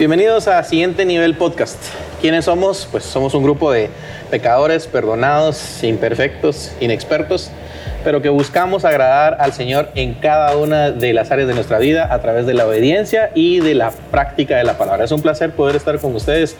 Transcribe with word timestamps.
Bienvenidos 0.00 0.48
a 0.48 0.64
Siguiente 0.64 1.04
Nivel 1.04 1.34
Podcast. 1.34 1.76
¿Quiénes 2.22 2.46
somos? 2.46 2.88
Pues 2.90 3.04
somos 3.04 3.34
un 3.34 3.42
grupo 3.42 3.70
de 3.70 3.90
pecadores, 4.30 4.86
perdonados, 4.86 5.84
imperfectos, 5.84 6.72
inexpertos, 6.80 7.50
pero 8.02 8.22
que 8.22 8.30
buscamos 8.30 8.86
agradar 8.86 9.36
al 9.40 9.52
Señor 9.52 9.90
en 9.96 10.14
cada 10.14 10.56
una 10.56 10.90
de 10.90 11.12
las 11.12 11.30
áreas 11.30 11.48
de 11.48 11.54
nuestra 11.54 11.78
vida 11.78 12.14
a 12.14 12.22
través 12.22 12.46
de 12.46 12.54
la 12.54 12.66
obediencia 12.66 13.30
y 13.34 13.60
de 13.60 13.74
la 13.74 13.90
práctica 13.90 14.56
de 14.56 14.64
la 14.64 14.78
palabra. 14.78 15.04
Es 15.04 15.12
un 15.12 15.20
placer 15.20 15.50
poder 15.50 15.76
estar 15.76 15.98
con 15.98 16.14
ustedes 16.14 16.56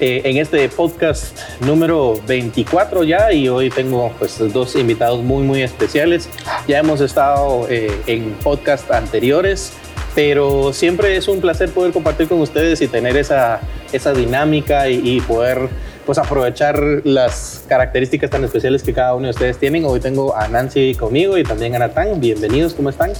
eh, 0.00 0.22
en 0.24 0.38
este 0.38 0.66
podcast 0.70 1.38
número 1.60 2.18
24 2.26 3.04
ya 3.04 3.30
y 3.30 3.50
hoy 3.50 3.68
tengo 3.68 4.10
pues 4.18 4.38
dos 4.54 4.74
invitados 4.74 5.22
muy 5.22 5.42
muy 5.42 5.60
especiales. 5.60 6.30
Ya 6.66 6.78
hemos 6.78 7.02
estado 7.02 7.66
eh, 7.68 7.90
en 8.06 8.30
podcast 8.42 8.90
anteriores 8.90 9.74
pero 10.14 10.72
siempre 10.72 11.16
es 11.16 11.28
un 11.28 11.40
placer 11.40 11.70
poder 11.70 11.92
compartir 11.92 12.28
con 12.28 12.40
ustedes 12.40 12.80
y 12.80 12.88
tener 12.88 13.16
esa, 13.16 13.60
esa 13.92 14.12
dinámica 14.12 14.88
y, 14.88 15.20
poder 15.20 15.68
pues 16.06 16.18
aprovechar 16.18 16.82
las 17.04 17.62
características 17.68 18.30
tan 18.30 18.42
especiales 18.42 18.82
que 18.82 18.92
cada 18.92 19.14
uno 19.14 19.26
de 19.26 19.30
ustedes 19.30 19.58
tienen. 19.58 19.84
Hoy 19.84 20.00
tengo 20.00 20.36
a 20.36 20.48
Nancy 20.48 20.94
conmigo 20.94 21.38
y 21.38 21.44
también 21.44 21.76
a 21.76 21.78
Natán. 21.78 22.20
Bienvenidos, 22.20 22.74
¿cómo 22.74 22.90
están? 22.90 23.12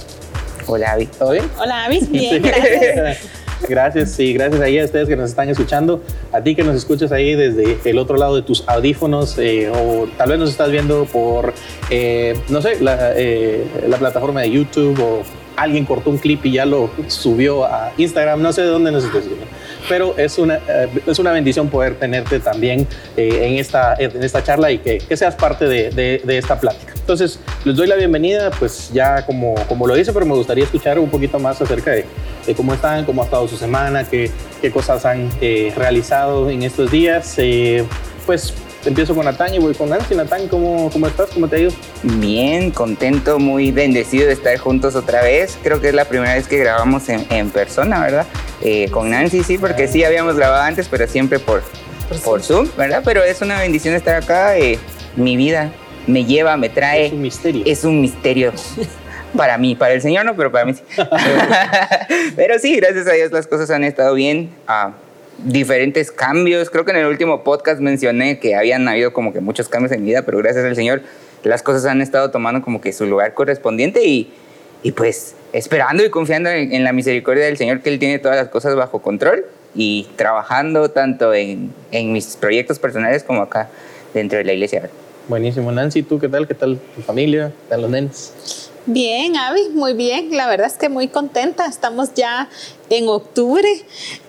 Hola, 0.67 0.91
Avi. 0.91 1.05
¿Todo 1.05 1.31
bien? 1.31 1.45
Hola, 1.57 1.85
Avi. 1.85 1.99
Bien, 2.11 2.41
gracias. 2.41 3.19
Gracias, 3.69 4.19
y 4.19 4.33
gracias 4.33 4.59
ahí 4.61 4.79
a 4.79 4.85
ustedes 4.85 5.07
que 5.07 5.15
nos 5.15 5.29
están 5.29 5.47
escuchando, 5.47 6.01
a 6.31 6.41
ti 6.41 6.55
que 6.55 6.63
nos 6.63 6.75
escuchas 6.75 7.11
ahí 7.11 7.35
desde 7.35 7.77
el 7.85 7.99
otro 7.99 8.17
lado 8.17 8.35
de 8.35 8.41
tus 8.41 8.67
audífonos, 8.67 9.37
eh, 9.37 9.69
o 9.69 10.07
tal 10.17 10.29
vez 10.29 10.39
nos 10.39 10.49
estás 10.49 10.71
viendo 10.71 11.05
por, 11.05 11.53
eh, 11.91 12.35
no 12.49 12.61
sé, 12.61 12.81
la, 12.81 13.13
eh, 13.15 13.67
la 13.87 13.97
plataforma 13.97 14.41
de 14.41 14.49
YouTube 14.49 14.99
o 14.99 15.23
alguien 15.61 15.85
cortó 15.85 16.09
un 16.09 16.17
clip 16.17 16.45
y 16.45 16.53
ya 16.53 16.65
lo 16.65 16.89
subió 17.07 17.65
a 17.65 17.91
Instagram, 17.97 18.41
no 18.41 18.51
sé 18.51 18.61
de 18.61 18.67
dónde 18.67 18.91
nos 18.91 19.03
estés 19.03 19.27
viendo. 19.27 19.45
Pero 19.87 20.15
es 20.17 20.37
una, 20.37 20.55
eh, 20.55 20.89
es 21.05 21.19
una 21.19 21.31
bendición 21.31 21.69
poder 21.69 21.95
tenerte 21.95 22.39
también 22.39 22.87
eh, 23.17 23.39
en, 23.43 23.59
esta, 23.59 23.95
en 23.97 24.23
esta 24.23 24.43
charla 24.43 24.71
y 24.71 24.79
que, 24.79 24.97
que 24.99 25.17
seas 25.17 25.35
parte 25.35 25.65
de, 25.65 25.91
de, 25.91 26.37
esta 26.37 26.59
plática. 26.59 26.93
Entonces, 26.95 27.39
les 27.65 27.75
doy 27.75 27.87
la 27.87 27.95
bienvenida, 27.95 28.51
pues 28.51 28.91
ya 28.93 29.25
como, 29.25 29.55
como 29.67 29.87
lo 29.87 29.97
hice, 29.97 30.13
pero 30.13 30.25
me 30.25 30.33
gustaría 30.33 30.63
escuchar 30.63 30.99
un 30.99 31.09
poquito 31.09 31.39
más 31.39 31.61
acerca 31.61 31.91
de, 31.91 32.05
de 32.45 32.55
cómo 32.55 32.73
están, 32.73 33.05
cómo 33.05 33.21
ha 33.21 33.25
estado 33.25 33.47
su 33.47 33.57
semana, 33.57 34.03
qué, 34.03 34.31
qué 34.61 34.71
cosas 34.71 35.05
han 35.05 35.29
eh, 35.41 35.73
realizado 35.75 36.49
en 36.49 36.63
estos 36.63 36.89
días. 36.91 37.37
pues 38.25 38.53
empiezo 38.85 39.15
con 39.15 39.25
Natán 39.25 39.53
y 39.53 39.59
voy 39.59 39.73
con 39.73 39.89
Nancy. 39.89 40.15
Natán, 40.15 40.47
¿cómo, 40.47 40.89
¿cómo 40.91 41.07
estás? 41.07 41.29
¿Cómo 41.31 41.47
te 41.47 41.55
ha 41.57 41.59
ido? 41.59 41.71
Bien, 42.03 42.71
contento, 42.71 43.39
muy 43.39 43.71
bendecido 43.71 44.27
de 44.27 44.33
estar 44.33 44.57
juntos 44.57 44.95
otra 44.95 45.21
vez. 45.21 45.57
Creo 45.63 45.81
que 45.81 45.89
es 45.89 45.93
la 45.93 46.05
primera 46.05 46.33
vez 46.33 46.47
que 46.47 46.57
grabamos 46.57 47.09
en, 47.09 47.25
en 47.29 47.49
persona, 47.49 48.01
¿verdad? 48.01 48.25
Eh, 48.61 48.89
con 48.91 49.09
Nancy, 49.09 49.43
sí, 49.43 49.57
porque 49.57 49.87
sí 49.87 50.03
habíamos 50.03 50.35
grabado 50.35 50.63
antes, 50.63 50.87
pero 50.87 51.07
siempre 51.07 51.39
por, 51.39 51.63
por, 52.23 52.41
Zoom, 52.41 52.67
¿verdad? 52.77 53.01
Pero 53.03 53.23
es 53.23 53.41
una 53.41 53.59
bendición 53.59 53.95
estar 53.95 54.15
acá. 54.15 54.57
Eh, 54.57 54.79
mi 55.15 55.35
vida 55.35 55.71
me 56.07 56.25
lleva, 56.25 56.57
me 56.57 56.69
trae. 56.69 57.07
Es 57.07 57.13
un 57.13 57.21
misterio. 57.21 57.63
Es 57.65 57.83
un 57.83 58.01
misterio. 58.01 58.53
para 59.37 59.57
mí, 59.57 59.75
para 59.75 59.93
el 59.93 60.01
Señor 60.01 60.25
no, 60.25 60.35
pero 60.35 60.51
para 60.51 60.65
mí 60.65 60.73
sí. 60.73 60.83
pero 62.35 62.59
sí, 62.59 62.75
gracias 62.75 63.07
a 63.07 63.13
Dios 63.13 63.31
las 63.31 63.47
cosas 63.47 63.69
han 63.71 63.83
estado 63.83 64.13
bien. 64.13 64.49
Ah, 64.67 64.91
diferentes 65.43 66.11
cambios. 66.11 66.69
Creo 66.69 66.85
que 66.85 66.91
en 66.91 66.97
el 66.97 67.07
último 67.07 67.43
podcast 67.43 67.81
mencioné 67.81 68.39
que 68.39 68.55
habían 68.55 68.87
habido 68.87 69.13
como 69.13 69.33
que 69.33 69.41
muchos 69.41 69.69
cambios 69.69 69.91
en 69.91 70.01
mi 70.01 70.09
vida, 70.09 70.23
pero 70.23 70.37
gracias 70.37 70.65
al 70.65 70.75
Señor 70.75 71.01
las 71.43 71.63
cosas 71.63 71.85
han 71.85 72.01
estado 72.01 72.31
tomando 72.31 72.61
como 72.61 72.81
que 72.81 72.93
su 72.93 73.05
lugar 73.05 73.33
correspondiente 73.33 74.05
y, 74.05 74.31
y 74.83 74.91
pues 74.91 75.35
esperando 75.53 76.03
y 76.03 76.09
confiando 76.09 76.49
en, 76.49 76.83
la 76.83 76.93
misericordia 76.93 77.45
del 77.45 77.57
Señor 77.57 77.81
que 77.81 77.89
Él 77.89 77.99
tiene 77.99 78.19
todas 78.19 78.37
las 78.37 78.49
cosas 78.49 78.75
bajo 78.75 79.01
control 79.01 79.45
y 79.73 80.07
trabajando 80.15 80.89
tanto 80.91 81.33
en, 81.33 81.73
en 81.91 82.11
mis 82.11 82.35
proyectos 82.37 82.79
personales 82.79 83.23
como 83.23 83.41
acá 83.41 83.69
dentro 84.13 84.37
de 84.37 84.43
la 84.43 84.53
iglesia. 84.53 84.89
Buenísimo. 85.27 85.71
Nancy, 85.71 86.03
¿tú 86.03 86.19
qué 86.19 86.27
tal? 86.27 86.47
¿Qué 86.47 86.53
tal 86.53 86.79
tu 86.95 87.01
familia? 87.01 87.49
¿Qué 87.49 87.69
tal 87.69 87.81
los 87.81 87.89
nenes? 87.89 88.69
Bien, 88.85 89.37
Avi, 89.37 89.69
muy 89.73 89.93
bien. 89.93 90.35
La 90.35 90.47
verdad 90.47 90.67
es 90.67 90.73
que 90.73 90.89
muy 90.89 91.07
contenta. 91.07 91.67
Estamos 91.67 92.13
ya 92.15 92.49
en 92.91 93.07
octubre. 93.07 93.67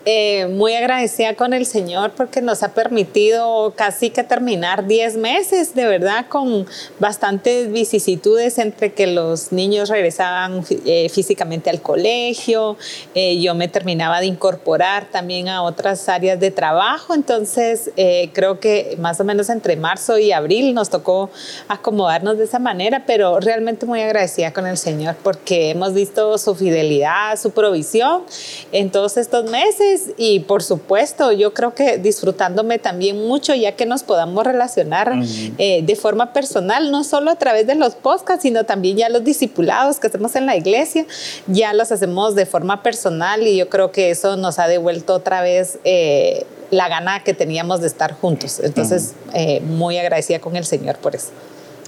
Eh, 0.04 0.48
muy 0.48 0.74
agradecida 0.74 1.34
con 1.36 1.52
el 1.52 1.64
Señor 1.64 2.10
porque 2.16 2.42
nos 2.42 2.64
ha 2.64 2.74
permitido 2.74 3.72
casi 3.76 4.10
que 4.10 4.24
terminar 4.24 4.88
10 4.88 5.16
meses, 5.16 5.76
de 5.76 5.86
verdad, 5.86 6.26
con 6.28 6.66
bastantes 6.98 7.70
vicisitudes 7.70 8.58
entre 8.58 8.92
que 8.94 9.06
los 9.06 9.52
niños 9.52 9.88
regresaban 9.88 10.64
eh, 10.86 11.08
físicamente 11.08 11.70
al 11.70 11.80
colegio, 11.80 12.76
eh, 13.14 13.40
yo 13.40 13.54
me 13.54 13.68
terminaba 13.68 14.18
de 14.18 14.26
incorporar 14.26 15.08
también 15.08 15.48
a 15.48 15.62
otras 15.62 16.08
áreas 16.08 16.40
de 16.40 16.50
trabajo, 16.50 17.14
entonces 17.14 17.90
creo 18.32 18.58
que 18.58 18.96
más 18.98 19.20
o 19.20 19.24
menos 19.24 19.48
entre 19.50 19.76
marzo 19.76 20.18
y 20.18 20.32
abril 20.32 20.74
nos 20.74 20.90
tocó 20.90 21.30
acomodarnos 21.68 22.38
de 22.38 22.44
esa 22.44 22.58
manera, 22.58 23.04
pero 23.06 23.38
realmente 23.38 23.86
muy 23.86 24.00
agradecida 24.00 24.52
con 24.52 24.66
el 24.66 24.76
Señor 24.76 25.14
porque 25.22 25.70
hemos 25.70 25.94
visto 25.94 26.36
su 26.38 26.56
fidelidad, 26.56 27.38
su 27.38 27.50
provisión 27.50 28.22
en 28.72 28.90
todos 28.90 29.16
estos 29.16 29.50
meses 29.50 30.10
y 30.16 30.40
por 30.40 30.62
supuesto 30.62 31.32
yo 31.32 31.52
creo 31.54 31.74
que 31.74 31.98
disfrutándome 31.98 32.78
también 32.78 33.26
mucho 33.26 33.54
ya 33.54 33.72
que 33.72 33.86
nos 33.86 34.02
podamos 34.02 34.44
relacionar 34.44 35.12
eh, 35.58 35.82
de 35.82 35.96
forma 35.96 36.32
personal, 36.32 36.90
no 36.90 37.04
solo 37.04 37.30
a 37.30 37.36
través 37.36 37.66
de 37.66 37.74
los 37.74 37.94
podcasts, 37.94 38.42
sino 38.42 38.64
también 38.64 38.96
ya 38.96 39.08
los 39.08 39.24
discipulados 39.24 39.98
que 39.98 40.06
hacemos 40.06 40.34
en 40.36 40.46
la 40.46 40.56
iglesia, 40.56 41.06
ya 41.46 41.72
los 41.72 41.92
hacemos 41.92 42.34
de 42.34 42.46
forma 42.46 42.82
personal 42.82 43.46
y 43.46 43.56
yo 43.56 43.68
creo 43.68 43.92
que 43.92 44.10
eso 44.10 44.36
nos 44.36 44.58
ha 44.58 44.68
devuelto 44.68 45.14
otra 45.14 45.42
vez 45.42 45.78
eh, 45.84 46.44
la 46.70 46.88
gana 46.88 47.22
que 47.22 47.34
teníamos 47.34 47.80
de 47.80 47.86
estar 47.86 48.12
juntos. 48.14 48.60
Entonces, 48.60 49.14
eh, 49.34 49.60
muy 49.60 49.98
agradecida 49.98 50.38
con 50.38 50.56
el 50.56 50.64
Señor 50.64 50.96
por 50.96 51.14
eso. 51.14 51.28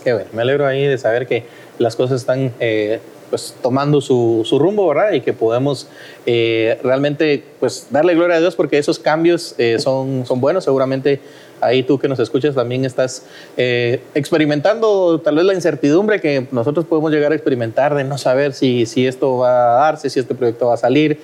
Qué 0.03 0.13
bueno, 0.13 0.29
me 0.33 0.43
alegro 0.43 0.67
ahí 0.67 0.85
de 0.85 0.99
saber 0.99 1.27
que 1.27 1.45
las 1.79 1.97
cosas 1.97 2.21
están 2.21 2.53
pues 3.35 3.53
tomando 3.61 4.01
su, 4.01 4.47
rumbo, 4.61 4.87
¿verdad? 4.87 5.11
Y 5.11 5.21
que 5.21 5.33
podemos 5.33 5.89
eh, 6.25 6.79
realmente 6.85 7.43
pues 7.59 7.89
darle 7.91 8.15
gloria 8.15 8.37
a 8.37 8.39
Dios 8.39 8.55
porque 8.55 8.79
esos 8.79 9.01
cambios 9.01 9.57
eh, 9.59 9.81
son, 9.81 10.25
buenos. 10.37 10.63
Seguramente 10.63 11.19
ahí 11.61 11.83
tú 11.83 11.99
que 11.99 12.07
nos 12.07 12.21
escuchas 12.21 12.55
también 12.55 12.85
estás 12.85 13.25
eh, 13.57 14.01
experimentando 14.15 15.21
tal 15.21 15.35
vez 15.35 15.47
la 15.47 15.55
incertidumbre 15.55 16.21
que 16.21 16.47
nosotros 16.53 16.87
podemos 16.87 17.11
llegar 17.11 17.33
a 17.33 17.35
experimentar 17.35 17.97
de 17.97 18.05
no 18.05 18.19
saber 18.19 18.53
si, 18.53 18.87
si 18.87 19.05
esto 19.05 19.39
va 19.39 19.79
a 19.79 19.87
darse, 19.87 20.11
si 20.11 20.21
este 20.21 20.37
proyecto 20.37 20.69
va 20.69 20.75
a 20.75 20.77
salir. 20.77 21.19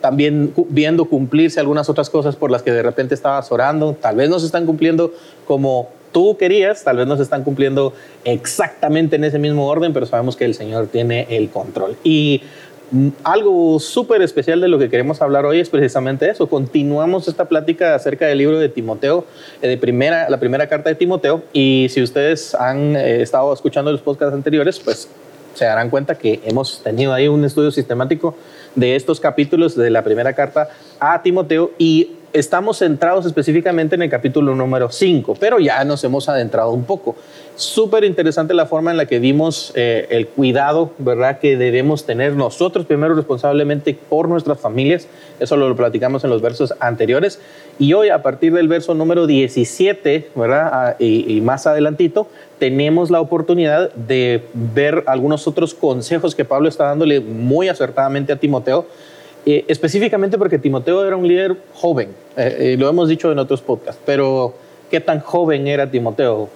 también 0.00 0.54
viendo 0.70 1.04
cumplirse 1.04 1.60
algunas 1.60 1.90
otras 1.90 2.08
cosas 2.08 2.34
por 2.34 2.50
las 2.50 2.62
que 2.62 2.72
de 2.72 2.82
repente 2.82 3.14
estabas 3.14 3.52
orando. 3.52 3.94
Tal 4.00 4.16
vez 4.16 4.30
no 4.30 4.38
se 4.38 4.46
están 4.46 4.64
cumpliendo 4.64 5.12
como 5.46 5.99
tú 6.12 6.36
querías, 6.36 6.84
tal 6.84 6.96
vez 6.96 7.06
no 7.06 7.16
se 7.16 7.22
están 7.22 7.44
cumpliendo 7.44 7.92
exactamente 8.24 9.16
en 9.16 9.24
ese 9.24 9.38
mismo 9.38 9.66
orden, 9.66 9.92
pero 9.92 10.06
sabemos 10.06 10.36
que 10.36 10.44
el 10.44 10.54
Señor 10.54 10.88
tiene 10.88 11.26
el 11.30 11.50
control. 11.50 11.96
Y 12.04 12.42
mm, 12.90 13.08
algo 13.24 13.78
súper 13.78 14.22
especial 14.22 14.60
de 14.60 14.68
lo 14.68 14.78
que 14.78 14.88
queremos 14.88 15.22
hablar 15.22 15.46
hoy 15.46 15.60
es 15.60 15.68
precisamente 15.68 16.28
eso. 16.28 16.48
Continuamos 16.48 17.28
esta 17.28 17.46
plática 17.46 17.94
acerca 17.94 18.26
del 18.26 18.38
libro 18.38 18.58
de 18.58 18.68
Timoteo, 18.68 19.24
eh, 19.62 19.68
de 19.68 19.76
primera, 19.76 20.28
la 20.28 20.40
primera 20.40 20.68
carta 20.68 20.90
de 20.90 20.96
Timoteo. 20.96 21.42
Y 21.52 21.86
si 21.90 22.02
ustedes 22.02 22.54
han 22.54 22.96
eh, 22.96 23.22
estado 23.22 23.52
escuchando 23.52 23.92
los 23.92 24.00
podcasts 24.00 24.34
anteriores, 24.34 24.80
pues 24.80 25.08
se 25.54 25.64
darán 25.64 25.90
cuenta 25.90 26.14
que 26.14 26.40
hemos 26.44 26.82
tenido 26.82 27.12
ahí 27.12 27.28
un 27.28 27.44
estudio 27.44 27.70
sistemático 27.70 28.34
de 28.74 28.94
estos 28.94 29.20
capítulos 29.20 29.76
de 29.76 29.90
la 29.90 30.02
primera 30.02 30.32
carta 30.32 30.68
a 31.00 31.22
Timoteo 31.22 31.72
y 31.76 32.12
estamos 32.32 32.78
centrados 32.78 33.26
específicamente 33.26 33.96
en 33.96 34.02
el 34.02 34.10
capítulo 34.10 34.54
número 34.54 34.90
5, 34.90 35.36
pero 35.38 35.58
ya 35.58 35.84
nos 35.84 36.04
hemos 36.04 36.28
adentrado 36.28 36.70
un 36.70 36.84
poco. 36.84 37.16
Súper 37.56 38.04
interesante 38.04 38.54
la 38.54 38.66
forma 38.66 38.90
en 38.90 38.96
la 38.96 39.06
que 39.06 39.18
vimos 39.18 39.72
eh, 39.74 40.06
el 40.10 40.28
cuidado, 40.28 40.92
¿verdad?, 40.98 41.38
que 41.40 41.56
debemos 41.56 42.06
tener 42.06 42.34
nosotros 42.34 42.86
primero 42.86 43.14
responsablemente 43.14 43.98
por 44.08 44.28
nuestras 44.28 44.60
familias. 44.60 45.08
Eso 45.40 45.56
lo 45.56 45.74
platicamos 45.76 46.24
en 46.24 46.30
los 46.30 46.40
versos 46.40 46.72
anteriores. 46.80 47.40
Y 47.78 47.92
hoy, 47.92 48.08
a 48.08 48.22
partir 48.22 48.52
del 48.52 48.68
verso 48.68 48.94
número 48.94 49.26
17, 49.26 50.30
¿verdad?, 50.34 50.70
ah, 50.72 50.96
y, 50.98 51.36
y 51.36 51.40
más 51.40 51.66
adelantito, 51.66 52.28
tenemos 52.58 53.10
la 53.10 53.20
oportunidad 53.20 53.92
de 53.94 54.44
ver 54.54 55.04
algunos 55.06 55.46
otros 55.46 55.74
consejos 55.74 56.34
que 56.34 56.44
Pablo 56.44 56.68
está 56.68 56.84
dándole 56.84 57.20
muy 57.20 57.68
acertadamente 57.68 58.32
a 58.32 58.36
Timoteo 58.36 58.86
eh, 59.46 59.64
específicamente 59.68 60.38
porque 60.38 60.58
Timoteo 60.58 61.06
era 61.06 61.16
un 61.16 61.26
líder 61.26 61.56
joven, 61.74 62.08
eh, 62.36 62.76
lo 62.78 62.88
hemos 62.88 63.08
dicho 63.08 63.32
en 63.32 63.38
otros 63.38 63.62
podcasts, 63.62 64.00
pero 64.04 64.54
¿qué 64.90 65.00
tan 65.00 65.20
joven 65.20 65.66
era 65.66 65.90
Timoteo? 65.90 66.48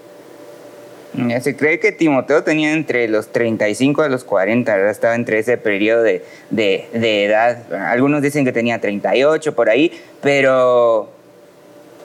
Se 1.41 1.57
cree 1.57 1.79
que 1.79 1.93
Timoteo 1.93 2.43
tenía 2.43 2.73
entre 2.73 3.07
los 3.07 3.29
35 3.29 4.03
a 4.03 4.09
los 4.09 4.25
40, 4.25 4.91
estaba 4.91 5.15
entre 5.15 5.39
ese 5.39 5.57
periodo 5.57 6.03
de, 6.03 6.25
de, 6.51 7.25
edad. 7.25 7.73
Algunos 7.73 8.21
dicen 8.21 8.45
que 8.45 8.51
tenía 8.51 8.81
38 8.81 9.55
por 9.55 9.71
ahí, 9.71 9.93
pero 10.21 11.14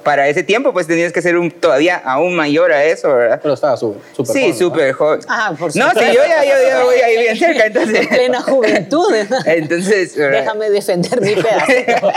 para 0.03 0.27
ese 0.27 0.43
tiempo, 0.43 0.73
pues 0.73 0.87
tenías 0.87 1.11
que 1.11 1.21
ser 1.21 1.37
un, 1.37 1.51
todavía 1.51 1.97
aún 1.97 2.35
mayor 2.35 2.71
a 2.71 2.83
eso, 2.83 3.13
¿verdad? 3.13 3.39
Pero 3.41 3.53
estaba 3.53 3.77
súper 3.77 4.01
Sí, 4.15 4.23
joven, 4.25 4.49
¿no? 4.49 4.55
súper 4.55 4.91
joven. 4.93 5.19
Ah, 5.27 5.53
por 5.57 5.75
No, 5.75 5.89
sí, 5.91 5.99
yo 5.99 6.25
ya, 6.25 6.43
yo 6.43 6.67
ya 6.67 6.83
voy 6.83 6.95
ahí 6.95 7.17
bien 7.17 7.37
cerca, 7.37 7.65
entonces. 7.65 8.07
plena 8.09 8.41
juventud. 8.41 9.13
Entonces, 9.45 10.15
¿verdad? 10.15 10.39
Déjame 10.41 10.69
defender 10.69 11.21
mi 11.21 11.35
pedacito. 11.35 12.11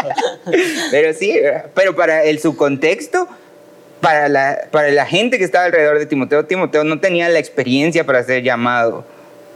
pero 0.91 1.15
sí, 1.15 1.41
¿verdad? 1.41 1.67
pero 1.75 1.95
para 1.97 2.25
el 2.25 2.39
su 2.39 2.57
contexto, 2.57 3.29
para 4.01 4.29
la, 4.29 4.67
para 4.71 4.91
la 4.91 5.07
gente 5.07 5.39
que 5.39 5.45
estaba 5.45 5.65
alrededor 5.65 5.99
de 5.99 6.07
Timoteo, 6.07 6.45
Timoteo 6.45 6.85
no 6.85 7.01
tenía 7.01 7.29
la 7.29 7.39
experiencia 7.39 8.05
para 8.05 8.23
ser 8.23 8.43
llamado 8.43 9.05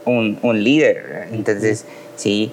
un, 0.04 0.38
un 0.42 0.62
líder. 0.62 1.02
¿verdad? 1.02 1.26
Entonces, 1.32 1.84
sí, 2.16 2.52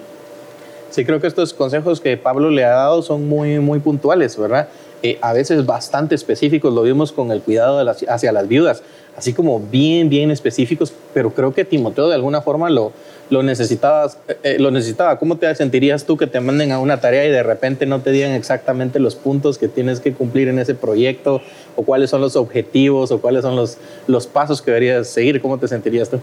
Sí, 0.94 1.04
creo 1.04 1.20
que 1.20 1.26
estos 1.26 1.52
consejos 1.52 2.00
que 2.00 2.16
Pablo 2.16 2.50
le 2.50 2.64
ha 2.64 2.68
dado 2.68 3.02
son 3.02 3.26
muy, 3.28 3.58
muy 3.58 3.80
puntuales, 3.80 4.38
¿verdad? 4.38 4.68
A 5.20 5.32
veces 5.32 5.66
bastante 5.66 6.14
específicos, 6.14 6.72
lo 6.72 6.82
vimos 6.82 7.12
con 7.12 7.30
el 7.30 7.42
cuidado 7.42 7.84
hacia 8.08 8.32
las 8.32 8.48
viudas, 8.48 8.82
así 9.16 9.32
como 9.34 9.60
bien, 9.60 10.08
bien 10.08 10.30
específicos, 10.30 10.94
pero 11.12 11.34
creo 11.34 11.52
que 11.52 11.64
Timoteo 11.64 12.08
de 12.08 12.14
alguna 12.14 12.40
forma 12.40 12.70
lo, 12.70 12.92
lo, 13.30 13.42
necesitaba, 13.42 14.10
eh, 14.28 14.36
eh, 14.42 14.56
lo 14.58 14.70
necesitaba. 14.70 15.18
¿Cómo 15.18 15.36
te 15.36 15.54
sentirías 15.54 16.04
tú 16.04 16.16
que 16.16 16.26
te 16.26 16.40
manden 16.40 16.72
a 16.72 16.78
una 16.78 17.00
tarea 17.00 17.26
y 17.26 17.30
de 17.30 17.42
repente 17.42 17.84
no 17.84 18.00
te 18.00 18.12
digan 18.12 18.32
exactamente 18.32 18.98
los 18.98 19.14
puntos 19.14 19.58
que 19.58 19.68
tienes 19.68 20.00
que 20.00 20.14
cumplir 20.14 20.48
en 20.48 20.58
ese 20.58 20.74
proyecto, 20.74 21.42
o 21.76 21.82
cuáles 21.82 22.10
son 22.10 22.20
los 22.20 22.34
objetivos, 22.36 23.10
o 23.10 23.20
cuáles 23.20 23.42
son 23.42 23.56
los, 23.56 23.76
los 24.06 24.26
pasos 24.26 24.62
que 24.62 24.70
deberías 24.70 25.08
seguir? 25.08 25.42
¿Cómo 25.42 25.58
te 25.58 25.68
sentirías 25.68 26.08
tú? 26.08 26.18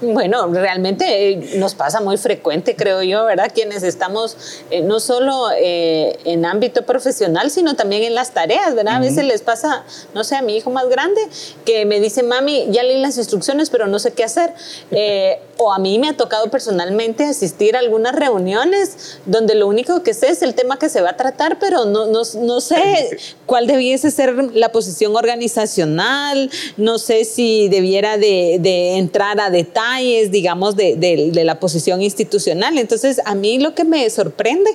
Bueno, 0.00 0.46
realmente 0.46 1.30
eh, 1.30 1.56
nos 1.56 1.74
pasa 1.74 2.00
muy 2.00 2.16
frecuente, 2.16 2.74
creo 2.74 3.02
yo, 3.02 3.26
¿verdad? 3.26 3.50
Quienes 3.54 3.82
estamos 3.82 4.62
eh, 4.70 4.80
no 4.80 4.98
solo 4.98 5.50
eh, 5.56 6.18
en 6.24 6.46
ámbito 6.46 6.86
profesional, 6.86 7.50
sino 7.50 7.76
también 7.76 8.04
en 8.04 8.14
las 8.14 8.32
tareas, 8.32 8.74
¿verdad? 8.74 8.96
A 8.96 9.00
veces 9.00 9.24
les 9.24 9.42
pasa, 9.42 9.84
no 10.14 10.24
sé, 10.24 10.36
a 10.36 10.42
mi 10.42 10.56
hijo 10.56 10.70
más 10.70 10.88
grande, 10.88 11.20
que 11.66 11.84
me 11.84 12.00
dice, 12.00 12.22
mami, 12.22 12.66
ya 12.70 12.82
leí 12.82 12.98
las 13.00 13.18
instrucciones, 13.18 13.68
pero 13.68 13.86
no 13.88 13.98
sé 13.98 14.12
qué 14.12 14.24
hacer. 14.24 14.54
Eh, 14.90 15.38
o 15.62 15.72
a 15.74 15.78
mí 15.78 15.98
me 15.98 16.08
ha 16.08 16.16
tocado 16.16 16.50
personalmente 16.50 17.22
asistir 17.24 17.76
a 17.76 17.80
algunas 17.80 18.14
reuniones 18.14 19.18
donde 19.26 19.54
lo 19.54 19.66
único 19.68 20.02
que 20.02 20.14
sé 20.14 20.28
es 20.30 20.40
el 20.40 20.54
tema 20.54 20.78
que 20.78 20.88
se 20.88 21.02
va 21.02 21.10
a 21.10 21.16
tratar, 21.18 21.58
pero 21.58 21.84
no, 21.84 22.06
no, 22.06 22.22
no 22.40 22.60
sé 22.62 23.18
cuál 23.44 23.66
debiese 23.66 24.10
ser 24.10 24.34
la 24.54 24.72
posición 24.72 25.14
organizacional, 25.16 26.50
no 26.78 26.98
sé 26.98 27.24
si 27.26 27.68
debiera 27.68 28.16
de, 28.16 28.96
entrar 28.96 29.38
a 29.40 29.50
detalles, 29.50 30.30
digamos, 30.30 30.76
de, 30.76 30.96
de- 30.96 31.30
de 31.30 31.44
la 31.44 31.60
posición 31.60 32.00
institucional. 32.00 32.78
Entonces, 32.78 33.20
a 33.24 33.34
mí 33.34 33.58
lo 33.58 33.74
que 33.74 33.84
me 33.84 34.08
sorprende 34.08 34.70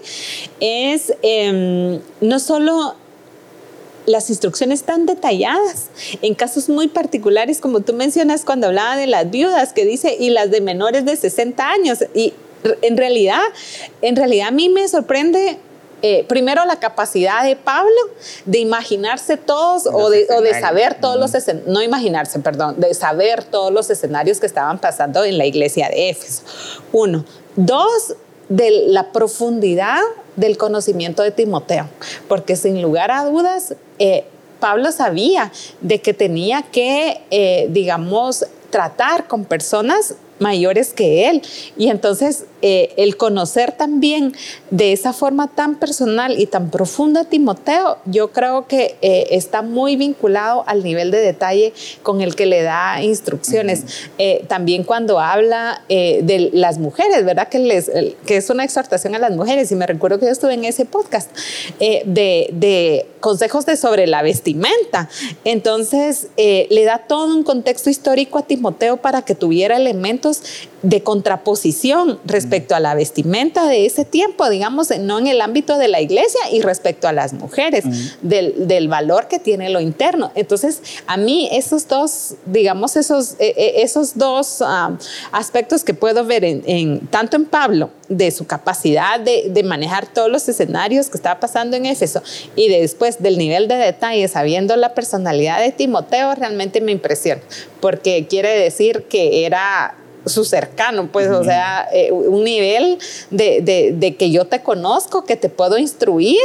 es 0.59 1.13
em, 1.23 1.99
no 2.21 2.39
solo 2.39 2.95
las 4.05 4.29
instrucciones 4.29 4.83
tan 4.83 5.05
detalladas 5.05 5.87
en 6.21 6.35
casos 6.35 6.69
muy 6.69 6.87
particulares, 6.87 7.59
como 7.59 7.81
tú 7.81 7.93
mencionas 7.93 8.45
cuando 8.45 8.67
hablaba 8.67 8.95
de 8.97 9.07
las 9.07 9.29
viudas, 9.29 9.73
que 9.73 9.85
dice, 9.85 10.15
y 10.19 10.29
las 10.29 10.51
de 10.51 10.61
menores 10.61 11.05
de 11.05 11.15
60 11.15 11.69
años. 11.69 11.99
Y 12.13 12.33
en 12.81 12.97
realidad, 12.97 13.41
en 14.01 14.15
realidad 14.15 14.49
a 14.49 14.51
mí 14.51 14.69
me 14.69 14.87
sorprende. 14.87 15.57
eh, 16.01 16.23
primero 16.27 16.65
la 16.65 16.77
capacidad 16.79 17.43
de 17.43 17.55
Pablo 17.55 17.89
de 18.45 18.59
imaginarse 18.59 19.37
todos 19.37 19.87
o 19.87 20.09
de, 20.09 20.27
o 20.29 20.41
de 20.41 20.49
escenarios. 20.51 20.59
saber 20.59 21.01
todos 21.01 21.19
los 21.19 21.33
escenarios, 21.33 21.73
no 21.73 21.81
imaginarse, 21.81 22.37
perdón, 22.39 22.79
de 22.79 22.93
saber 22.93 23.43
todos 23.43 23.71
los 23.71 23.89
escenarios 23.89 24.39
que 24.39 24.45
estaban 24.45 24.77
pasando 24.77 25.23
en 25.23 25.37
la 25.37 25.45
iglesia 25.45 25.89
de 25.89 26.09
Éfeso. 26.09 26.43
Uno. 26.91 27.25
Dos, 27.55 28.15
de 28.49 28.69
la 28.87 29.11
profundidad 29.11 30.01
del 30.35 30.57
conocimiento 30.57 31.23
de 31.23 31.31
Timoteo, 31.31 31.87
porque 32.27 32.55
sin 32.55 32.81
lugar 32.81 33.11
a 33.11 33.25
dudas, 33.25 33.75
eh, 33.99 34.25
Pablo 34.59 34.91
sabía 34.91 35.51
de 35.81 35.99
que 36.01 36.13
tenía 36.13 36.63
que, 36.63 37.21
eh, 37.29 37.67
digamos, 37.69 38.45
tratar 38.69 39.27
con 39.27 39.45
personas 39.45 40.15
mayores 40.39 40.93
que 40.93 41.29
él. 41.29 41.41
Y 41.77 41.89
entonces 41.89 42.45
eh, 42.61 42.93
el 42.97 43.17
conocer 43.17 43.71
también 43.71 44.33
de 44.71 44.91
esa 44.91 45.13
forma 45.13 45.47
tan 45.47 45.75
personal 45.75 46.39
y 46.39 46.45
tan 46.45 46.71
profunda 46.71 47.21
a 47.21 47.23
Timoteo, 47.25 47.97
yo 48.05 48.31
creo 48.31 48.67
que 48.67 48.95
eh, 49.01 49.27
está 49.31 49.61
muy 49.61 49.95
vinculado 49.95 50.63
al 50.67 50.83
nivel 50.83 51.11
de 51.11 51.19
detalle 51.19 51.73
con 52.03 52.21
el 52.21 52.35
que 52.35 52.45
le 52.45 52.63
da 52.63 53.01
instrucciones. 53.03 53.83
Eh, 54.17 54.45
también 54.47 54.83
cuando 54.83 55.19
habla 55.19 55.83
eh, 55.89 56.21
de 56.23 56.49
las 56.53 56.77
mujeres, 56.79 57.25
¿verdad? 57.25 57.47
Que, 57.49 57.59
les, 57.59 57.91
que 58.25 58.37
es 58.37 58.49
una 58.49 58.63
exhortación 58.63 59.15
a 59.15 59.19
las 59.19 59.35
mujeres. 59.35 59.71
Y 59.71 59.75
me 59.75 59.87
recuerdo 59.87 60.19
que 60.19 60.25
yo 60.25 60.31
estuve 60.31 60.53
en 60.53 60.65
ese 60.65 60.85
podcast 60.85 61.29
eh, 61.79 62.03
de, 62.05 62.49
de 62.51 63.07
consejos 63.19 63.65
de 63.65 63.75
sobre 63.75 64.07
la 64.07 64.21
vestimenta. 64.21 65.09
Entonces, 65.43 66.27
eh, 66.37 66.67
le 66.69 66.83
da 66.83 66.99
todo 67.07 67.35
un 67.35 67.43
contexto 67.43 67.89
histórico 67.89 68.39
a 68.39 68.43
Timoteo 68.43 68.97
para 68.97 69.23
que 69.23 69.35
tuviera 69.35 69.77
elementos 69.77 70.24
de 70.81 71.01
contraposición 71.01 72.19
respecto 72.25 72.75
a 72.75 72.79
la 72.79 72.93
vestimenta 72.95 73.67
de 73.67 73.85
ese 73.85 74.05
tiempo, 74.05 74.49
digamos, 74.49 74.89
no 74.99 75.17
en 75.19 75.27
el 75.27 75.41
ámbito 75.41 75.77
de 75.77 75.87
la 75.87 75.99
iglesia 76.01 76.39
y 76.51 76.61
respecto 76.61 77.07
a 77.07 77.11
las 77.13 77.33
mujeres, 77.33 77.83
del, 78.21 78.67
del 78.67 78.87
valor 78.87 79.27
que 79.27 79.39
tiene 79.39 79.69
lo 79.69 79.79
interno. 79.79 80.31
Entonces, 80.35 80.81
a 81.07 81.17
mí 81.17 81.49
esos 81.51 81.87
dos, 81.87 82.35
digamos, 82.45 82.95
esos, 82.95 83.33
eh, 83.39 83.53
eh, 83.57 83.73
esos 83.77 84.17
dos 84.17 84.61
ah, 84.61 84.97
aspectos 85.31 85.83
que 85.83 85.93
puedo 85.93 86.23
ver 86.25 86.43
en, 86.43 86.63
en- 86.65 87.07
tanto 87.07 87.35
en 87.35 87.45
Pablo, 87.45 87.89
de 88.07 88.29
su 88.29 88.45
capacidad 88.45 89.19
de, 89.19 89.45
de 89.49 89.63
manejar 89.63 90.05
todos 90.05 90.29
los 90.29 90.47
escenarios 90.47 91.07
que 91.09 91.17
estaba 91.17 91.39
pasando 91.39 91.75
en 91.75 91.87
Éfeso 91.87 92.21
y 92.55 92.69
de 92.69 92.79
después 92.81 93.21
del 93.23 93.35
nivel 93.39 93.67
de 93.67 93.75
detalle, 93.77 94.27
sabiendo 94.27 94.75
la 94.75 94.93
personalidad 94.93 95.59
de 95.59 95.71
Timoteo, 95.71 96.35
realmente 96.35 96.81
me 96.81 96.91
impresiona, 96.91 97.41
porque 97.81 98.27
quiere 98.29 98.49
decir 98.59 99.05
que 99.09 99.45
era 99.47 99.95
su 100.25 100.43
cercano, 100.45 101.09
pues, 101.11 101.27
o 101.29 101.43
sea, 101.43 101.87
eh, 101.93 102.11
un 102.11 102.43
nivel 102.43 102.97
de, 103.31 103.61
de- 103.61 103.93
de 103.95 104.15
que 104.15 104.31
yo 104.31 104.45
te 104.45 104.61
conozco, 104.63 105.23
que 105.25 105.35
te 105.35 105.49
puedo 105.49 105.77
instruir 105.77 106.39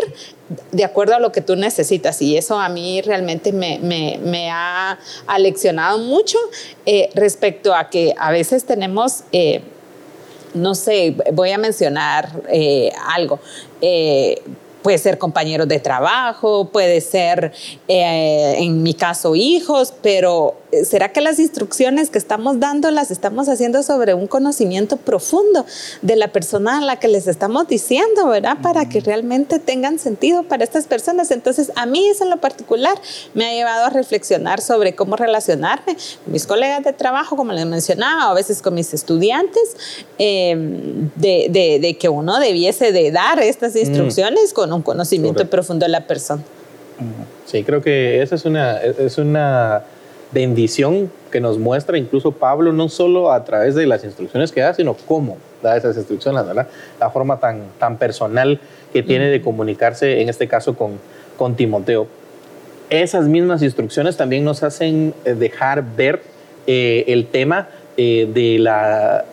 de 0.73 0.85
acuerdo 0.85 1.15
a 1.15 1.21
lo 1.21 1.31
que 1.33 1.41
tú 1.41 1.57
necesitas. 1.57 2.21
Y 2.23 2.37
eso 2.37 2.59
a 2.59 2.69
mí 2.69 3.01
realmente 3.03 3.53
me, 3.53 3.79
me- 3.79 4.19
me 4.23 4.51
ha 4.51 4.99
aleccionado 5.27 5.99
mucho 5.99 6.39
eh, 6.87 7.09
respecto 7.15 7.75
a 7.75 7.89
que 7.91 8.15
a 8.19 8.31
veces 8.31 8.65
tenemos... 8.65 9.25
eh, 9.33 9.63
no 10.53 10.75
sé, 10.75 11.15
voy 11.33 11.53
a 11.53 11.59
mencionar 11.59 12.29
eh, 12.49 12.91
algo. 13.15 13.39
Puede 14.83 14.99
ser 14.99 15.19
compañeros 15.19 15.69
de 15.69 15.79
trabajo, 15.79 16.69
puede 16.71 17.01
ser, 17.01 17.53
eh, 17.89 18.55
en 18.59 18.83
mi 18.83 18.95
caso, 18.95 19.37
hijos, 19.37 19.93
pero 20.03 20.57
eh, 20.73 20.85
¿será 20.85 21.13
que 21.13 21.21
las 21.21 21.39
instrucciones 21.39 22.09
que 22.09 22.17
estamos 22.19 22.61
dando 22.61 22.91
las 22.91 23.11
estamos 23.11 23.49
haciendo 23.49 23.83
sobre 23.83 24.15
un 24.15 24.27
conocimiento 24.27 24.97
profundo 24.97 25.67
de 26.01 26.17
la 26.17 26.29
persona 26.29 26.79
a 26.79 26.81
la 26.81 26.97
que 26.99 27.09
les 27.09 27.27
estamos 27.27 27.69
diciendo, 27.69 28.27
¿verdad? 28.29 28.57
Para 28.63 28.89
que 28.89 29.01
realmente 29.01 29.59
tengan 29.59 29.99
sentido 29.99 30.45
para 30.45 30.65
estas 30.65 30.87
personas. 30.87 31.31
Entonces, 31.31 31.73
a 31.77 31.85
mí 31.87 32.07
eso 32.09 32.25
en 32.25 32.31
lo 32.31 32.39
particular 32.39 32.95
me 33.35 33.47
ha 33.47 33.53
llevado 33.53 33.85
a 33.87 33.91
reflexionar 33.91 34.61
sobre 34.63 34.95
cómo 34.95 35.17
relacionarme 35.17 35.95
con 36.25 36.33
mis 36.33 36.47
colegas 36.47 36.83
de 36.85 36.93
trabajo, 36.95 37.37
como 37.37 37.53
les 37.53 37.67
mencionaba, 37.67 38.29
o 38.29 38.31
a 38.31 38.35
veces 38.35 38.63
con 38.63 38.75
mis 38.75 38.95
estudiantes, 38.95 39.77
eh, 40.19 40.55
de, 41.17 41.49
de- 41.51 41.79
de 41.81 41.99
que 41.99 42.09
uno 42.09 42.39
debiese 42.39 42.93
de 42.93 43.11
dar 43.11 43.41
estas 43.41 43.77
instrucciones 43.77 44.53
con 44.55 44.70
un 44.75 44.83
conocimiento 44.83 45.39
Correcto. 45.39 45.51
profundo 45.51 45.87
de 45.87 45.91
la 45.91 46.07
persona. 46.07 46.43
Sí, 47.47 47.65
creo 47.65 47.81
que 47.81 48.23
esa 48.23 48.35
es 48.35 48.45
una, 48.45 48.79
es 48.79 49.19
una 49.19 49.83
bendición 50.33 51.11
que 51.31 51.41
nos 51.41 51.59
muestra 51.59 51.99
incluso 51.99 52.33
Pablo, 52.33 52.73
no 52.73 52.89
solo 52.89 53.33
a 53.33 53.45
través 53.45 53.75
de 53.75 53.87
las 53.87 54.05
instrucciones 54.05 54.53
que 54.53 54.61
da, 54.61 54.75
sino 54.75 54.95
cómo 54.95 55.39
da 55.63 55.77
esas 55.77 55.97
instrucciones, 55.97 56.47
¿verdad? 56.47 56.69
La 56.99 57.11
forma 57.11 57.39
tan, 57.39 57.63
tan 57.79 57.97
personal 57.99 58.61
que 58.93 59.03
tiene 59.03 59.27
de 59.27 59.41
comunicarse, 59.41 60.21
en 60.21 60.29
este 60.29 60.49
caso 60.49 60.75
con, 60.75 60.99
con 61.37 61.55
Timoteo. 61.55 62.07
Esas 62.89 63.27
mismas 63.27 63.63
instrucciones 63.63 64.17
también 64.17 64.45
nos 64.45 64.63
hacen 64.63 65.15
eh, 65.25 65.35
dejar 65.35 65.85
ver 65.97 66.23
eh, 66.67 67.05
el 67.09 67.27
tema 67.27 67.69
eh, 67.97 68.29
de 68.33 68.59
la 68.59 69.25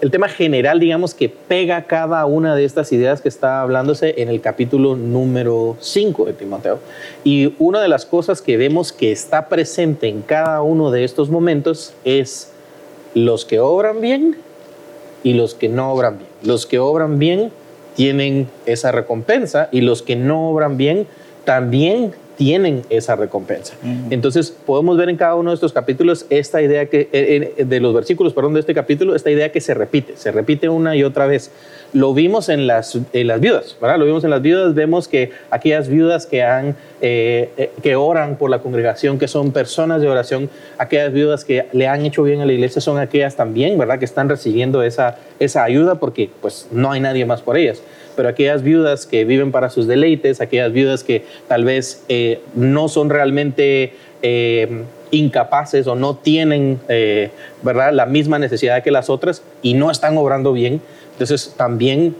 el 0.00 0.10
tema 0.10 0.28
general, 0.28 0.78
digamos, 0.78 1.14
que 1.14 1.28
pega 1.28 1.86
cada 1.86 2.26
una 2.26 2.54
de 2.54 2.64
estas 2.64 2.92
ideas 2.92 3.20
que 3.20 3.28
está 3.28 3.62
hablándose 3.62 4.14
en 4.18 4.28
el 4.28 4.40
capítulo 4.40 4.94
número 4.94 5.76
5 5.80 6.26
de 6.26 6.32
Timoteo. 6.34 6.78
Y 7.24 7.54
una 7.58 7.80
de 7.80 7.88
las 7.88 8.04
cosas 8.04 8.42
que 8.42 8.56
vemos 8.56 8.92
que 8.92 9.10
está 9.10 9.48
presente 9.48 10.08
en 10.08 10.22
cada 10.22 10.60
uno 10.62 10.90
de 10.90 11.04
estos 11.04 11.30
momentos 11.30 11.94
es 12.04 12.52
los 13.14 13.44
que 13.46 13.58
obran 13.58 14.00
bien 14.00 14.36
y 15.22 15.32
los 15.32 15.54
que 15.54 15.68
no 15.68 15.90
obran 15.92 16.18
bien. 16.18 16.30
Los 16.42 16.66
que 16.66 16.78
obran 16.78 17.18
bien 17.18 17.50
tienen 17.94 18.48
esa 18.66 18.92
recompensa 18.92 19.68
y 19.72 19.80
los 19.80 20.02
que 20.02 20.16
no 20.16 20.50
obran 20.50 20.76
bien 20.76 21.06
también 21.44 22.12
tienen 22.36 22.82
esa 22.90 23.16
recompensa. 23.16 23.74
Entonces, 24.10 24.50
podemos 24.50 24.96
ver 24.96 25.08
en 25.08 25.16
cada 25.16 25.34
uno 25.34 25.50
de 25.50 25.54
estos 25.54 25.72
capítulos 25.72 26.26
esta 26.30 26.60
idea 26.62 26.86
que, 26.86 27.08
eh, 27.12 27.54
eh, 27.56 27.64
de 27.64 27.80
los 27.80 27.94
versículos, 27.94 28.32
perdón, 28.32 28.54
de 28.54 28.60
este 28.60 28.74
capítulo, 28.74 29.14
esta 29.16 29.30
idea 29.30 29.50
que 29.50 29.60
se 29.60 29.74
repite, 29.74 30.16
se 30.16 30.30
repite 30.32 30.68
una 30.68 30.94
y 30.96 31.02
otra 31.02 31.26
vez. 31.26 31.50
Lo 31.92 32.12
vimos 32.14 32.48
en 32.48 32.66
las, 32.66 32.98
en 33.12 33.26
las 33.26 33.40
viudas, 33.40 33.76
¿verdad? 33.80 33.98
Lo 33.98 34.04
vimos 34.04 34.22
en 34.24 34.30
las 34.30 34.42
viudas, 34.42 34.74
vemos 34.74 35.08
que 35.08 35.30
aquellas 35.50 35.88
viudas 35.88 36.26
que, 36.26 36.42
han, 36.42 36.76
eh, 37.00 37.70
que 37.82 37.96
oran 37.96 38.36
por 38.36 38.50
la 38.50 38.58
congregación, 38.58 39.18
que 39.18 39.28
son 39.28 39.52
personas 39.52 40.02
de 40.02 40.08
oración, 40.08 40.50
aquellas 40.78 41.12
viudas 41.12 41.44
que 41.44 41.66
le 41.72 41.88
han 41.88 42.04
hecho 42.04 42.22
bien 42.22 42.40
a 42.40 42.46
la 42.46 42.52
iglesia, 42.52 42.82
son 42.82 42.98
aquellas 42.98 43.36
también, 43.36 43.78
¿verdad? 43.78 43.98
Que 43.98 44.04
están 44.04 44.28
recibiendo 44.28 44.82
esa, 44.82 45.16
esa 45.38 45.64
ayuda 45.64 45.94
porque 45.94 46.28
pues 46.42 46.68
no 46.70 46.92
hay 46.92 47.00
nadie 47.00 47.24
más 47.24 47.40
por 47.40 47.56
ellas 47.56 47.82
pero 48.16 48.28
aquellas 48.28 48.62
viudas 48.62 49.06
que 49.06 49.24
viven 49.24 49.52
para 49.52 49.70
sus 49.70 49.86
deleites, 49.86 50.40
aquellas 50.40 50.72
viudas 50.72 51.04
que 51.04 51.24
tal 51.48 51.64
vez 51.64 52.04
eh, 52.08 52.40
no 52.54 52.88
son 52.88 53.10
realmente 53.10 53.94
eh, 54.22 54.84
incapaces 55.10 55.86
o 55.86 55.94
no 55.94 56.16
tienen 56.16 56.80
eh, 56.88 57.30
¿verdad? 57.62 57.92
la 57.92 58.06
misma 58.06 58.38
necesidad 58.38 58.82
que 58.82 58.90
las 58.90 59.10
otras 59.10 59.42
y 59.62 59.74
no 59.74 59.90
están 59.90 60.16
obrando 60.16 60.52
bien, 60.52 60.80
entonces 61.12 61.54
también 61.56 62.16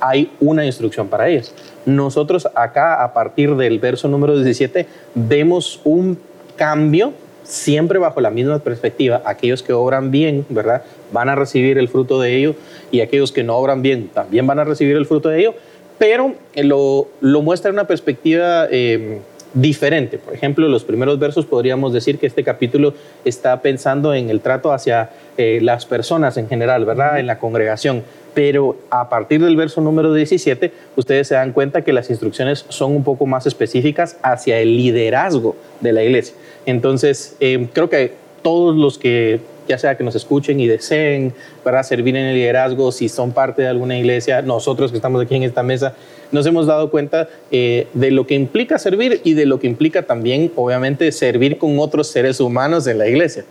hay 0.00 0.30
una 0.40 0.64
instrucción 0.64 1.08
para 1.08 1.28
ellas. 1.28 1.54
Nosotros 1.86 2.48
acá, 2.54 3.02
a 3.02 3.12
partir 3.12 3.56
del 3.56 3.78
verso 3.78 4.08
número 4.08 4.36
17, 4.36 4.86
vemos 5.14 5.80
un 5.84 6.18
cambio 6.56 7.12
siempre 7.50 7.98
bajo 7.98 8.20
la 8.20 8.30
misma 8.30 8.60
perspectiva. 8.60 9.22
Aquellos 9.24 9.62
que 9.62 9.72
obran 9.72 10.10
bien, 10.10 10.46
¿verdad? 10.48 10.82
Van 11.12 11.28
a 11.28 11.34
recibir 11.34 11.78
el 11.78 11.88
fruto 11.88 12.20
de 12.20 12.36
ello 12.36 12.54
y 12.90 13.00
aquellos 13.00 13.32
que 13.32 13.42
no 13.42 13.56
obran 13.56 13.82
bien 13.82 14.08
también 14.08 14.46
van 14.46 14.58
a 14.60 14.64
recibir 14.64 14.96
el 14.96 15.06
fruto 15.06 15.28
de 15.28 15.40
ello, 15.40 15.54
pero 15.98 16.34
eh, 16.54 16.62
lo, 16.64 17.08
lo 17.20 17.42
muestra 17.42 17.68
en 17.68 17.74
una 17.74 17.86
perspectiva 17.86 18.68
eh, 18.70 19.18
diferente. 19.52 20.18
Por 20.18 20.34
ejemplo, 20.34 20.68
los 20.68 20.84
primeros 20.84 21.18
versos 21.18 21.44
podríamos 21.44 21.92
decir 21.92 22.18
que 22.18 22.26
este 22.26 22.44
capítulo 22.44 22.94
está 23.24 23.60
pensando 23.62 24.14
en 24.14 24.30
el 24.30 24.40
trato 24.40 24.72
hacia 24.72 25.10
eh, 25.36 25.58
las 25.60 25.86
personas 25.86 26.36
en 26.36 26.48
general, 26.48 26.84
¿verdad? 26.84 27.18
En 27.18 27.26
la 27.26 27.38
congregación. 27.38 28.04
Pero 28.34 28.76
a 28.90 29.08
partir 29.08 29.42
del 29.42 29.56
verso 29.56 29.80
número 29.80 30.12
17, 30.12 30.72
ustedes 30.96 31.28
se 31.28 31.34
dan 31.34 31.52
cuenta 31.52 31.82
que 31.82 31.92
las 31.92 32.10
instrucciones 32.10 32.64
son 32.68 32.94
un 32.94 33.04
poco 33.04 33.26
más 33.26 33.46
específicas 33.46 34.16
hacia 34.22 34.58
el 34.58 34.76
liderazgo 34.76 35.56
de 35.80 35.92
la 35.92 36.02
iglesia. 36.02 36.34
Entonces, 36.66 37.36
creo 37.72 37.90
que 37.90 38.12
todos 38.42 38.76
los 38.76 38.98
que 38.98 39.40
ya 39.70 39.78
sea 39.78 39.96
que 39.96 40.02
nos 40.02 40.16
escuchen 40.16 40.58
y 40.58 40.66
deseen 40.66 41.32
para 41.62 41.82
servir 41.84 42.16
en 42.16 42.26
el 42.26 42.34
liderazgo, 42.34 42.90
si 42.90 43.08
son 43.08 43.30
parte 43.30 43.62
de 43.62 43.68
alguna 43.68 43.96
iglesia, 43.96 44.42
nosotros 44.42 44.90
que 44.90 44.96
estamos 44.96 45.22
aquí 45.22 45.36
en 45.36 45.44
esta 45.44 45.62
mesa, 45.62 45.94
nos 46.32 46.44
hemos 46.46 46.66
dado 46.66 46.90
cuenta 46.90 47.28
eh, 47.52 47.86
de 47.94 48.10
lo 48.10 48.26
que 48.26 48.34
implica 48.34 48.80
servir 48.80 49.20
y 49.22 49.34
de 49.34 49.46
lo 49.46 49.60
que 49.60 49.68
implica 49.68 50.02
también, 50.02 50.50
obviamente, 50.56 51.12
servir 51.12 51.56
con 51.58 51.78
otros 51.78 52.08
seres 52.08 52.40
humanos 52.40 52.88
en 52.88 52.98
la 52.98 53.06
iglesia. 53.06 53.44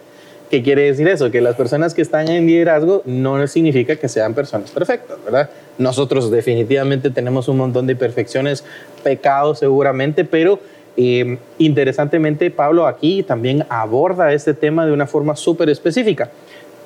¿Qué 0.50 0.63
quiere 0.63 0.84
decir 0.84 1.08
eso? 1.08 1.29
Que 1.29 1.41
las 1.41 1.56
personas 1.56 1.94
que 1.94 2.01
están 2.01 2.27
en 2.27 2.48
liderazgo 2.48 3.03
no 3.06 3.46
significa 3.46 3.96
que 3.96 4.10
sean 4.10 4.34
personas 4.34 4.72
perfectas, 4.72 5.18
¿verdad? 5.24 5.50
Nosotros 5.77 6.32
definitivamente 6.32 7.12
tenemos 7.12 7.48
un 7.48 7.58
montón 7.58 7.86
de 7.86 7.94
imperfecciones, 7.94 8.63
pecados 9.03 9.60
seguramente, 9.60 10.25
pero 10.25 10.60
eh, 10.98 11.38
interesantemente, 11.60 12.50
Pablo 12.50 12.88
aquí 12.88 13.22
también 13.22 13.63
aborda 13.70 14.34
este 14.34 14.56
tema 14.56 14.88
de 14.88 14.91
una 14.91 15.06
forma 15.06 15.36
súper 15.36 15.70
específica. 15.70 16.32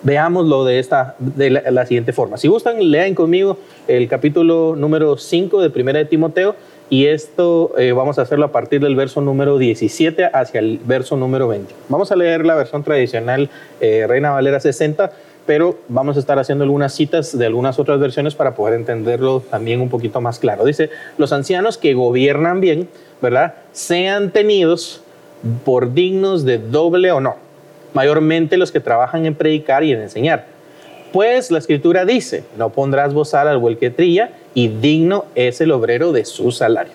Veámoslo 0.01 0.65
de, 0.65 0.79
esta, 0.79 1.15
de 1.17 1.49
la, 1.49 1.85
siguiente 1.85 2.11
forma. 2.11 2.35
Si 2.35 2.49
gustan, 2.49 2.91
lean 2.91 3.15
conmigo 3.15 3.57
el 3.87 4.09
capítulo 4.09 4.75
número 4.75 5.17
5 5.17 5.61
de 5.61 5.69
Primera 5.69 5.99
de 5.99 6.05
Timoteo 6.05 6.55
y 6.89 7.07
esto 7.07 7.73
eh, 7.77 7.91
vamos 7.91 8.19
a 8.19 8.23
hacerlo 8.23 8.45
a 8.45 8.51
partir 8.51 8.81
del 8.81 8.95
verso 8.95 9.21
número 9.21 9.57
17 9.57 10.25
hacia 10.33 10.59
el 10.59 10.79
verso 10.83 11.17
número 11.17 11.47
20. 11.47 11.73
Vamos 11.89 12.11
a 12.11 12.15
leer 12.15 12.45
la 12.45 12.55
versión 12.55 12.83
tradicional 12.83 13.49
eh, 13.81 14.05
Reina 14.07 14.31
Valera 14.31 14.59
60, 14.59 15.11
pero 15.45 15.77
vamos 15.87 16.17
a 16.17 16.19
estar 16.19 16.39
haciendo 16.39 16.63
algunas 16.63 16.93
citas 16.93 17.37
de 17.37 17.45
algunas 17.45 17.79
otras 17.79 17.99
versiones 17.99 18.35
para 18.35 18.55
poder 18.55 18.75
entenderlo 18.75 19.41
también 19.41 19.81
un 19.81 19.89
poquito 19.89 20.21
más 20.21 20.39
claro. 20.39 20.65
Dice, 20.65 20.89
los 21.17 21.33
ancianos 21.33 21.77
que 21.77 21.93
gobiernan 21.93 22.61
bien 22.61 22.87
¿verdad? 23.23 23.53
Sean 23.71 24.31
tenidos 24.31 25.01
por 25.63 25.93
dignos 25.93 26.43
de 26.43 26.57
doble 26.57 27.09
honor, 27.13 27.35
mayormente 27.93 28.57
los 28.57 28.73
que 28.73 28.81
trabajan 28.81 29.25
en 29.25 29.33
predicar 29.33 29.81
y 29.85 29.93
en 29.93 30.01
enseñar. 30.01 30.45
Pues 31.13 31.51
la 31.51 31.59
escritura 31.59 32.03
dice, 32.03 32.43
no 32.57 32.71
pondrás 32.71 33.13
bozal 33.13 33.47
al 33.47 33.59
buey 33.59 33.77
que 33.77 33.91
trilla 33.91 34.31
y 34.53 34.67
digno 34.67 35.25
es 35.35 35.61
el 35.61 35.71
obrero 35.71 36.11
de 36.11 36.25
su 36.25 36.51
salario. 36.51 36.93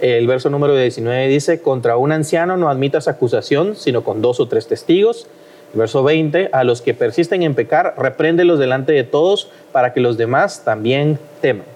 El 0.00 0.26
verso 0.26 0.50
número 0.50 0.74
19 0.74 1.28
dice, 1.28 1.60
contra 1.60 1.98
un 1.98 2.10
anciano 2.10 2.56
no 2.56 2.70
admitas 2.70 3.06
acusación, 3.06 3.76
sino 3.76 4.02
con 4.02 4.22
dos 4.22 4.40
o 4.40 4.48
tres 4.48 4.66
testigos. 4.66 5.28
Verso 5.74 6.02
20, 6.02 6.48
a 6.52 6.64
los 6.64 6.80
que 6.80 6.94
persisten 6.94 7.42
en 7.42 7.54
pecar, 7.54 7.94
repréndelos 7.96 8.58
delante 8.58 8.92
de 8.92 9.04
todos 9.04 9.50
para 9.70 9.92
que 9.92 10.00
los 10.00 10.16
demás 10.16 10.64
también 10.64 11.18
teman. 11.40 11.66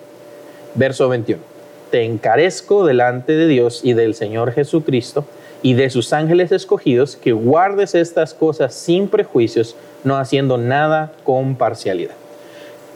Verso 0.75 1.09
21 1.09 1.55
te 1.95 2.03
encarezco 2.03 2.85
delante 2.85 3.35
de 3.35 3.47
Dios 3.47 3.83
y 3.85 3.93
del 3.93 4.17
Señor 4.17 4.51
Jesucristo 4.51 5.25
y 5.63 5.75
de 5.75 5.91
sus 5.91 6.13
ángeles 6.13 6.51
escogidos, 6.51 7.15
que 7.15 7.31
guardes 7.31 7.95
estas 7.95 8.35
cosas 8.35 8.75
sin 8.75 9.07
prejuicios, 9.07 9.77
no 10.05 10.17
haciendo 10.17 10.59
nada 10.59 11.13
con 11.25 11.57
parcialidad. 11.57 12.15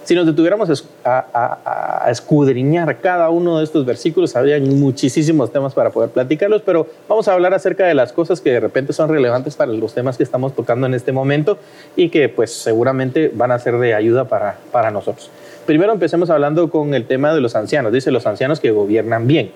Si 0.09 0.15
nos 0.15 0.25
detuviéramos 0.25 0.71
a, 1.05 2.07
escudriñar 2.11 2.99
cada 3.00 3.29
uno 3.29 3.59
de 3.59 3.65
estos 3.65 3.85
versículos, 3.85 4.35
habría 4.37 4.59
muchísimos 4.59 5.53
temas 5.53 5.75
para 5.75 5.91
poder 5.91 6.09
platicarlos, 6.09 6.62
pero 6.62 6.87
vamos 7.07 7.29
a 7.29 7.35
hablar 7.35 7.53
acerca 7.53 7.85
de 7.85 7.93
las 7.93 8.15
cosas 8.15 8.41
que 8.41 8.50
de 8.53 8.61
repente 8.61 8.95
son 8.95 9.11
relevantes 9.11 9.55
para 9.55 9.71
los 9.71 9.93
temas 9.93 10.17
que 10.17 10.23
estamos 10.23 10.55
tocando 10.55 10.87
en 10.87 10.95
este 10.95 11.12
momento 11.12 11.59
y 11.95 12.09
que 12.09 12.31
pues 12.31 12.55
seguramente 12.55 13.31
van 13.35 13.50
a 13.50 13.59
ser 13.59 13.77
de 13.77 13.93
ayuda 13.93 14.25
para, 14.25 14.57
para 14.73 14.91
nosotros. 14.91 15.31
Primero 15.67 15.93
empecemos 15.93 16.31
hablando 16.31 16.71
con 16.71 16.95
el 16.95 17.07
tema 17.07 17.35
de 17.35 17.43
los 17.43 17.55
ancianos. 17.55 17.93
Dice 17.93 18.11
los 18.11 18.27
ancianos 18.27 18.61
que 18.61 18.71
gobiernan 18.71 19.27
bien. 19.27 19.50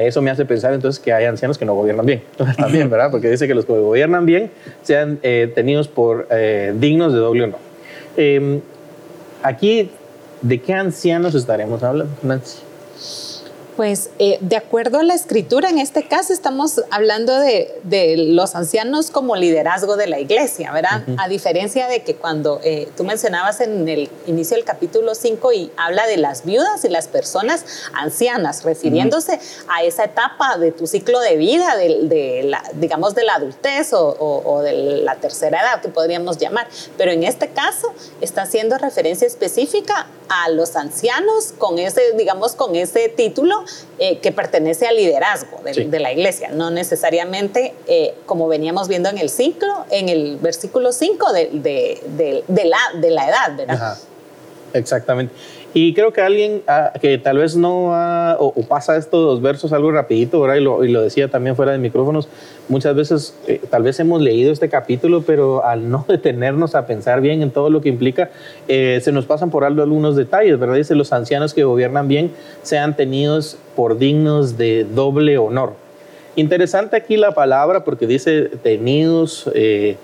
Eso 0.00 0.22
me 0.22 0.30
hace 0.30 0.44
pensar 0.44 0.72
entonces 0.74 1.02
que 1.02 1.12
hay 1.12 1.24
ancianos 1.24 1.58
que 1.58 1.64
no 1.64 1.74
gobiernan 1.74 2.06
bien. 2.06 2.22
También, 2.56 2.88
¿verdad? 2.90 3.10
Porque 3.10 3.28
dice 3.28 3.46
que 3.46 3.54
los 3.54 3.64
que 3.64 3.72
gobiernan 3.72 4.26
bien 4.26 4.50
sean 4.82 5.18
eh, 5.22 5.50
tenidos 5.54 5.88
por 5.88 6.26
eh, 6.30 6.74
dignos 6.76 7.12
de 7.12 7.18
doble 7.18 7.44
honor. 7.44 7.60
Eh, 8.16 8.60
aquí, 9.42 9.90
¿de 10.42 10.60
qué 10.60 10.74
ancianos 10.74 11.34
estaremos 11.34 11.82
hablando, 11.82 12.12
Nancy? 12.22 12.67
Pues 13.78 14.10
eh, 14.18 14.38
de 14.40 14.56
acuerdo 14.56 14.98
a 14.98 15.04
la 15.04 15.14
escritura, 15.14 15.68
en 15.70 15.78
este 15.78 16.08
caso 16.08 16.32
estamos 16.32 16.82
hablando 16.90 17.38
de, 17.38 18.16
los 18.16 18.56
ancianos 18.56 19.12
como 19.12 19.36
liderazgo 19.36 19.96
de 19.96 20.08
la 20.08 20.18
iglesia, 20.18 20.72
¿verdad? 20.72 21.04
A 21.16 21.28
diferencia 21.28 21.86
de 21.86 22.02
que 22.02 22.16
cuando 22.16 22.60
eh, 22.64 22.88
tú 22.96 23.04
mencionabas 23.04 23.60
en 23.60 23.88
el 23.88 24.10
inicio 24.26 24.56
del 24.56 24.64
capítulo 24.64 25.14
5 25.14 25.52
y 25.52 25.70
habla 25.76 26.08
de 26.08 26.16
las 26.16 26.44
viudas 26.44 26.84
y 26.84 26.88
las 26.88 27.06
personas 27.06 27.64
ancianas, 27.92 28.64
refiriéndose 28.64 29.38
a 29.68 29.84
esa 29.84 30.06
etapa 30.06 30.58
de 30.58 30.72
tu 30.72 30.88
ciclo 30.88 31.20
de 31.20 31.36
vida, 31.36 31.76
de, 31.76 32.42
la, 32.46 32.64
digamos 32.74 33.14
de 33.14 33.22
la 33.22 33.36
adultez 33.36 33.90
o, 33.92 34.60
de 34.60 34.72
la 34.72 35.14
tercera 35.14 35.60
edad 35.60 35.80
que 35.82 35.88
podríamos 35.88 36.38
llamar. 36.38 36.66
Pero 36.96 37.12
en 37.12 37.22
este 37.22 37.50
caso 37.50 37.94
está 38.20 38.42
haciendo 38.42 38.76
referencia 38.76 39.28
específica 39.28 40.08
a 40.28 40.50
los 40.50 40.74
ancianos 40.74 41.54
con 41.56 41.78
ese, 41.78 42.12
digamos, 42.16 42.56
con 42.56 42.74
ese 42.74 43.08
título 43.08 43.64
eh, 43.98 44.18
que 44.18 44.32
pertenece 44.32 44.86
al 44.86 44.96
liderazgo 44.96 45.60
de, 45.62 45.98
la 45.98 46.12
iglesia, 46.12 46.50
no 46.50 46.70
necesariamente 46.70 47.74
eh, 47.86 48.14
como 48.26 48.48
veníamos 48.48 48.88
viendo 48.88 49.08
en 49.08 49.18
el 49.18 49.30
ciclo, 49.30 49.84
en 49.90 50.08
el 50.08 50.36
versículo 50.38 50.92
5 50.92 51.32
de, 51.32 51.50
de, 52.46 52.64
la, 52.64 52.78
de 52.94 53.10
la 53.10 53.28
edad, 53.28 53.56
¿verdad? 53.56 53.98
Exactamente. 54.72 55.34
Y 55.80 55.94
creo 55.94 56.12
que 56.12 56.20
alguien 56.20 56.62
ah, 56.66 56.92
que 57.00 57.18
tal 57.18 57.38
vez 57.38 57.54
no 57.54 57.92
o, 58.40 58.64
pasa 58.66 58.96
estos 58.96 59.22
dos 59.22 59.40
versos 59.40 59.72
algo 59.72 59.92
rapidito, 59.92 60.40
¿verdad? 60.40 60.56
Y 60.56 60.88
lo, 60.88 61.02
decía 61.02 61.28
también 61.28 61.54
fuera 61.54 61.70
de 61.70 61.78
micrófonos, 61.78 62.28
muchas 62.68 62.96
veces 62.96 63.32
eh, 63.46 63.60
tal 63.70 63.84
vez 63.84 64.00
hemos 64.00 64.20
leído 64.20 64.50
este 64.50 64.68
capítulo, 64.68 65.22
pero 65.24 65.64
al 65.64 65.88
no 65.88 66.04
detenernos 66.08 66.74
a 66.74 66.84
pensar 66.88 67.20
bien 67.20 67.42
en 67.42 67.52
todo 67.52 67.70
lo 67.70 67.80
que 67.80 67.90
implica, 67.90 68.30
eh, 68.66 68.98
se 69.04 69.12
nos 69.12 69.26
pasan 69.26 69.50
por 69.50 69.62
algo 69.62 69.80
algunos 69.80 70.16
detalles, 70.16 70.58
¿verdad? 70.58 70.74
Dice, 70.74 70.96
los 70.96 71.12
ancianos 71.12 71.54
que 71.54 71.62
gobiernan 71.62 72.08
bien 72.08 72.32
sean 72.62 72.96
tenidos 72.96 73.56
por 73.76 73.98
dignos 73.98 74.58
de 74.58 74.82
doble 74.82 75.38
honor. 75.38 75.74
Interesante 76.34 76.96
aquí 76.96 77.16
la 77.16 77.30
palabra 77.30 77.84
porque 77.84 78.08
dice 78.08 78.50
tenidos 78.64 79.48
eh, 79.54 79.96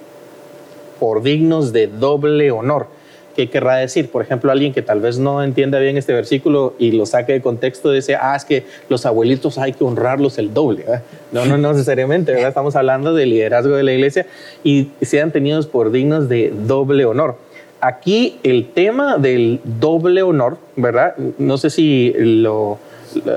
por 1.00 1.24
dignos 1.24 1.72
de 1.72 1.88
doble 1.88 2.52
honor. 2.52 2.86
¿Qué 3.34 3.50
querrá 3.50 3.76
decir? 3.76 4.10
Por 4.10 4.22
ejemplo, 4.22 4.52
alguien 4.52 4.72
que 4.72 4.82
tal 4.82 5.00
vez 5.00 5.18
no 5.18 5.42
entienda 5.42 5.78
bien 5.78 5.96
este 5.96 6.12
versículo 6.12 6.74
y 6.78 6.92
lo 6.92 7.06
saque 7.06 7.32
de 7.32 7.42
contexto, 7.42 7.90
dice, 7.90 8.16
ah, 8.16 8.34
es 8.36 8.44
que 8.44 8.64
los 8.88 9.06
abuelitos 9.06 9.58
hay 9.58 9.72
que 9.72 9.84
honrarlos 9.84 10.38
el 10.38 10.54
doble. 10.54 10.84
No, 11.32 11.44
no, 11.44 11.58
no 11.58 11.72
necesariamente, 11.72 12.32
¿verdad? 12.32 12.48
Estamos 12.48 12.76
hablando 12.76 13.14
del 13.14 13.30
liderazgo 13.30 13.76
de 13.76 13.82
la 13.82 13.92
iglesia 13.92 14.26
y 14.62 14.88
sean 15.02 15.32
tenidos 15.32 15.66
por 15.66 15.90
dignos 15.90 16.28
de 16.28 16.52
doble 16.66 17.04
honor. 17.04 17.36
Aquí 17.80 18.38
el 18.42 18.70
tema 18.70 19.18
del 19.18 19.60
doble 19.64 20.22
honor, 20.22 20.56
¿verdad? 20.76 21.16
No 21.38 21.58
sé 21.58 21.70
si 21.70 22.14
lo, 22.16 22.78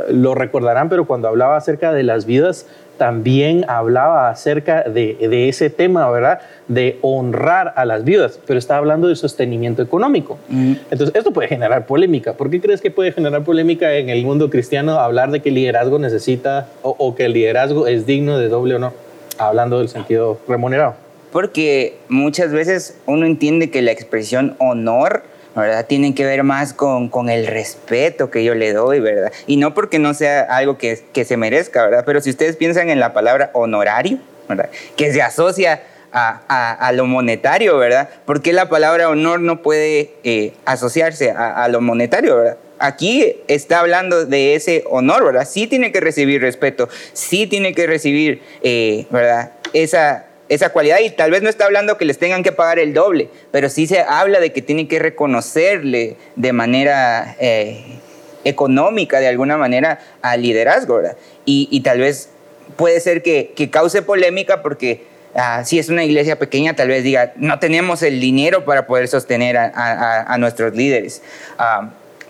lo 0.10 0.36
recordarán, 0.36 0.90
pero 0.90 1.06
cuando 1.06 1.28
hablaba 1.28 1.58
acerca 1.58 1.92
de 1.92 2.04
las 2.04 2.26
vidas, 2.26 2.66
también 2.98 3.66
hablaba 3.68 4.30
acerca 4.30 4.84
de, 4.84 5.16
de, 5.20 5.50
ese 5.50 5.70
tema, 5.70 6.10
¿verdad? 6.10 6.40
De 6.68 6.98
honrar 7.02 7.74
a 7.76 7.86
las 7.86 8.04
viudas, 8.04 8.40
pero 8.46 8.60
está 8.60 8.78
hablando 8.78 9.08
de 9.08 9.16
sostenimiento 9.16 9.82
económico. 9.82 10.38
Entonces, 10.50 11.12
esto 11.14 11.32
puede 11.32 11.48
generar 11.48 11.86
polémica. 11.86 12.34
¿Por 12.34 12.50
qué 12.50 12.60
crees 12.60 12.82
que 12.82 12.92
puede 12.92 13.12
generar 13.12 13.44
polémica 13.44 13.94
en 13.94 14.10
el 14.10 14.24
mundo 14.26 14.50
cristiano 14.50 15.00
hablar 15.00 15.32
de 15.32 15.42
que 15.42 15.50
el 15.50 15.56
liderazgo 15.56 16.00
necesita 16.00 16.68
o, 16.82 16.96
o 16.98 17.16
que 17.16 17.26
el 17.26 17.34
liderazgo 17.34 17.88
es 17.88 18.06
digno 18.06 18.38
de 18.38 18.50
doble 18.50 18.76
honor? 18.76 18.94
Hablando 19.38 19.80
del 19.80 19.90
sentido 19.90 20.40
remunerado. 20.48 20.96
Porque 21.32 21.98
muchas 22.10 22.52
veces 22.52 22.98
uno 23.06 23.26
entiende 23.26 23.70
que 23.70 23.82
la 23.82 23.92
expresión 23.92 24.56
honor 24.60 25.24
¿verdad? 25.62 25.86
Tienen 25.86 26.14
que 26.14 26.26
ver 26.26 26.44
más 26.44 26.74
con, 26.74 27.10
con, 27.10 27.30
el 27.30 27.48
respeto 27.48 28.30
que 28.30 28.44
yo 28.44 28.56
le 28.56 28.74
doy, 28.74 29.00
¿verdad? 29.00 29.32
Y 29.48 29.58
no 29.58 29.74
porque 29.74 30.00
no 30.00 30.14
sea 30.14 30.42
algo 30.42 30.78
que, 30.78 31.04
que 31.14 31.26
se 31.26 31.38
merezca, 31.38 31.84
¿verdad? 31.84 32.04
Pero 32.06 32.22
si 32.22 32.30
ustedes 32.30 32.56
piensan 32.56 32.90
en 32.90 33.00
la 33.00 33.14
palabra 33.14 33.50
honorario, 33.54 34.20
¿verdad? 34.48 34.70
Que 34.96 35.12
se 35.12 35.22
asocia 35.22 35.82
a, 36.12 36.88
a, 36.88 36.92
lo 36.94 37.06
monetario, 37.06 37.78
¿verdad? 37.78 38.10
¿Por 38.26 38.42
qué 38.42 38.54
la 38.54 38.70
palabra 38.70 39.10
honor 39.10 39.40
no 39.40 39.62
puede 39.62 40.14
eh, 40.24 40.54
asociarse 40.66 41.32
a, 41.32 41.64
a, 41.64 41.68
lo 41.68 41.82
monetario, 41.82 42.38
¿verdad? 42.38 42.58
Aquí 42.80 43.38
está 43.48 43.80
hablando 43.80 44.26
de 44.26 44.56
ese 44.56 44.84
honor, 44.90 45.26
¿verdad? 45.26 45.48
Sí 45.50 45.68
tiene 45.68 45.92
que 45.92 46.00
recibir 46.00 46.42
respeto, 46.42 46.90
sí 47.14 47.48
tiene 47.48 47.74
que 47.74 47.88
recibir, 47.88 48.42
eh, 48.62 49.06
¿verdad? 49.10 49.54
Esa, 49.74 50.26
esa 50.50 50.70
cualidad 50.70 51.00
y 51.00 51.10
tal 51.10 51.32
vez 51.32 51.42
no 51.42 51.50
está 51.50 51.66
hablando 51.66 51.98
que 51.98 52.06
les 52.06 52.18
tengan 52.18 52.44
que 52.44 52.52
pagar 52.52 52.80
el 52.80 52.94
doble, 52.94 53.30
pero 53.52 53.70
sí 53.70 53.88
se 53.88 54.02
habla 54.02 54.40
de 54.40 54.52
que 54.54 54.62
tienen 54.62 54.88
que 54.88 55.00
reconocerle 55.00 56.18
de 56.36 56.54
manera 56.54 57.36
eh, 57.40 58.00
económica, 58.44 59.20
de 59.20 59.28
alguna 59.28 59.58
manera, 59.58 60.00
al 60.22 60.42
liderazgo. 60.42 61.02
Y, 61.46 61.68
y 61.72 61.82
tal 61.82 62.00
vez 62.00 62.30
puede 62.76 63.00
ser 63.00 63.22
que, 63.24 63.54
que 63.56 63.70
cause 63.70 64.02
polémica 64.02 64.62
porque 64.62 65.06
uh, 65.34 65.64
si 65.66 65.80
es 65.80 65.90
una 65.90 66.04
iglesia 66.04 66.38
pequeña, 66.38 66.76
tal 66.76 66.90
vez 66.90 67.04
diga, 67.04 67.34
no 67.36 67.60
tenemos 67.60 68.04
el 68.04 68.20
dinero 68.20 68.66
para 68.66 68.88
poder 68.88 69.08
sostener 69.08 69.58
a, 69.58 70.34
a, 70.34 70.38
nuestros 70.38 70.76
líderes. 70.76 71.22
Uh, 71.60 71.88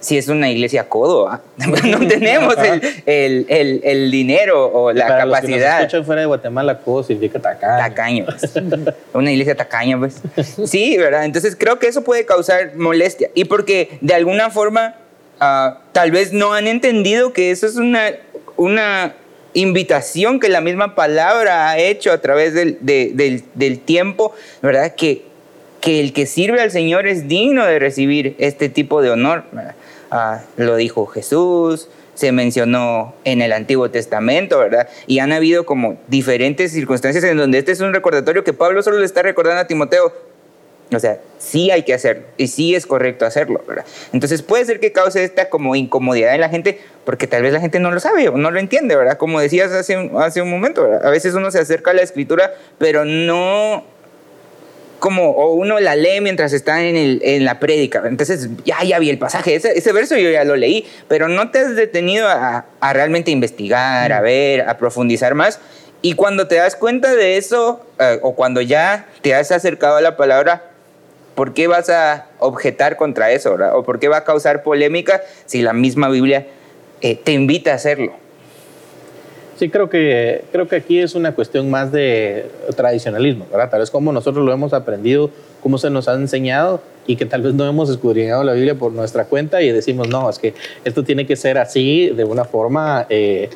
si 0.08 0.18
es 0.18 0.30
una 0.30 0.50
iglesia 0.50 0.88
codo, 0.88 1.30
¿eh? 1.34 1.38
no 1.84 2.08
tenemos 2.08 2.56
el, 2.60 2.82
el, 3.06 3.46
el, 3.50 3.82
el, 3.84 4.10
dinero 4.10 4.66
o 4.66 4.94
la 4.94 5.06
Para 5.06 5.26
capacidad. 5.26 5.42
Los 5.42 5.52
que 5.52 5.60
nos 5.60 5.80
escuchan 5.80 6.06
fuera 6.06 6.22
de 6.22 6.28
Guatemala, 6.28 6.80
codo 6.80 7.04
significa 7.04 7.40
tacaño. 7.40 7.78
Tacaño. 7.78 8.26
Pues. 8.26 8.54
una 9.14 9.32
iglesia 9.34 9.56
tacaña, 9.56 10.00
pues. 10.00 10.22
Sí, 10.66 10.98
¿verdad? 10.98 11.26
Entonces 11.26 11.58
creo 11.60 11.78
que 11.78 11.88
eso 11.88 12.06
puede 12.06 12.26
causar 12.26 12.74
molestia. 12.76 13.30
Y 13.36 13.46
porque 13.46 13.98
de 14.00 14.14
alguna 14.14 14.50
forma 14.50 14.96
uh, 15.42 15.78
tal 15.92 16.12
vez 16.12 16.32
no 16.32 16.54
han 16.54 16.68
entendido 16.68 17.34
que 17.34 17.52
eso 17.52 17.68
es 17.68 17.76
una, 17.76 18.12
una 18.56 19.14
invitación 19.56 20.40
que 20.40 20.48
la 20.48 20.62
misma 20.62 20.96
palabra 20.96 21.70
ha 21.70 21.80
hecho 21.80 22.14
a 22.14 22.20
través 22.20 22.54
del, 22.54 22.78
de, 22.80 23.12
del, 23.14 23.44
del 23.56 23.80
tiempo, 23.80 24.34
¿verdad? 24.62 24.96
Que, 24.96 25.24
que 25.82 26.00
el 26.00 26.14
que 26.14 26.28
sirve 26.28 26.62
al 26.62 26.72
Señor 26.72 27.08
es 27.08 27.28
digno 27.28 27.66
de 27.66 27.78
recibir 27.78 28.36
este 28.38 28.70
tipo 28.70 29.02
de 29.02 29.10
honor. 29.10 29.44
¿verdad? 29.52 29.76
Uh, 30.12 30.38
lo 30.56 30.76
dijo 30.76 31.06
Jesús, 31.06 31.90
se 32.18 32.32
mencionó 32.32 33.14
en 33.26 33.42
el 33.42 33.54
Antiguo 33.54 33.92
Testamento, 33.92 34.58
¿verdad? 34.58 34.90
Y 35.06 35.20
han 35.20 35.32
habido 35.32 35.66
como 35.66 35.98
diferentes 36.08 36.72
circunstancias 36.72 37.24
en 37.24 37.38
donde 37.38 37.60
este 37.60 37.72
es 37.72 37.80
un 37.80 37.94
recordatorio 37.94 38.44
que 38.44 38.54
Pablo 38.54 38.82
solo 38.82 38.98
le 38.98 39.06
está 39.06 39.22
recordando 39.22 39.62
a 39.62 39.68
Timoteo. 39.68 40.12
O 40.94 41.00
sea, 41.00 41.20
sí 41.38 41.70
hay 41.70 41.84
que 41.84 41.94
hacerlo 41.94 42.24
y 42.38 42.48
sí 42.48 42.74
es 42.74 42.86
correcto 42.86 43.26
hacerlo, 43.26 43.62
¿verdad? 43.68 43.86
Entonces 44.14 44.42
puede 44.42 44.64
ser 44.66 44.80
que 44.80 44.94
cause 44.94 45.24
esta 45.24 45.50
como 45.50 45.76
incomodidad 45.76 46.34
en 46.34 46.42
la 46.42 46.50
gente 46.50 46.80
porque 47.04 47.28
tal 47.28 47.44
vez 47.44 47.52
la 47.52 47.60
gente 47.60 47.80
no 47.80 47.92
lo 47.92 48.00
sabe 48.00 48.30
o 48.30 48.38
no 48.38 48.52
lo 48.52 48.60
entiende, 48.60 48.96
¿verdad? 48.96 49.18
Como 49.18 49.40
decías 49.40 49.72
hace 49.74 50.10
hace 50.18 50.42
un 50.42 50.50
momento, 50.50 50.84
¿verdad? 50.84 51.06
A 51.06 51.10
veces 51.10 51.34
uno 51.34 51.52
se 51.52 51.60
acerca 51.60 51.92
a 51.92 51.94
la 51.94 52.04
escritura, 52.04 52.54
pero 52.78 53.04
no 53.04 53.84
como 55.00 55.32
o 55.32 55.54
uno 55.54 55.80
la 55.80 55.96
lee 55.96 56.22
mientras 56.22 56.54
está 56.54 56.84
en, 56.84 56.96
el, 56.96 57.22
en 57.24 57.46
la 57.46 57.60
prédica. 57.60 58.04
Entonces, 58.06 58.50
ya, 58.66 58.84
ya 58.84 59.00
vi 59.00 59.10
el 59.10 59.18
pasaje, 59.18 59.56
ese, 59.56 59.78
ese, 59.78 59.92
verso 59.92 60.18
yo 60.18 60.30
ya 60.30 60.44
lo 60.44 60.56
leí, 60.56 60.86
pero 61.08 61.28
no 61.28 61.52
te 61.52 61.60
has 61.60 61.76
detenido 61.76 62.28
a, 62.28 62.66
a 62.80 62.94
realmente 62.94 63.32
investigar, 63.32 64.12
a 64.12 64.22
ver, 64.22 64.62
a 64.62 64.78
profundizar 64.78 65.36
más. 65.36 65.60
Y 66.02 66.14
cuando 66.14 66.48
te 66.48 66.56
das 66.56 66.76
cuenta 66.76 67.16
de 67.16 67.38
eso, 67.38 67.86
eh, 68.00 68.20
o 68.22 68.36
cuando 68.36 68.62
ya 68.62 69.08
te 69.22 69.34
has 69.34 69.52
acercado 69.52 69.98
a 69.98 70.02
la 70.02 70.16
palabra, 70.16 70.72
¿por 71.36 71.54
qué 71.54 71.68
vas 71.68 71.90
a 71.90 72.28
objetar 72.40 72.98
contra 72.98 73.32
eso? 73.32 73.52
¿verdad? 73.52 73.76
¿O 73.76 73.84
por 73.84 74.00
qué 74.00 74.08
va 74.08 74.18
a 74.18 74.24
causar 74.24 74.64
polémica 74.64 75.22
si 75.46 75.62
la 75.62 75.74
misma 75.74 76.10
Biblia 76.10 76.48
eh, 77.02 77.16
te 77.16 77.32
invita 77.32 77.72
a 77.72 77.76
hacerlo? 77.76 78.14
Sí, 79.58 79.70
creo 79.70 79.90
que, 79.90 80.44
creo 80.52 80.68
que 80.68 80.76
aquí 80.76 81.00
es 81.00 81.16
una 81.16 81.34
cuestión 81.34 81.72
más 81.72 81.92
de 81.92 82.46
tradicionalismo, 82.76 83.48
¿verdad? 83.52 83.72
Tal 83.72 83.80
vez 83.80 83.90
como 83.90 84.12
nosotros 84.12 84.46
lo 84.46 84.54
hemos 84.54 84.72
aprendido, 84.72 85.32
cómo 85.64 85.80
se 85.80 85.90
nos 85.90 86.08
ha 86.08 86.14
enseñado 86.14 86.80
y 87.08 87.16
que 87.16 87.26
tal 87.26 87.42
vez 87.42 87.56
no 87.56 87.68
hemos 87.68 87.90
escudriñado 87.90 88.44
la 88.44 88.54
Biblia 88.54 88.76
por 88.76 88.92
nuestra 88.92 89.26
cuenta 89.26 89.64
y 89.64 89.72
decimos, 89.72 90.10
no, 90.10 90.30
es 90.30 90.38
que 90.38 90.54
esto 90.86 91.04
tiene 91.04 91.26
que 91.26 91.36
ser 91.36 91.58
así 91.58 92.10
de 92.10 92.24
una 92.24 92.46
forma 92.46 93.08
eh, 93.10 93.50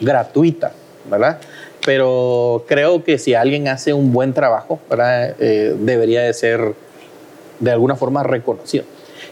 gratuita, 0.00 0.72
¿verdad? 1.10 1.40
Pero 1.84 2.64
creo 2.68 3.02
que 3.02 3.18
si 3.18 3.34
alguien 3.34 3.66
hace 3.66 3.92
un 3.92 4.12
buen 4.12 4.32
trabajo, 4.32 4.78
¿verdad? 4.88 5.34
Eh, 5.40 5.74
debería 5.80 6.22
de 6.22 6.32
ser 6.32 6.74
de 7.58 7.70
alguna 7.72 7.96
forma 7.96 8.22
reconocido. 8.22 8.84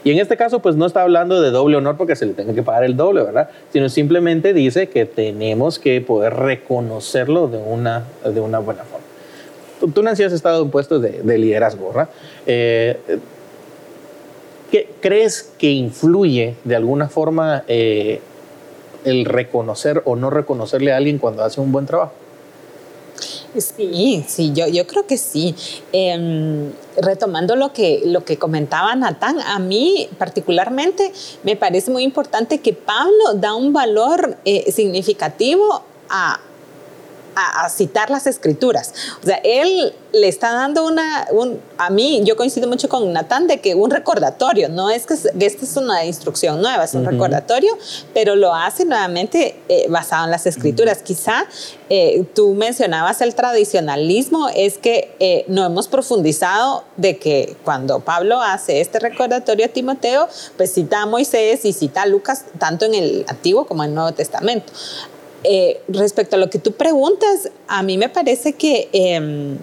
Y 0.03 0.11
en 0.11 0.19
este 0.19 0.37
caso, 0.37 0.59
pues 0.59 0.75
no 0.75 0.85
está 0.85 1.01
hablando 1.01 1.41
de 1.41 1.51
doble 1.51 1.77
honor 1.77 1.97
porque 1.97 2.15
se 2.15 2.25
le 2.25 2.33
tenga 2.33 2.53
que 2.53 2.63
pagar 2.63 2.83
el 2.83 2.95
doble, 2.95 3.23
¿verdad? 3.23 3.49
Sino 3.71 3.89
simplemente 3.89 4.53
dice 4.53 4.87
que 4.89 5.05
tenemos 5.05 5.79
que 5.79 5.99
poder 6.01 6.33
reconocerlo 6.35 7.47
de 7.47 7.57
una, 7.57 8.05
de 8.23 8.39
una 8.39 8.59
buena 8.59 8.83
forma. 8.83 9.05
Tú, 9.79 9.89
tú 9.89 10.03
Nancy, 10.03 10.23
has 10.23 10.33
estado 10.33 10.63
en 10.63 10.71
puestos 10.71 11.01
de, 11.01 11.21
de 11.23 11.37
liderazgo, 11.37 11.89
¿verdad? 11.89 12.09
Eh, 12.45 12.97
¿qué, 14.71 14.89
¿Crees 15.01 15.53
que 15.57 15.71
influye 15.71 16.55
de 16.63 16.75
alguna 16.75 17.09
forma 17.09 17.63
eh, 17.67 18.21
el 19.05 19.25
reconocer 19.25 20.01
o 20.05 20.15
no 20.15 20.29
reconocerle 20.29 20.93
a 20.93 20.97
alguien 20.97 21.17
cuando 21.17 21.43
hace 21.43 21.59
un 21.59 21.71
buen 21.71 21.85
trabajo? 21.85 22.13
Sí, 23.57 24.23
sí, 24.27 24.51
yo, 24.53 24.67
yo 24.67 24.85
creo 24.85 25.07
que 25.07 25.17
sí. 25.17 25.55
Eh, 25.91 26.71
retomando 26.97 27.55
lo 27.55 27.73
que, 27.73 28.01
lo 28.05 28.23
que 28.25 28.37
comentaba 28.37 28.95
Natán, 28.95 29.39
a 29.39 29.59
mí 29.59 30.09
particularmente 30.17 31.11
me 31.43 31.55
parece 31.55 31.91
muy 31.91 32.03
importante 32.03 32.59
que 32.59 32.73
Pablo 32.73 33.33
da 33.35 33.53
un 33.55 33.73
valor 33.73 34.37
eh, 34.45 34.71
significativo 34.71 35.83
a, 36.09 36.39
a, 37.39 37.65
a, 37.65 37.69
citar 37.69 38.09
las 38.09 38.27
escrituras. 38.27 38.93
O 39.21 39.25
sea, 39.25 39.39
él 39.43 39.93
le 40.11 40.27
está 40.27 40.51
dando 40.53 40.85
una, 40.85 41.27
un, 41.31 41.59
a 41.77 41.89
mí, 41.89 42.21
yo 42.23 42.35
coincido 42.35 42.67
mucho 42.67 42.89
con 42.89 43.11
Natán 43.13 43.47
de 43.47 43.59
que 43.61 43.75
un 43.75 43.91
recordatorio, 43.91 44.69
no 44.69 44.89
es 44.89 45.05
que, 45.05 45.15
que 45.37 45.45
esta 45.45 45.65
es 45.65 45.77
una 45.77 46.05
instrucción 46.05 46.61
nueva, 46.61 46.83
es 46.83 46.93
un 46.93 47.01
uh 47.01 47.05
-huh. 47.05 47.11
recordatorio, 47.11 47.77
pero 48.13 48.35
lo 48.35 48.53
hace 48.53 48.85
nuevamente 48.85 49.59
eh, 49.69 49.85
basado 49.89 50.25
en 50.25 50.31
las 50.31 50.45
escrituras. 50.45 50.97
Uh 50.97 51.01
-huh. 51.01 51.05
Quizá 51.05 51.45
eh, 51.89 52.23
tú 52.33 52.53
mencionabas 52.53 53.21
el 53.21 53.35
tradicionalismo, 53.35 54.49
es 54.55 54.77
que 54.77 55.15
eh, 55.19 55.45
no 55.47 55.65
hemos 55.65 55.87
profundizado 55.87 56.83
de 56.97 57.17
que 57.17 57.55
cuando 57.63 57.99
Pablo 57.99 58.41
hace 58.41 58.81
este 58.81 58.99
recordatorio 58.99 59.65
a 59.65 59.69
Timoteo, 59.69 60.27
pues 60.57 60.73
cita 60.73 61.01
a 61.01 61.05
Moisés 61.05 61.65
y 61.65 61.73
cita 61.73 62.03
a 62.03 62.05
Lucas 62.05 62.45
tanto 62.57 62.85
en 62.85 62.93
el 62.93 63.25
Antiguo 63.27 63.65
como 63.65 63.83
en 63.83 63.89
el 63.89 63.95
Nuevo 63.95 64.13
Testamento. 64.13 64.71
Eh, 65.43 65.81
respecto 65.87 66.35
a 66.35 66.39
lo 66.39 66.49
que 66.49 66.59
tú 66.59 66.73
preguntas, 66.73 67.49
a 67.67 67.81
mí 67.81 67.97
me 67.97 68.09
parece 68.09 68.53
que 68.53 68.89
eh, 68.91 69.57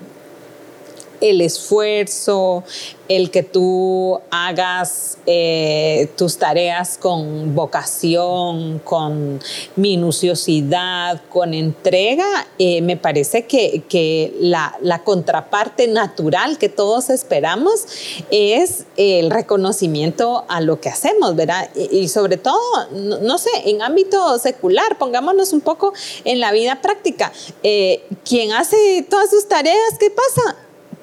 el 1.21 1.41
esfuerzo, 1.41 2.65
el 3.09 3.31
que 3.31 3.43
tú 3.43 4.21
hagas 4.31 5.19
eh, 5.27 6.09
tus 6.17 6.39
tareas 6.39 6.99
con 6.99 7.55
vocación, 7.55 8.81
con 8.81 9.41
minuciosidad, 9.77 11.23
con 11.31 11.55
entrega, 11.55 12.27
eh, 12.59 12.83
me 12.83 12.97
parece 12.97 13.47
que, 13.47 13.83
que 13.89 14.35
la, 14.41 14.77
la, 14.81 15.05
contraparte 15.05 15.87
natural 15.87 16.59
que 16.59 16.69
todos 16.69 17.11
esperamos 17.11 17.87
es 18.31 18.87
el 18.97 19.31
reconocimiento 19.31 20.45
a 20.49 20.61
lo 20.61 20.81
que 20.81 20.89
hacemos, 20.89 21.37
¿verdad? 21.37 21.71
Y, 21.75 22.09
sobre 22.09 22.37
todo, 22.37 22.59
no, 22.93 23.19
no, 23.19 23.39
sé, 23.39 23.51
en 23.67 23.83
ámbito 23.83 24.39
secular, 24.39 24.99
pongámonos 24.99 25.53
un 25.53 25.61
poco 25.61 25.93
en 26.25 26.41
la 26.41 26.53
vida 26.53 26.81
práctica. 26.83 27.33
Eh, 27.63 28.05
quien 28.25 28.53
hace 28.53 29.07
todas 29.09 29.31
sus 29.31 29.47
tareas, 29.47 29.99
¿qué 29.99 30.11
pasa? 30.11 30.57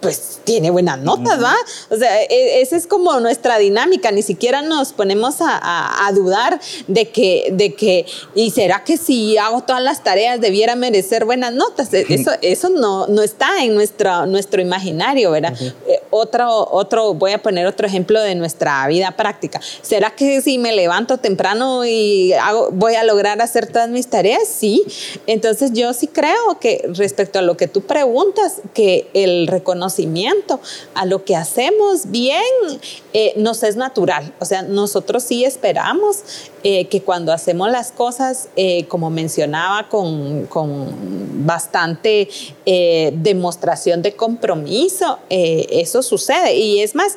Pues 0.04 0.39
tiene 0.44 0.70
buenas 0.70 1.00
notas, 1.00 1.42
¿va? 1.42 1.56
O 1.89 1.96
sea, 1.96 2.22
e, 2.24 2.62
esa 2.62 2.76
es 2.76 2.86
como 2.86 3.20
nuestra 3.20 3.58
dinámica, 3.58 4.12
ni 4.12 4.22
siquiera 4.22 4.62
nos 4.62 4.94
ponemos 4.94 5.42
a, 5.42 5.58
a, 5.58 6.08
a, 6.08 6.12
dudar 6.12 6.60
de 6.88 7.10
que, 7.10 7.50
de 7.54 7.74
que, 7.74 8.06
¿y 8.36 8.52
será 8.52 8.84
que 8.84 8.98
si 8.98 9.38
hago 9.38 9.62
todas 9.62 9.82
las 9.82 10.04
tareas 10.04 10.42
debiera 10.42 10.76
merecer 10.76 11.26
buenas 11.26 11.54
notas? 11.54 11.94
Eso, 11.94 12.32
eso 12.42 12.70
no, 12.70 13.08
no 13.08 13.22
está 13.22 13.63
en 13.63 13.74
nuestro, 13.74 14.26
nuestro 14.26 14.62
imaginario, 14.62 15.32
¿verdad? 15.32 15.54
Uh 15.60 15.66
-huh. 15.66 16.00
otro, 16.10 16.68
otro, 16.72 17.13
voy 17.13 17.32
a 17.32 17.42
poner 17.42 17.66
otro 17.66 17.88
ejemplo 17.88 18.22
de 18.22 18.36
nuestra 18.36 18.86
vida 18.88 19.12
práctica. 19.12 19.62
¿Será 19.82 20.12
que 20.12 20.42
si 20.42 20.58
me 20.58 20.74
levanto 20.74 21.18
temprano 21.18 21.86
y 21.86 22.34
hago, 22.34 22.70
voy 22.72 22.96
a 22.96 23.04
lograr 23.04 23.42
hacer 23.42 23.68
todas 23.68 23.89
mis 23.89 24.08
tareas? 24.08 24.48
Sí. 24.48 24.84
Entonces 25.28 25.72
yo 25.74 25.94
sí 25.94 26.08
creo 26.08 26.60
que 26.60 26.86
respecto 26.89 27.39
a 27.39 27.42
lo 27.42 27.56
que 27.56 27.68
tú 27.68 27.82
preguntas, 27.82 28.62
que 28.74 29.08
el 29.13 29.48
reconocimiento 29.48 29.93
a 30.96 31.06
lo 31.06 31.24
que 31.24 31.36
hacemos 31.36 32.10
bien 32.12 32.44
eh, 33.14 33.34
nos 33.38 33.64
es 33.64 33.76
natural. 33.76 34.34
O 34.40 34.46
sea, 34.46 34.62
nosotros 34.64 35.24
sí 35.24 35.46
esperamos 35.46 36.24
eh, 36.66 36.86
que 36.86 37.02
cuando 37.02 37.34
hacemos 37.34 37.70
las 37.70 37.92
cosas, 37.92 38.48
eh, 38.56 38.86
como 38.86 39.10
mencionaba, 39.10 39.90
con, 39.90 40.48
bastante 41.46 42.30
eh, 42.66 43.12
demostración 43.18 44.02
de 44.02 44.16
compromiso, 44.16 45.20
eso 45.30 46.02
sucede. 46.02 46.56
Y 46.56 46.80
es 46.80 46.96
más, 46.96 47.16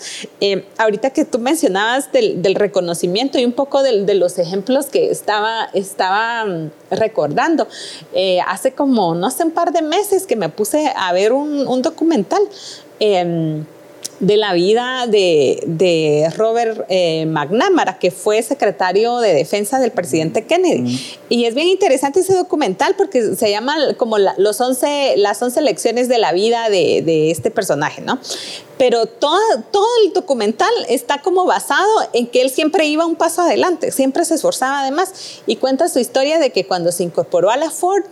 ahorita 0.79 1.11
que 1.11 1.25
tú 1.25 1.39
mencionabas 1.39 2.11
del, 2.11 2.55
reconocimiento 2.57 3.39
y 3.39 3.45
un 3.45 3.53
poco 3.53 3.85
de, 3.85 4.15
los 4.15 4.39
ejemplos 4.39 4.87
que 4.87 5.11
estaba, 5.13 5.69
estaba 5.75 6.45
recordando, 6.91 7.69
hace 8.47 8.73
como, 8.73 9.15
no 9.15 9.31
sé, 9.31 9.45
un 9.45 9.53
par 9.53 9.73
de 9.73 9.83
meses 9.83 10.27
que 10.27 10.35
me 10.35 10.49
puse 10.49 10.93
a 10.97 11.13
ver 11.13 11.33
un, 11.33 11.69
un 11.69 11.83
documental 11.83 12.43
em, 13.01 13.65
de 14.21 14.37
la 14.37 14.55
vida 14.55 15.07
de, 15.07 16.33
Robert 16.37 16.87
eh, 16.89 17.27
McNamara, 17.27 17.99
que 17.99 18.11
fue 18.11 18.43
secretario 18.43 19.19
de 19.19 19.35
defensa 19.35 19.79
del 19.79 19.91
presidente 19.91 20.45
Kennedy. 20.47 21.19
Y 21.29 21.45
es 21.45 21.55
bien 21.55 21.69
interesante 21.69 22.21
ese 22.21 22.35
documental 22.35 22.95
porque 22.97 23.35
se 23.35 23.51
llama 23.51 23.77
como 23.97 24.17
los 24.19 24.61
11, 24.61 25.15
las 25.19 25.43
11 25.43 25.61
lecciones 25.61 26.09
de 26.09 26.19
la 26.19 26.33
vida 26.33 26.71
de, 26.71 27.31
este 27.31 27.51
personaje, 27.51 28.01
¿no? 28.01 28.19
Pero 28.79 29.07
todo, 29.07 29.39
todo 29.71 29.87
el 30.05 30.13
documental 30.13 30.71
está 30.89 31.23
como 31.23 31.45
basado 31.45 31.89
en 32.13 32.27
que 32.27 32.43
él 32.43 32.51
siempre 32.51 32.87
iba 32.87 33.07
un 33.07 33.17
paso 33.17 33.43
adelante, 33.43 33.91
siempre 33.91 34.25
se 34.25 34.35
esforzaba 34.35 34.81
además 34.81 35.41
y 35.47 35.57
cuenta 35.57 35.89
su 35.89 35.99
historia 35.99 36.39
de 36.39 36.51
que 36.51 36.67
cuando 36.67 36.93
se 36.93 37.03
incorporó 37.03 37.51
a 37.51 37.57
la 37.57 37.71
Ford, 37.71 38.05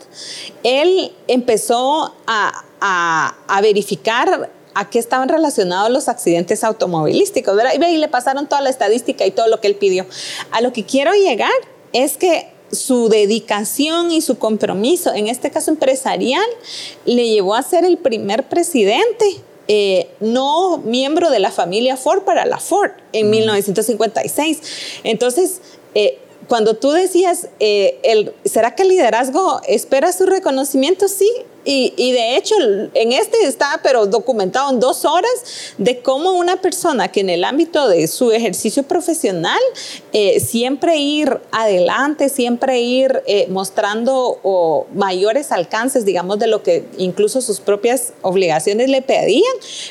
él 0.62 1.12
empezó 1.28 2.14
a, 2.26 2.64
a, 2.80 3.34
a 3.46 3.60
verificar 3.60 4.50
a 4.74 4.90
qué 4.90 4.98
estaban 4.98 5.28
relacionados 5.28 5.90
los 5.90 6.08
accidentes 6.08 6.64
automovilísticos, 6.64 7.56
¿verdad? 7.56 7.72
Y 7.90 7.96
le 7.96 8.08
pasaron 8.08 8.48
toda 8.48 8.60
la 8.60 8.70
estadística 8.70 9.24
y 9.26 9.30
todo 9.30 9.48
lo 9.48 9.60
que 9.60 9.68
él 9.68 9.76
pidió. 9.76 10.06
A 10.50 10.60
lo 10.60 10.72
que 10.72 10.84
quiero 10.84 11.12
llegar 11.12 11.52
es 11.92 12.16
que 12.16 12.48
su 12.72 13.08
dedicación 13.08 14.10
y 14.10 14.20
su 14.20 14.38
compromiso, 14.38 15.14
en 15.14 15.28
este 15.28 15.50
caso 15.50 15.70
empresarial, 15.70 16.44
le 17.04 17.28
llevó 17.28 17.54
a 17.54 17.62
ser 17.62 17.84
el 17.84 17.98
primer 17.98 18.48
presidente 18.48 19.42
eh, 19.66 20.10
no 20.20 20.76
miembro 20.78 21.30
de 21.30 21.38
la 21.38 21.50
familia 21.50 21.96
Ford 21.96 22.22
para 22.22 22.44
la 22.44 22.58
Ford 22.58 22.90
en 23.12 23.30
1956. 23.30 24.58
Mm. 24.58 24.60
Entonces, 25.04 25.60
eh, 25.94 26.18
cuando 26.48 26.74
tú 26.74 26.90
decías, 26.90 27.48
eh, 27.60 27.98
el, 28.02 28.34
¿será 28.44 28.74
que 28.74 28.82
el 28.82 28.90
liderazgo 28.90 29.62
espera 29.66 30.12
su 30.12 30.26
reconocimiento? 30.26 31.08
Sí, 31.08 31.30
y, 31.64 32.12
de 32.12 32.37
hecho, 32.37 32.55
en 32.92 33.12
este 33.12 33.46
está, 33.46 33.81
pero 33.83 34.07
documentado 34.07 34.70
en 34.70 34.81
dos 34.81 35.05
horas, 35.05 35.33
de 35.79 36.00
cómo 36.00 36.33
una 36.33 36.61
persona 36.61 37.09
que 37.09 37.20
en 37.20 37.31
el 37.31 37.44
ámbito 37.44 37.88
de 37.88 38.07
su 38.07 38.33
ejercicio 38.33 38.83
profesional, 38.83 39.59
eh, 40.12 40.40
siempre 40.40 40.98
ir 40.98 41.40
adelante, 41.53 42.29
siempre 42.29 42.81
ir 42.81 43.22
eh, 43.27 43.46
mostrando 43.48 44.38
o 44.42 44.87
mayores 44.94 45.53
alcances, 45.53 46.05
digamos, 46.05 46.38
de 46.38 46.48
lo 46.48 46.62
que 46.62 46.85
incluso 46.98 47.40
sus 47.40 47.61
propias 47.61 48.12
obligaciones 48.20 48.90
le 48.90 49.00
pedían, 49.00 49.42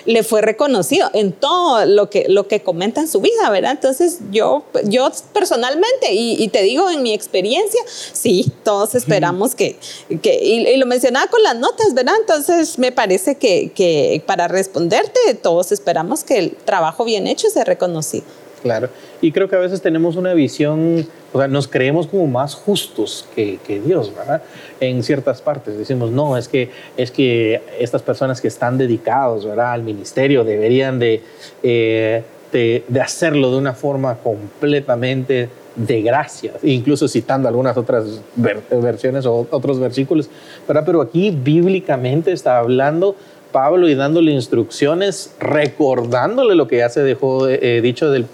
le 0.06 0.24
fue 0.24 0.42
reconocido 0.42 1.10
en 1.14 1.32
todo 1.32 1.86
lo 1.86 2.10
que, 2.10 2.26
lo 2.30 2.48
que 2.48 2.62
comenta 2.62 3.02
en 3.02 3.08
su 3.08 3.20
vida, 3.20 3.50
¿verdad? 3.50 3.72
Entonces, 3.72 4.20
yo, 4.32 4.64
yo 4.86 5.10
personalmente, 5.34 6.12
y, 6.12 6.48
te 6.50 6.62
digo 6.62 6.90
en 6.92 7.02
mi 7.02 7.14
experiencia, 7.14 7.82
sí, 7.88 8.52
todos 8.64 8.94
esperamos 8.94 9.56
que, 9.56 9.78
que 10.22 10.40
y, 10.44 10.68
y 10.68 10.78
lo 10.78 10.86
mencionaba 10.86 11.28
con 11.28 11.42
las 11.42 11.63
notas, 11.64 11.94
¿verdad? 11.94 12.16
Entonces 12.20 12.78
me 12.78 12.92
parece 12.92 13.36
que, 13.36 14.22
para 14.26 14.48
responderte, 14.48 15.20
todos 15.42 15.72
esperamos 15.72 16.24
que 16.24 16.38
el 16.38 16.52
trabajo 16.52 17.06
bien 17.06 17.26
hecho 17.26 17.50
sea 17.50 17.64
reconocido. 17.64 18.26
Claro, 18.62 18.90
y 19.22 19.32
creo 19.34 19.50
que 19.50 19.58
a 19.58 19.60
veces 19.60 19.82
tenemos 19.82 20.16
una 20.16 20.34
visión, 20.34 21.06
o 21.34 21.38
sea, 21.38 21.50
nos 21.50 21.68
creemos 21.68 22.08
como 22.08 22.28
más 22.28 22.56
justos 22.56 23.28
que, 23.36 23.60
Dios, 23.86 24.14
¿verdad? 24.16 24.42
En 24.80 25.04
ciertas 25.04 25.42
partes 25.42 25.78
decimos, 25.78 26.12
no, 26.12 26.38
es 26.38 26.48
que, 26.48 26.70
es 26.96 27.12
que 27.12 27.62
estas 27.80 28.02
personas 28.02 28.40
que 28.40 28.48
están 28.48 28.78
dedicados, 28.78 29.46
¿verdad? 29.46 29.74
Al 29.74 29.84
ministerio 29.84 30.46
deberían 30.46 30.98
de, 30.98 31.22
eh, 31.62 32.24
de 32.54 33.02
hacerlo 33.02 33.52
de 33.52 33.58
una 33.58 33.74
forma 33.74 34.16
completamente 34.20 35.50
de 35.76 36.02
gracia, 36.02 36.54
incluso 36.64 37.08
citando 37.08 37.48
algunas 37.48 37.76
otras 37.78 38.22
versiones 38.36 39.26
o 39.26 39.48
otros 39.50 39.80
versículos, 39.80 40.30
pero 40.68 41.02
aquí 41.02 41.32
bíblicamente 41.32 42.32
está 42.32 42.60
hablando 42.60 43.16
Pablo 43.54 43.88
y 43.88 43.96
dándole 43.96 44.32
instrucciones, 44.32 45.36
recordándole 45.40 46.56
lo 46.56 46.68
que 46.68 46.78
ya 46.78 46.90
se 46.90 47.04
dejó 47.04 47.48
eh, 47.48 47.80
dicho 47.82 48.12
del 48.12 48.26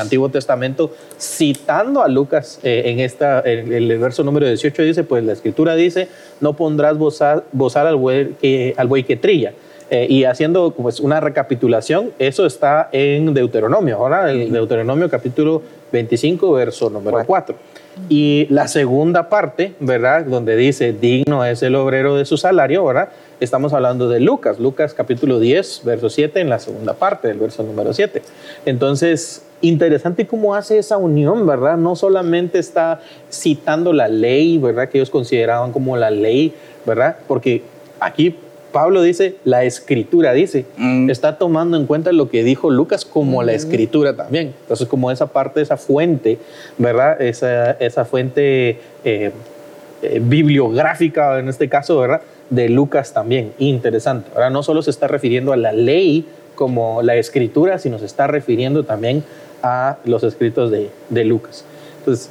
Antiguo 0.00 0.30
Testamento, 0.30 0.94
citando 1.18 2.02
a 2.02 2.08
Lucas 2.08 2.60
eh, 2.62 2.84
en 2.86 3.00
esta, 3.00 3.40
el, 3.40 3.98
verso 3.98 4.22
número 4.22 4.46
18 4.46 4.82
dice, 4.82 5.04
pues 5.04 5.24
la 5.24 5.32
escritura 5.32 5.74
dice, 5.74 6.08
no 6.40 6.54
pondrás 6.54 6.96
bozar, 6.96 7.44
que, 8.40 8.74
al 8.78 8.86
buey 8.86 9.02
que 9.02 9.16
trilla. 9.16 9.52
Eh, 9.90 10.06
y 10.08 10.24
haciendo 10.24 10.70
pues, 10.70 11.00
una 11.00 11.18
recapitulación, 11.18 12.12
eso 12.20 12.46
está 12.46 12.88
en 12.92 13.34
Deuteronomio, 13.34 13.96
ahora 13.96 14.30
el 14.30 14.52
Deuteronomio 14.52 15.10
capítulo 15.10 15.62
25, 15.90 16.52
verso 16.52 16.90
número 16.90 17.24
4. 17.26 17.56
Y 18.08 18.46
la 18.50 18.68
segunda 18.68 19.28
parte, 19.28 19.74
¿verdad? 19.80 20.24
Donde 20.24 20.56
dice, 20.56 20.92
digno 20.92 21.44
es 21.44 21.62
el 21.64 21.74
obrero 21.74 22.14
de 22.16 22.24
su 22.24 22.36
salario, 22.36 22.84
¿verdad? 22.84 23.08
Estamos 23.40 23.72
hablando 23.72 24.08
de 24.08 24.20
Lucas, 24.20 24.60
Lucas 24.60 24.94
capítulo 24.94 25.40
10, 25.40 25.82
verso 25.84 26.08
7, 26.08 26.40
en 26.40 26.48
la 26.48 26.60
segunda 26.60 26.94
parte 26.94 27.26
del 27.26 27.38
verso 27.38 27.64
número 27.64 27.92
7. 27.92 28.22
Entonces, 28.66 29.44
interesante 29.60 30.26
cómo 30.26 30.54
hace 30.54 30.78
esa 30.78 30.98
unión, 30.98 31.46
¿verdad? 31.46 31.76
No 31.76 31.96
solamente 31.96 32.60
está 32.60 33.00
citando 33.30 33.92
la 33.92 34.06
ley, 34.06 34.58
¿verdad? 34.58 34.88
Que 34.88 34.98
ellos 34.98 35.10
consideraban 35.10 35.72
como 35.72 35.96
la 35.96 36.10
ley, 36.10 36.54
¿verdad? 36.86 37.16
Porque 37.26 37.62
aquí 37.98 38.36
Pablo 38.72 39.02
dice, 39.02 39.36
la 39.44 39.64
escritura 39.64 40.32
dice, 40.32 40.64
mm. 40.76 41.10
está 41.10 41.38
tomando 41.38 41.76
en 41.76 41.86
cuenta 41.86 42.12
lo 42.12 42.28
que 42.28 42.42
dijo 42.44 42.70
Lucas 42.70 43.04
como 43.04 43.42
la 43.42 43.52
escritura 43.52 44.16
también. 44.16 44.54
Entonces, 44.62 44.86
como 44.88 45.10
esa 45.10 45.26
parte, 45.26 45.60
esa 45.60 45.76
fuente, 45.76 46.38
¿verdad? 46.78 47.20
Esa, 47.20 47.72
esa 47.72 48.04
fuente 48.04 48.78
eh, 49.04 49.32
eh, 50.02 50.20
bibliográfica, 50.22 51.38
en 51.38 51.48
este 51.48 51.68
caso, 51.68 51.98
¿verdad? 51.98 52.22
De 52.48 52.68
Lucas 52.68 53.12
también, 53.12 53.52
interesante. 53.58 54.30
Ahora, 54.34 54.50
no 54.50 54.62
solo 54.62 54.82
se 54.82 54.90
está 54.90 55.08
refiriendo 55.08 55.52
a 55.52 55.56
la 55.56 55.72
ley 55.72 56.26
como 56.54 57.02
la 57.02 57.16
escritura, 57.16 57.78
sino 57.78 57.98
se 57.98 58.06
está 58.06 58.26
refiriendo 58.26 58.84
también 58.84 59.24
a 59.62 59.98
los 60.04 60.22
escritos 60.22 60.70
de, 60.70 60.90
de 61.08 61.24
Lucas. 61.24 61.64
Entonces, 61.98 62.30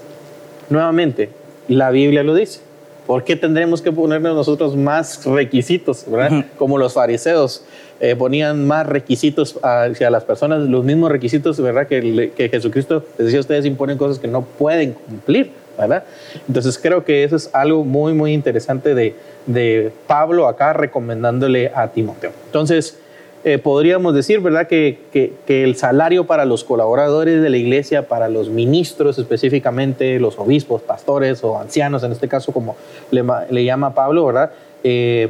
nuevamente, 0.69 1.30
la 1.67 1.91
Biblia 1.91 2.23
lo 2.23 2.34
dice 2.34 2.62
¿Por 3.10 3.24
qué 3.24 3.36
tendremos 3.36 3.82
que 3.82 3.91
ponernos 3.91 4.36
nosotros 4.36 4.76
más 4.76 5.26
requisitos, 5.26 6.06
¿verdad? 6.08 6.45
Como 6.60 6.78
los 6.78 6.93
fariseos 6.93 7.63
eh, 8.00 8.15
ponían 8.15 8.67
más 8.67 8.86
requisitos 8.86 9.58
hacia 9.63 10.12
las 10.12 10.26
personas, 10.26 10.69
los 10.69 10.86
mismos 10.86 11.10
requisitos, 11.10 11.60
¿verdad? 11.60 11.88
Que, 11.88 12.32
que 12.38 12.50
Jesucristo 12.50 13.04
les 13.17 13.26
decía, 13.26 13.39
ustedes 13.39 13.65
imponen 13.65 13.98
cosas 13.98 14.19
que 14.19 14.28
no 14.28 14.43
pueden 14.43 14.93
cumplir, 14.93 15.50
¿verdad? 15.76 16.04
Entonces 16.48 16.78
creo 16.78 17.04
que 17.04 17.24
eso 17.24 17.36
es 17.36 17.50
algo 17.52 17.84
muy, 17.84 18.13
muy 18.13 18.32
interesante 18.32 18.93
de, 18.93 19.15
de 19.48 19.91
Pablo 20.06 20.48
acá 20.48 20.74
recomendándole 20.74 21.72
a 21.74 21.88
Timoteo. 21.88 22.32
Entonces, 22.45 23.00
eh, 23.43 23.58
podríamos 23.58 24.13
decir, 24.13 24.39
¿verdad?, 24.41 24.67
que, 24.67 24.99
que, 25.12 25.63
el 25.63 25.75
salario 25.75 26.25
para 26.25 26.45
los 26.45 26.63
colaboradores 26.63 27.41
de 27.41 27.49
la 27.49 27.58
iglesia, 27.58 28.08
para 28.08 28.28
los 28.28 28.49
ministros 28.49 29.17
específicamente, 29.17 30.19
los 30.19 30.38
obispos, 30.38 30.82
pastores 30.82 31.43
o 31.43 31.58
ancianos, 31.58 32.04
en 32.04 32.12
este 32.12 32.28
caso, 32.28 32.52
como 32.52 32.75
le, 33.12 33.23
le 33.49 33.63
llama 33.63 33.93
Pablo, 33.93 34.25
¿verdad?, 34.25 34.52
eh, 34.84 35.30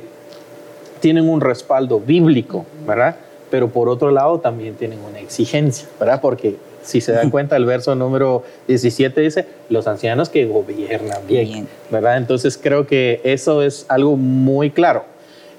tienen 1.00 1.30
un 1.30 1.42
respaldo 1.42 2.00
bíblico, 2.00 2.66
¿verdad? 2.86 3.16
Pero 3.50 3.70
por 3.70 3.90
otro 3.90 4.12
lado 4.12 4.40
también 4.40 4.76
tienen 4.76 5.00
una 5.00 5.20
exigencia, 5.20 5.88
¿verdad? 6.00 6.20
Porque 6.22 6.58
si 6.84 7.02
se 7.02 7.12
dan 7.12 7.30
cuenta, 7.30 7.56
el 7.56 7.66
verso 7.66 7.96
número 7.96 8.44
17 8.68 9.22
dice, 9.22 9.46
los 9.70 9.88
ancianos 9.88 10.30
que 10.30 10.46
gobiernan 10.46 11.26
bien, 11.28 11.68
¿verdad? 11.90 12.18
Entonces 12.18 12.60
creo 12.62 12.88
que 12.88 13.22
eso 13.24 13.62
es 13.62 13.86
algo 13.90 14.18
muy 14.18 14.72
claro. 14.72 15.06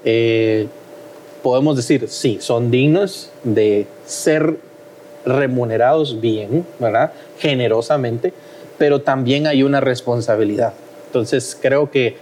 Eh, 0.03 0.67
podemos 1.41 1.75
decir, 1.75 2.07
sí, 2.07 2.37
son 2.41 2.71
dignos 2.71 3.29
de 3.43 3.87
ser 4.05 4.57
remunerados 5.25 6.19
bien, 6.19 6.65
¿verdad? 6.79 7.11
Generosamente, 7.39 8.33
pero 8.77 9.01
también 9.01 9.47
hay 9.47 9.63
una 9.63 9.79
responsabilidad. 9.79 10.73
Entonces 11.07 11.57
creo 11.59 11.91
que 11.91 12.15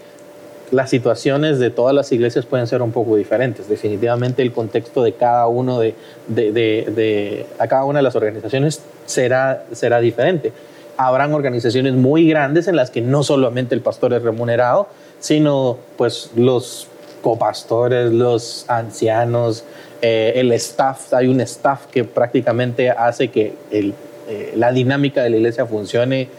las 0.71 0.89
situaciones 0.89 1.59
de 1.59 1.69
todas 1.69 1.95
las 1.95 2.11
iglesias 2.11 2.45
pueden 2.45 2.67
ser 2.67 2.81
un 2.81 2.91
poco 2.91 3.15
diferentes. 3.15 3.67
Definitivamente 3.67 4.41
el 4.41 4.51
contexto 4.51 5.03
de 5.03 5.13
cada 5.13 5.47
uno 5.47 5.79
de, 5.79 5.95
de, 6.27 6.51
de, 6.51 7.45
a 7.57 7.67
cada 7.67 7.85
una 7.85 7.99
de 7.99 8.03
las 8.03 8.15
organizaciones 8.15 8.81
será, 9.05 9.65
será 9.71 9.99
diferente. 9.99 10.51
Habrán 10.97 11.33
organizaciones 11.33 11.93
muy 11.93 12.27
grandes 12.27 12.67
en 12.67 12.75
las 12.75 12.91
que 12.91 13.01
no 13.01 13.23
solamente 13.23 13.73
el 13.73 13.81
pastor 13.81 14.13
es 14.13 14.21
remunerado, 14.21 14.87
sino 15.19 15.77
pues 15.97 16.31
los 16.35 16.88
copastores, 17.21 18.11
los 18.11 18.65
ancianos, 18.67 19.63
eh, 20.01 20.33
el 20.35 20.51
staff. 20.53 21.13
Hay 21.13 21.27
un 21.27 21.41
staff 21.41 21.85
que 21.87 22.03
prácticamente 22.03 22.89
hace 22.89 23.29
que 23.29 23.53
el, 23.71 23.93
eh, 24.27 24.53
la 24.55 24.71
dinámica 24.71 25.23
de 25.23 25.29
la 25.29 25.37
iglesia 25.37 25.65
funcione. 25.65 26.29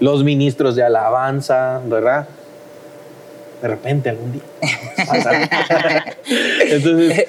Los 0.00 0.24
ministros 0.24 0.76
de 0.76 0.82
alabanza, 0.82 1.80
¿verdad? 1.86 2.26
de 3.62 3.68
repente 3.68 4.10
algún 4.10 4.32
día. 4.32 4.42
Entonces, 6.70 7.24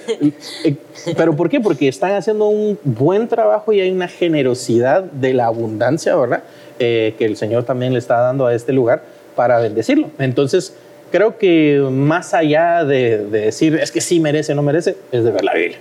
eh, 0.65 0.75
pero 1.15 1.33
¿por 1.37 1.49
qué? 1.49 1.61
Porque 1.61 1.87
están 1.87 2.11
haciendo 2.11 2.49
un 2.49 2.77
buen 2.83 3.29
trabajo 3.29 3.71
y 3.71 3.79
hay 3.79 3.89
una 3.89 4.09
generosidad 4.09 5.03
de 5.03 5.33
la 5.33 5.45
abundancia, 5.45 6.17
¿verdad? 6.17 6.43
Que 6.77 7.15
el 7.19 7.37
Señor 7.37 7.63
también 7.63 7.93
le 7.93 7.99
está 7.99 8.17
dando 8.19 8.45
a 8.45 8.53
este 8.53 8.73
lugar 8.73 9.03
para 9.37 9.57
bendecirlo. 9.59 10.11
Entonces, 10.19 10.73
creo 11.11 11.37
que 11.37 11.81
más 11.91 12.33
allá 12.33 12.83
de, 12.83 13.25
decir 13.25 13.75
es 13.75 13.91
que 13.91 14.01
sí 14.01 14.19
merece 14.19 14.53
o 14.53 14.55
no 14.55 14.63
merece, 14.63 14.95
es 15.11 15.23
de 15.23 15.31
ver 15.31 15.43
la 15.43 15.53
Biblia. 15.53 15.77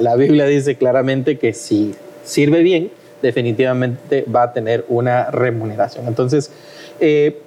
La, 0.00 0.16
Biblia 0.16 0.46
dice 0.46 0.76
claramente 0.76 1.38
que 1.38 1.52
si 1.52 1.94
sirve 2.24 2.62
bien, 2.62 2.90
definitivamente 3.20 4.24
va 4.34 4.44
a 4.44 4.52
tener 4.52 4.84
una 4.88 5.30
remuneración. 5.30 6.08
Entonces, 6.08 6.50
eh, 7.00 7.38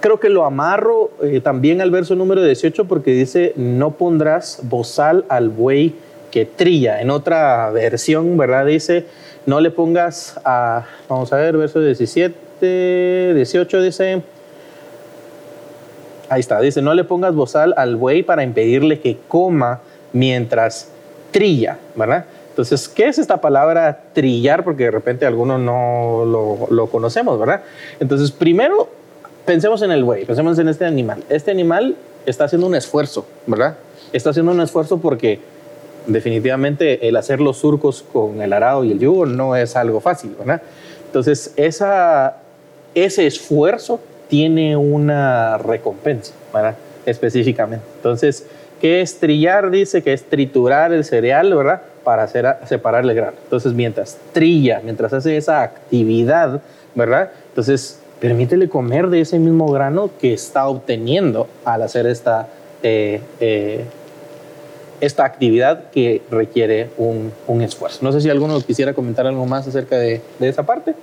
creo 0.00 0.20
que 0.20 0.28
lo 0.28 0.44
amarro 0.44 1.10
eh, 1.22 1.40
también 1.40 1.80
al 1.80 1.90
verso 1.90 2.14
número 2.14 2.44
18 2.44 2.86
porque 2.86 3.12
dice, 3.12 3.52
no 3.56 3.92
pondrás 3.92 4.60
bozal 4.64 5.24
al 5.28 5.48
buey 5.48 5.94
que 6.30 6.44
trilla. 6.44 7.00
En 7.00 7.10
otra 7.10 7.70
versión, 7.70 8.36
¿verdad? 8.36 8.66
Dice, 8.66 9.06
no 9.46 9.60
le 9.60 9.70
pongas 9.70 10.38
a, 10.44 10.84
vamos 11.08 11.32
a 11.32 11.36
ver, 11.36 11.56
verso 11.56 11.80
17, 11.80 13.34
18 13.34 13.82
dice, 13.82 14.22
ahí 16.32 16.40
está, 16.40 16.60
dice, 16.60 16.82
no 16.82 16.94
le 16.94 17.04
pongas 17.04 17.34
bozal 17.34 17.74
al 17.76 17.96
buey 17.96 18.22
para 18.22 18.42
impedirle 18.42 19.00
que 19.00 19.18
coma 19.28 19.80
mientras 20.12 20.88
trilla, 21.30 21.78
¿verdad? 21.94 22.24
Entonces, 22.50 22.88
¿qué 22.88 23.06
es 23.06 23.18
esta 23.18 23.40
palabra 23.40 24.04
trillar? 24.12 24.62
Porque 24.64 24.84
de 24.84 24.90
repente 24.90 25.24
algunos 25.24 25.58
no 25.58 26.24
lo, 26.70 26.86
conocemos, 26.88 27.38
¿verdad? 27.38 27.62
Entonces, 27.98 28.30
primero 28.30 28.88
pensemos 29.46 29.80
en 29.82 29.90
el 29.90 30.04
buey, 30.04 30.24
pensemos 30.26 30.58
en 30.58 30.68
este 30.68 30.84
animal. 30.84 31.24
Este 31.30 31.50
animal 31.50 31.96
está 32.26 32.44
haciendo 32.44 32.66
un 32.66 32.74
esfuerzo, 32.74 33.26
¿verdad? 33.46 33.76
Está 34.12 34.30
haciendo 34.30 34.52
un 34.52 34.60
esfuerzo 34.60 34.98
porque 34.98 35.40
definitivamente 36.06 37.08
el 37.08 37.16
hacer 37.16 37.40
los 37.40 37.58
surcos 37.58 38.04
con 38.12 38.42
el 38.42 38.52
arado 38.52 38.84
y 38.84 38.92
el 38.92 38.98
yugo 38.98 39.24
no 39.24 39.56
es 39.56 39.74
algo 39.74 40.00
fácil, 40.00 40.34
¿verdad? 40.38 40.60
Entonces, 41.06 41.54
esa, 41.56 42.36
ese 42.94 43.26
esfuerzo 43.26 44.00
tiene 44.32 44.78
una 44.78 45.58
recompensa, 45.58 46.32
¿verdad? 46.54 46.74
Específicamente. 47.04 47.84
Entonces, 47.96 48.46
¿qué 48.80 49.02
es 49.02 49.20
trillar? 49.20 49.70
Dice 49.70 50.00
que 50.00 50.14
es 50.14 50.24
triturar 50.24 50.90
el 50.94 51.04
cereal, 51.04 51.54
¿verdad? 51.54 51.82
Para 52.02 52.22
hacer, 52.22 52.46
separar 52.64 53.04
el 53.04 53.14
grano. 53.14 53.36
Entonces, 53.44 53.74
mientras 53.74 54.16
trilla, 54.32 54.80
mientras 54.82 55.12
hace 55.12 55.36
esa 55.36 55.60
actividad, 55.60 56.62
¿verdad? 56.94 57.30
Entonces, 57.48 58.00
permítele 58.20 58.70
comer 58.70 59.08
de 59.08 59.20
ese 59.20 59.38
mismo 59.38 59.70
grano 59.70 60.08
que 60.18 60.32
está 60.32 60.66
obteniendo 60.66 61.46
al 61.66 61.82
hacer 61.82 62.06
esta, 62.06 62.48
eh, 62.82 63.20
eh, 63.38 63.84
esta 65.02 65.26
actividad 65.26 65.90
que 65.90 66.22
requiere 66.30 66.88
un, 66.96 67.32
un, 67.46 67.60
esfuerzo. 67.60 67.98
No 68.00 68.12
sé 68.12 68.22
si 68.22 68.30
alguno 68.30 68.58
quisiera 68.62 68.94
comentar 68.94 69.26
algo 69.26 69.44
más 69.44 69.68
acerca 69.68 69.98
de, 69.98 70.22
de 70.38 70.48
esa 70.48 70.62
parte. 70.62 70.94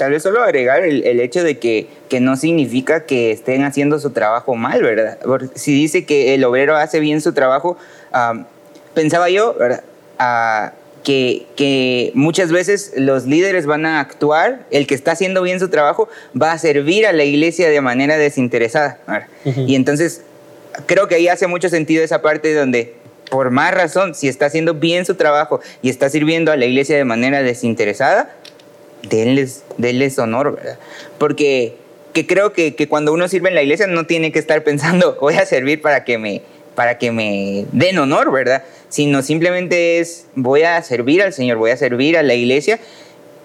Tal 0.00 0.12
vez 0.12 0.22
solo 0.22 0.42
agregar 0.42 0.82
el, 0.82 1.04
el, 1.04 1.20
hecho 1.20 1.44
de 1.44 1.58
que, 1.58 1.86
que 2.08 2.20
no 2.20 2.34
significa 2.38 3.04
que 3.04 3.32
estén 3.32 3.64
haciendo 3.64 3.98
su 4.00 4.12
trabajo 4.12 4.54
mal, 4.54 4.82
¿verdad? 4.82 5.18
Porque 5.22 5.48
si 5.56 5.74
dice 5.74 6.06
que 6.06 6.32
el 6.32 6.42
obrero 6.42 6.74
hace 6.74 7.00
bien 7.00 7.20
su 7.20 7.34
trabajo, 7.34 7.76
um, 8.14 8.46
pensaba 8.94 9.28
yo, 9.28 9.54
¿verdad? 9.58 9.82
Uh, 10.18 10.74
que, 11.02 11.44
que, 11.54 12.12
muchas 12.14 12.50
veces 12.50 12.94
los 12.96 13.26
líderes 13.26 13.66
van 13.66 13.84
a 13.84 14.00
actuar, 14.00 14.60
el 14.70 14.86
que 14.86 14.94
está 14.94 15.12
haciendo 15.12 15.42
bien 15.42 15.60
su 15.60 15.68
trabajo 15.68 16.08
va 16.34 16.52
a 16.52 16.58
servir 16.58 17.06
a 17.06 17.12
la 17.12 17.24
iglesia 17.24 17.68
de 17.68 17.82
manera 17.82 18.16
desinteresada. 18.16 18.96
Uh 19.44 19.50
-huh. 19.50 19.68
Y 19.68 19.74
entonces 19.74 20.22
creo 20.86 21.08
que 21.08 21.16
ahí 21.16 21.28
hace 21.28 21.46
mucho 21.46 21.68
sentido 21.68 22.02
esa 22.02 22.22
parte 22.22 22.54
donde, 22.54 22.94
por 23.28 23.50
más 23.50 23.74
razón, 23.74 24.14
si 24.14 24.28
está 24.28 24.46
haciendo 24.46 24.72
bien 24.72 25.04
su 25.04 25.16
trabajo 25.16 25.60
y 25.82 25.90
está 25.90 26.08
sirviendo 26.08 26.52
a 26.52 26.56
la 26.56 26.64
iglesia 26.64 26.96
de 26.96 27.04
manera 27.04 27.42
desinteresada, 27.42 28.34
denles, 29.02 29.64
denles 29.78 30.18
honor, 30.18 30.56
¿verdad? 30.56 30.78
Porque 31.18 31.74
que 32.12 32.26
creo 32.26 32.52
que, 32.52 32.74
que 32.74 32.88
cuando 32.88 33.12
uno 33.12 33.28
sirve 33.28 33.48
en 33.48 33.54
la 33.54 33.62
iglesia 33.62 33.86
no 33.86 34.06
tiene 34.06 34.32
que 34.32 34.38
estar 34.38 34.62
pensando, 34.64 35.16
voy 35.20 35.34
a 35.34 35.46
servir 35.46 35.80
para 35.80 36.04
que 36.04 36.18
me, 36.18 36.42
para 36.74 36.98
que 36.98 37.12
me 37.12 37.66
den 37.72 37.98
honor, 37.98 38.32
¿verdad? 38.32 38.64
Sino 38.88 39.22
simplemente 39.22 40.00
es, 40.00 40.26
voy 40.34 40.62
a 40.62 40.82
servir 40.82 41.22
al 41.22 41.32
Señor, 41.32 41.58
voy 41.58 41.70
a 41.70 41.76
servir 41.76 42.16
a 42.16 42.22
la 42.22 42.34
iglesia 42.34 42.80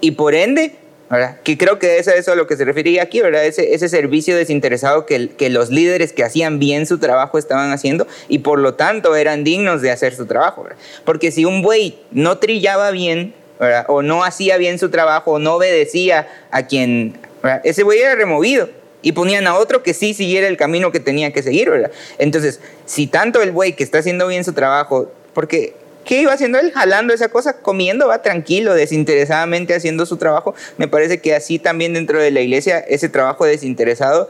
y 0.02 0.12
por 0.12 0.34
ende, 0.34 0.74
¿verdad? 1.10 1.38
Que 1.44 1.58
creo 1.58 1.78
que 1.78 2.00
es 2.00 2.08
eso 2.08 2.32
a 2.32 2.36
lo 2.36 2.48
que 2.48 2.58
se 2.58 2.66
refería 2.66 3.04
aquí, 3.04 3.22
¿verdad? 3.22 3.46
Ese, 3.46 3.76
ese 3.76 3.90
servicio 3.90 4.36
desinteresado 4.36 5.06
que, 5.06 5.30
que 5.30 5.50
los 5.50 5.70
líderes 5.70 6.14
que 6.14 6.24
hacían 6.24 6.58
bien 6.58 6.88
su 6.88 6.98
trabajo 6.98 7.38
estaban 7.38 7.72
haciendo 7.72 8.08
y 8.28 8.40
por 8.40 8.60
lo 8.60 8.74
tanto 8.74 9.16
eran 9.16 9.44
dignos 9.44 9.82
de 9.82 9.92
hacer 9.92 10.16
su 10.16 10.26
trabajo, 10.26 10.64
¿verdad? 10.64 10.80
Porque 11.04 11.32
si 11.32 11.46
un 11.46 11.62
buey 11.62 12.00
no 12.12 12.40
trillaba 12.40 12.90
bien, 12.90 13.36
O 13.88 14.02
no 14.02 14.24
hacía 14.24 14.58
bien 14.58 14.80
su 14.80 14.90
trabajo, 14.90 15.34
o 15.34 15.40
no 15.40 15.56
obedecía 15.56 16.28
a 16.52 16.68
quien, 16.68 17.18
ese 17.64 17.84
buey 17.84 18.00
era 18.00 18.16
removido 18.16 18.70
y 19.02 19.12
ponían 19.12 19.46
a 19.48 19.56
otro 19.56 19.84
que 19.84 19.94
sí 19.94 20.14
siguiera 20.14 20.48
el 20.48 20.58
camino 20.58 20.92
que 20.92 21.00
tenía 21.00 21.32
que 21.32 21.44
seguir. 21.44 21.72
Entonces, 22.18 22.60
si 22.86 23.08
tanto 23.08 23.42
el 23.42 23.52
buey 23.52 23.74
que 23.74 23.84
está 23.84 24.00
haciendo 24.00 24.28
bien 24.28 24.44
su 24.44 24.54
trabajo, 24.54 25.12
porque 25.34 25.76
¿qué 26.06 26.22
iba 26.22 26.34
haciendo 26.34 26.60
él? 26.60 26.72
Jalando 26.72 27.14
esa 27.14 27.30
cosa, 27.30 27.58
comiendo, 27.62 28.08
va 28.08 28.22
tranquilo, 28.22 28.74
desinteresadamente 28.74 29.76
haciendo 29.76 30.06
su 30.06 30.18
trabajo. 30.18 30.56
Me 30.78 30.88
parece 30.88 31.20
que 31.20 31.36
así 31.36 31.60
también 31.60 31.94
dentro 31.94 32.20
de 32.20 32.32
la 32.32 32.42
iglesia, 32.42 32.80
ese 32.80 33.10
trabajo 33.10 33.46
desinteresado, 33.46 34.30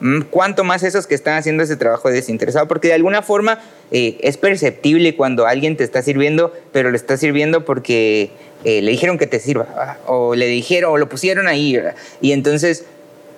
mm, 0.00 0.22
¿cuánto 0.30 0.64
más 0.64 0.82
esos 0.82 1.06
que 1.06 1.14
están 1.14 1.36
haciendo 1.38 1.62
ese 1.62 1.76
trabajo 1.76 2.10
desinteresado? 2.10 2.68
Porque 2.68 2.88
de 2.88 2.94
alguna 2.94 3.22
forma 3.22 3.60
eh, 3.90 4.16
es 4.20 4.36
perceptible 4.36 5.16
cuando 5.16 5.46
alguien 5.46 5.76
te 5.76 5.84
está 5.84 6.02
sirviendo, 6.02 6.52
pero 6.72 6.90
le 6.90 6.96
está 6.96 7.16
sirviendo 7.16 7.64
porque 7.64 8.30
eh, 8.64 8.82
le 8.82 8.90
dijeron 8.90 9.18
que 9.18 9.26
te 9.26 9.38
sirva, 9.38 9.98
o 10.06 10.34
le 10.34 10.46
dijeron, 10.46 10.92
o 10.92 10.96
lo 10.98 11.08
pusieron 11.08 11.48
ahí, 11.48 11.76
¿verdad? 11.76 11.94
y 12.20 12.32
entonces 12.32 12.84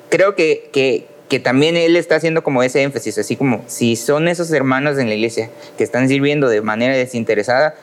creo 0.09 0.35
que, 0.35 0.71
que, 0.73 1.07
que, 1.29 1.39
también 1.39 1.77
él 1.77 1.97
está 1.97 2.17
haciendo 2.17 2.43
como 2.43 2.63
ese 2.63 2.83
énfasis, 2.83 3.19
así 3.19 3.37
como 3.37 3.63
si 3.67 3.97
son 3.97 4.29
esos 4.29 4.51
hermanos 4.53 4.99
en 4.99 5.09
la 5.09 5.15
iglesia 5.15 5.51
que 5.77 5.85
están 5.85 6.09
sirviendo 6.09 6.49
de 6.49 6.63
manera 6.63 6.97
desinteresada, 6.97 7.75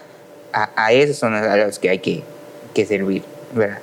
a, 0.54 0.72
a 0.76 0.94
esos 0.94 1.18
son 1.18 1.34
a 1.36 1.56
los 1.58 1.80
que 1.80 1.90
hay 1.90 2.00
que, 2.00 2.24
que 2.74 2.86
servir. 2.86 3.35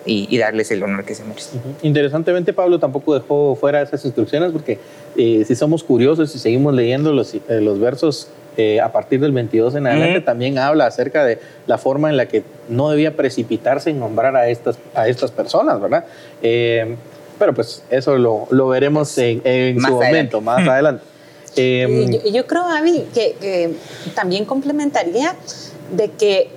Y, 0.04 0.28
y, 0.30 0.38
darles 0.38 0.70
el 0.70 0.82
honor 0.82 1.04
que 1.04 1.14
se 1.14 1.24
merecen. 1.24 1.60
Uh 1.60 1.62
-huh. 1.62 1.74
Interesantemente, 1.86 2.52
Pablo 2.52 2.78
tampoco 2.78 3.14
dejó 3.14 3.56
fuera 3.56 3.80
esas 3.80 4.04
instrucciones 4.04 4.52
porque 4.52 4.78
eh, 5.16 5.44
si 5.46 5.54
somos 5.54 5.82
curiosos 5.82 6.34
y 6.34 6.38
seguimos 6.38 6.74
leyendo 6.74 7.12
los, 7.12 7.34
eh, 7.34 7.40
los 7.60 7.78
versos 7.80 8.28
eh, 8.58 8.80
a 8.82 8.92
partir 8.92 9.18
del 9.20 9.32
22 9.32 9.76
en 9.76 9.86
adelante, 9.86 10.18
uh 10.18 10.20
-huh. 10.20 10.24
también 10.26 10.58
habla 10.58 10.86
acerca 10.86 11.24
de 11.24 11.38
la 11.66 11.78
forma 11.78 12.10
en 12.10 12.18
la 12.18 12.26
que 12.26 12.42
no 12.68 12.90
debía 12.90 13.16
precipitarse 13.16 13.88
en 13.88 13.98
nombrar 13.98 14.36
a 14.36 14.50
estas, 14.50 14.78
a 14.94 15.08
estas 15.08 15.30
personas, 15.30 15.80
¿verdad? 15.80 16.04
Eh, 16.42 16.96
pero 17.38 17.54
pues 17.54 17.82
eso 17.88 18.18
lo, 18.18 18.46
lo 18.50 18.68
veremos 18.68 19.16
en, 19.16 19.40
en 19.44 19.80
su 19.80 19.86
adelante. 19.86 20.06
momento, 20.06 20.40
más 20.42 20.68
adelante. 20.74 21.02
Eh, 21.56 22.20
yo, 22.24 22.30
yo, 22.30 22.46
creo, 22.46 22.64
Avi, 22.64 23.06
que, 23.14 23.36
que, 23.40 23.74
también 24.14 24.44
complementaría 24.44 25.34
de 25.96 26.10
que 26.10 26.50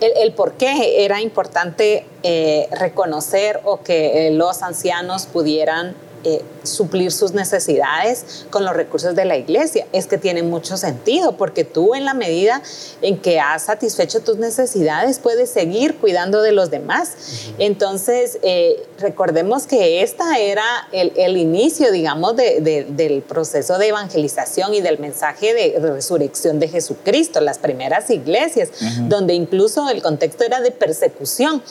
el, 0.00 0.12
el 0.16 0.32
por 0.32 0.52
qué 0.52 1.04
era 1.04 1.20
importante 1.20 2.06
eh, 2.22 2.68
reconocer 2.72 3.60
o 3.64 3.82
que 3.82 4.28
eh, 4.28 4.30
los 4.30 4.62
ancianos 4.62 5.26
pudieran 5.26 5.94
eh, 6.24 6.42
suplir 6.62 7.12
sus 7.12 7.32
necesidades 7.32 8.46
con 8.50 8.64
los 8.64 8.74
recursos 8.74 9.14
de 9.14 9.24
la 9.24 9.36
iglesia. 9.36 9.86
Es 9.92 10.06
que 10.06 10.18
tiene 10.18 10.42
mucho 10.42 10.76
sentido, 10.76 11.36
porque 11.36 11.64
tú 11.64 11.94
en 11.94 12.04
la 12.04 12.14
medida 12.14 12.62
en 13.02 13.18
que 13.18 13.40
has 13.40 13.64
satisfecho 13.64 14.20
tus 14.20 14.38
necesidades, 14.38 15.18
puedes 15.18 15.50
seguir 15.50 15.96
cuidando 15.96 16.42
de 16.42 16.52
los 16.52 16.70
demás. 16.70 17.10
Uh 17.10 17.20
-huh. 17.20 17.54
Entonces, 17.58 18.38
eh, 18.42 18.86
recordemos 18.98 19.66
que 19.66 20.02
esta 20.02 20.38
era 20.38 20.64
el, 20.92 21.12
el 21.16 21.36
inicio, 21.36 21.92
digamos, 21.92 22.36
de, 22.36 22.60
de, 22.60 22.84
del 22.88 23.22
proceso 23.22 23.78
de 23.78 23.88
evangelización 23.88 24.74
y 24.74 24.80
del 24.80 24.98
mensaje 24.98 25.54
de, 25.54 25.78
resurrección 25.78 26.58
de 26.58 26.68
Jesucristo, 26.68 27.40
las 27.40 27.58
primeras 27.58 28.10
iglesias, 28.10 28.70
uh 28.80 28.84
-huh. 28.84 29.08
donde 29.08 29.34
incluso 29.34 29.88
el 29.88 30.02
contexto 30.02 30.44
era 30.44 30.60
de 30.60 30.70
persecución. 30.70 31.62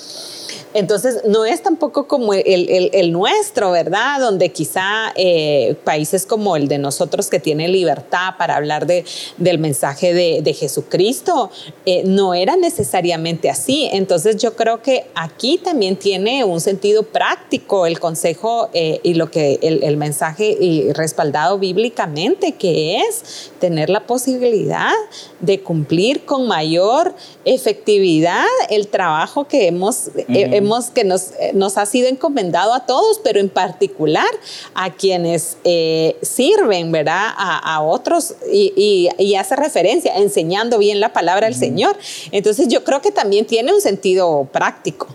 Entonces, 0.73 1.21
no 1.25 1.45
es 1.45 1.61
tampoco 1.61 2.07
como 2.07 2.33
el, 2.33 3.11
nuestro, 3.11 3.71
¿verdad? 3.71 4.19
Donde 4.19 4.49
quizá 4.49 5.13
eh, 5.15 5.75
países 5.83 6.25
como 6.25 6.55
el 6.55 6.67
de 6.67 6.77
nosotros 6.77 7.29
que 7.29 7.39
tiene 7.39 7.67
libertad 7.67 8.35
para 8.37 8.55
hablar 8.55 8.87
de, 8.87 9.05
del 9.37 9.59
mensaje 9.59 10.13
de, 10.13 10.53
Jesucristo, 10.53 11.49
eh, 11.85 12.03
no 12.05 12.33
era 12.33 12.55
necesariamente 12.55 13.49
así. 13.49 13.89
Entonces, 13.91 14.37
yo 14.37 14.55
creo 14.55 14.81
que 14.81 15.05
aquí 15.15 15.57
también 15.57 15.95
tiene 15.95 16.43
un 16.43 16.61
sentido 16.61 17.03
práctico 17.03 17.87
el 17.87 17.99
consejo 17.99 18.69
eh, 18.73 18.99
y 19.03 19.15
lo 19.15 19.31
que 19.31 19.59
el, 19.61 19.97
mensaje 19.97 20.91
respaldado 20.95 21.59
bíblicamente, 21.59 22.53
que 22.53 22.97
es 22.97 23.51
tener 23.59 23.89
la 23.89 24.05
posibilidad 24.05 24.91
de 25.39 25.61
cumplir 25.61 26.25
con 26.25 26.47
mayor 26.47 27.15
efectividad 27.45 28.45
el 28.69 28.87
trabajo 28.87 29.47
que 29.47 29.67
hemos, 29.67 30.09
eh, 30.43 30.57
hemos 30.57 30.89
que 30.89 31.03
nos, 31.03 31.31
eh, 31.39 31.51
nos 31.53 31.77
ha 31.77 31.85
sido 31.85 32.07
encomendado 32.07 32.73
a 32.73 32.85
todos, 32.85 33.19
pero 33.23 33.39
en 33.39 33.49
particular 33.49 34.27
a 34.73 34.91
quienes 34.91 35.57
eh, 35.63 36.15
sirven, 36.21 36.91
¿verdad? 36.91 37.29
A, 37.35 37.81
otros 37.81 38.35
y, 38.51 39.09
y, 39.17 39.35
hace 39.35 39.55
referencia, 39.55 40.15
enseñando 40.17 40.77
bien 40.77 40.99
la 40.99 41.11
palabra 41.11 41.47
del 41.47 41.55
Señor. 41.55 41.95
Entonces 42.31 42.67
yo 42.67 42.83
creo 42.83 43.01
que 43.01 43.11
también 43.11 43.45
tiene 43.45 43.73
un 43.73 43.81
sentido 43.81 44.47
práctico. 44.51 45.07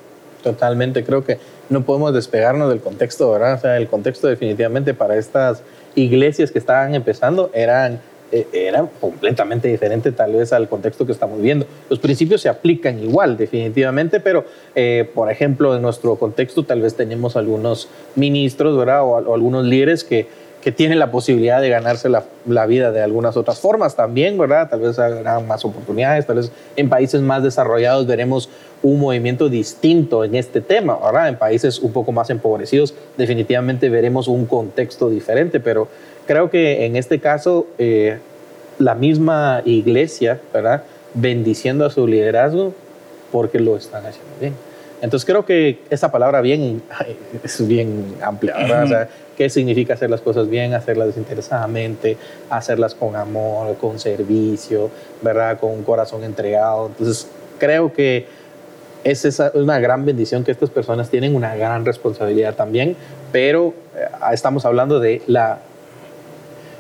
Totalmente, 0.43 1.05
creo 1.05 1.25
que 1.25 1.39
no 1.69 1.85
podemos 1.85 2.15
despegarnos 2.15 2.69
del 2.69 2.81
contexto, 2.81 3.31
¿verdad? 3.31 3.55
O 3.55 3.61
sea, 3.61 3.77
el 3.77 3.89
contexto 3.89 4.27
definitivamente 4.27 4.95
para 4.95 5.17
estas 5.17 5.63
iglesias 5.95 6.51
que 6.51 6.59
estaban 6.59 6.95
empezando 6.95 7.51
eran 7.53 8.01
era 8.31 8.87
completamente 9.01 9.69
diferente 9.69 10.13
tal 10.13 10.33
vez 10.33 10.53
al 10.53 10.69
contexto 10.69 11.07
que 11.07 11.13
estamos 11.13 11.41
viendo. 11.41 11.67
Los 11.89 11.99
principios 11.99 12.43
se 12.43 12.49
aplican 12.49 13.03
igual, 13.03 13.37
definitivamente, 13.37 14.21
pero 14.21 14.45
eh, 14.75 15.09
por 15.15 15.31
ejemplo, 15.31 15.75
en 15.75 15.83
nuestro 15.83 16.17
contexto 16.17 16.65
tal 16.65 16.83
vez 16.83 16.95
tenemos 16.95 17.37
algunos 17.37 17.89
ministros, 18.17 18.77
¿verdad? 18.77 19.03
O, 19.05 19.35
algunos 19.35 19.65
líderes 19.65 20.05
que, 20.05 20.27
que, 20.61 20.73
tienen 20.73 20.99
la 20.99 21.11
posibilidad 21.11 21.61
de 21.61 21.71
ganarse 21.71 22.09
la, 22.09 22.25
la, 22.47 22.67
vida 22.67 22.93
de 22.93 23.01
algunas 23.01 23.37
otras 23.37 23.61
formas 23.61 23.97
también, 23.97 24.37
¿verdad? 24.37 24.69
Tal 24.69 24.81
vez 24.81 24.99
habrá 24.99 25.41
más 25.41 25.65
oportunidades, 25.65 26.27
tal 26.27 26.37
vez 26.37 26.53
en 26.77 26.89
países 26.89 27.23
más 27.23 27.43
desarrollados 27.43 28.07
veremos 28.07 28.51
un 28.83 29.01
movimiento 29.01 29.49
distinto 29.49 30.25
en 30.25 30.35
este 30.35 30.61
tema, 30.61 30.99
¿verdad? 31.03 31.29
En 31.29 31.39
países 31.39 31.79
un 31.79 31.93
poco 31.93 32.13
más 32.13 32.31
empobrecidos 32.31 32.95
definitivamente 33.17 33.89
veremos 33.89 34.29
un 34.29 34.47
contexto 34.47 35.11
diferente, 35.11 35.59
pero 35.59 35.89
creo 36.29 36.51
que 36.51 36.85
en 36.85 36.95
este 36.95 37.19
caso 37.19 37.67
eh, 37.79 38.19
la 38.79 38.95
misma 38.95 39.63
iglesia, 39.65 40.39
¿verdad? 40.53 40.85
Bendiciendo 41.15 41.87
a 41.87 41.91
su 41.91 42.07
liderazgo 42.07 42.75
porque 43.33 43.59
lo 43.59 43.77
están 43.77 44.05
haciendo 44.05 44.31
bien. 44.39 44.53
Entonces 45.01 45.25
creo 45.25 45.47
que 45.47 45.79
esa 45.91 46.13
palabra 46.13 46.43
bien 46.43 46.83
es 47.43 47.67
bien 47.67 48.15
amplia, 48.23 48.57
¿verdad? 48.59 48.85
O 48.85 48.89
sea, 48.89 49.09
¿qué 49.39 49.49
significa 49.49 49.95
hacer 49.95 50.11
las 50.11 50.21
cosas 50.21 50.51
bien? 50.51 50.75
Hacerlas 50.75 51.09
desinteresadamente, 51.09 52.19
hacerlas 52.51 52.95
con 52.95 53.17
amor, 53.17 53.77
con 53.79 53.99
servicio, 53.99 54.91
¿verdad? 55.23 55.59
Con 55.59 55.71
un 55.71 55.83
corazón 55.83 56.25
entregado. 56.25 56.89
Entonces 56.89 57.27
creo 57.59 57.93
que 57.93 58.27
es 59.03 59.41
una 59.55 59.79
gran 59.79 60.05
bendición 60.05 60.45
que 60.45 60.51
estas 60.51 60.69
personas 60.69 61.09
tienen, 61.09 61.35
una 61.35 61.57
gran 61.57 61.87
responsabilidad 61.87 62.55
también, 62.55 62.97
pero 63.33 63.73
eh, 63.97 64.09
estamos 64.33 64.67
hablando 64.67 65.01
de 65.01 65.23
la 65.27 65.61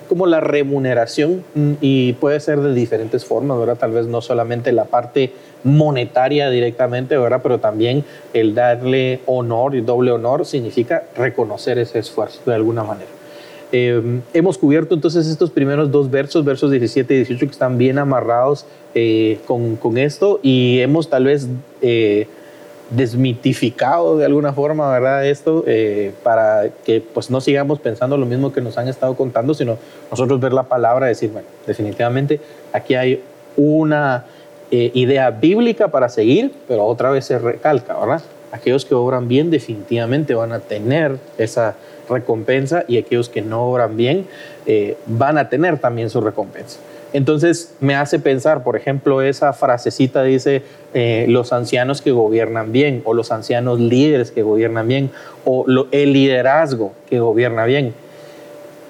como 0.08 0.26
la 0.26 0.40
remuneración 0.40 1.44
mm, 1.54 1.72
y 1.80 2.14
puede 2.14 2.40
ser 2.40 2.60
de 2.60 2.74
diferentes 2.74 3.24
formas, 3.24 3.58
¿verdad? 3.58 3.76
Tal 3.76 3.92
vez 3.92 4.06
no 4.06 4.20
solamente 4.20 4.72
la 4.72 4.86
parte 4.86 5.32
monetaria 5.64 6.50
directamente, 6.50 7.16
¿verdad? 7.16 7.40
Pero 7.42 7.58
también 7.58 8.04
el 8.32 8.54
darle 8.54 9.20
honor 9.26 9.74
y 9.74 9.80
doble 9.80 10.10
honor 10.10 10.46
significa 10.46 11.04
reconocer 11.16 11.78
ese 11.78 11.98
esfuerzo 11.98 12.40
de 12.46 12.54
alguna 12.54 12.82
manera. 12.82 13.10
Em, 13.70 14.22
hemos 14.32 14.56
cubierto 14.56 14.94
entonces 14.94 15.26
estos 15.26 15.50
primeros 15.50 15.90
dos 15.90 16.10
versos, 16.10 16.44
versos 16.44 16.70
17 16.70 17.12
y 17.12 17.16
18, 17.18 17.46
que 17.46 17.52
están 17.52 17.76
bien 17.76 17.98
amarrados 17.98 18.64
eh, 18.94 19.38
con, 19.46 19.76
con, 19.76 19.98
esto 19.98 20.40
y 20.42 20.80
hemos 20.80 21.10
tal 21.10 21.24
vez 21.24 21.46
eh, 21.82 22.26
desmitificado 22.90 24.16
de 24.16 24.24
alguna 24.24 24.52
forma, 24.52 24.90
¿verdad? 24.90 25.26
Esto, 25.26 25.64
eh, 25.66 26.12
para 26.22 26.68
que 26.84 27.00
pues 27.00 27.30
no 27.30 27.40
sigamos 27.40 27.78
pensando 27.80 28.16
lo 28.16 28.26
mismo 28.26 28.52
que 28.52 28.60
nos 28.60 28.78
han 28.78 28.88
estado 28.88 29.14
contando, 29.14 29.54
sino 29.54 29.76
nosotros 30.10 30.40
ver 30.40 30.52
la 30.52 30.64
palabra 30.64 31.06
y 31.06 31.10
decir, 31.10 31.30
bueno, 31.30 31.48
definitivamente 31.66 32.40
aquí 32.72 32.94
hay 32.94 33.22
una 33.56 34.24
eh, 34.70 34.90
idea 34.94 35.30
bíblica 35.30 35.88
para 35.88 36.08
seguir, 36.08 36.52
pero 36.66 36.84
otra 36.84 37.10
vez 37.10 37.26
se 37.26 37.38
recalca, 37.38 37.98
¿verdad? 37.98 38.22
Aquellos 38.52 38.84
que 38.84 38.94
obran 38.94 39.28
bien 39.28 39.50
definitivamente 39.50 40.34
van 40.34 40.52
a 40.52 40.60
tener 40.60 41.18
esa 41.36 41.74
recompensa 42.08 42.84
y 42.88 42.96
aquellos 42.96 43.28
que 43.28 43.42
no 43.42 43.64
obran 43.64 43.96
bien 43.96 44.26
eh, 44.66 44.96
van 45.06 45.36
a 45.36 45.48
tener 45.48 45.78
también 45.78 46.08
su 46.08 46.20
recompensa. 46.20 46.78
Entonces 47.12 47.74
me 47.80 47.94
hace 47.94 48.18
pensar, 48.18 48.62
por 48.62 48.76
ejemplo, 48.76 49.22
esa 49.22 49.52
frasecita 49.52 50.22
dice 50.22 50.62
eh, 50.92 51.24
los 51.28 51.52
ancianos 51.52 52.02
que 52.02 52.10
gobiernan 52.10 52.70
bien 52.72 53.02
o 53.04 53.14
los 53.14 53.32
ancianos 53.32 53.80
líderes 53.80 54.30
que 54.30 54.42
gobiernan 54.42 54.86
bien 54.86 55.10
o 55.44 55.64
el 55.90 56.12
liderazgo 56.12 56.92
que 57.08 57.20
gobierna 57.20 57.64
bien. 57.64 57.94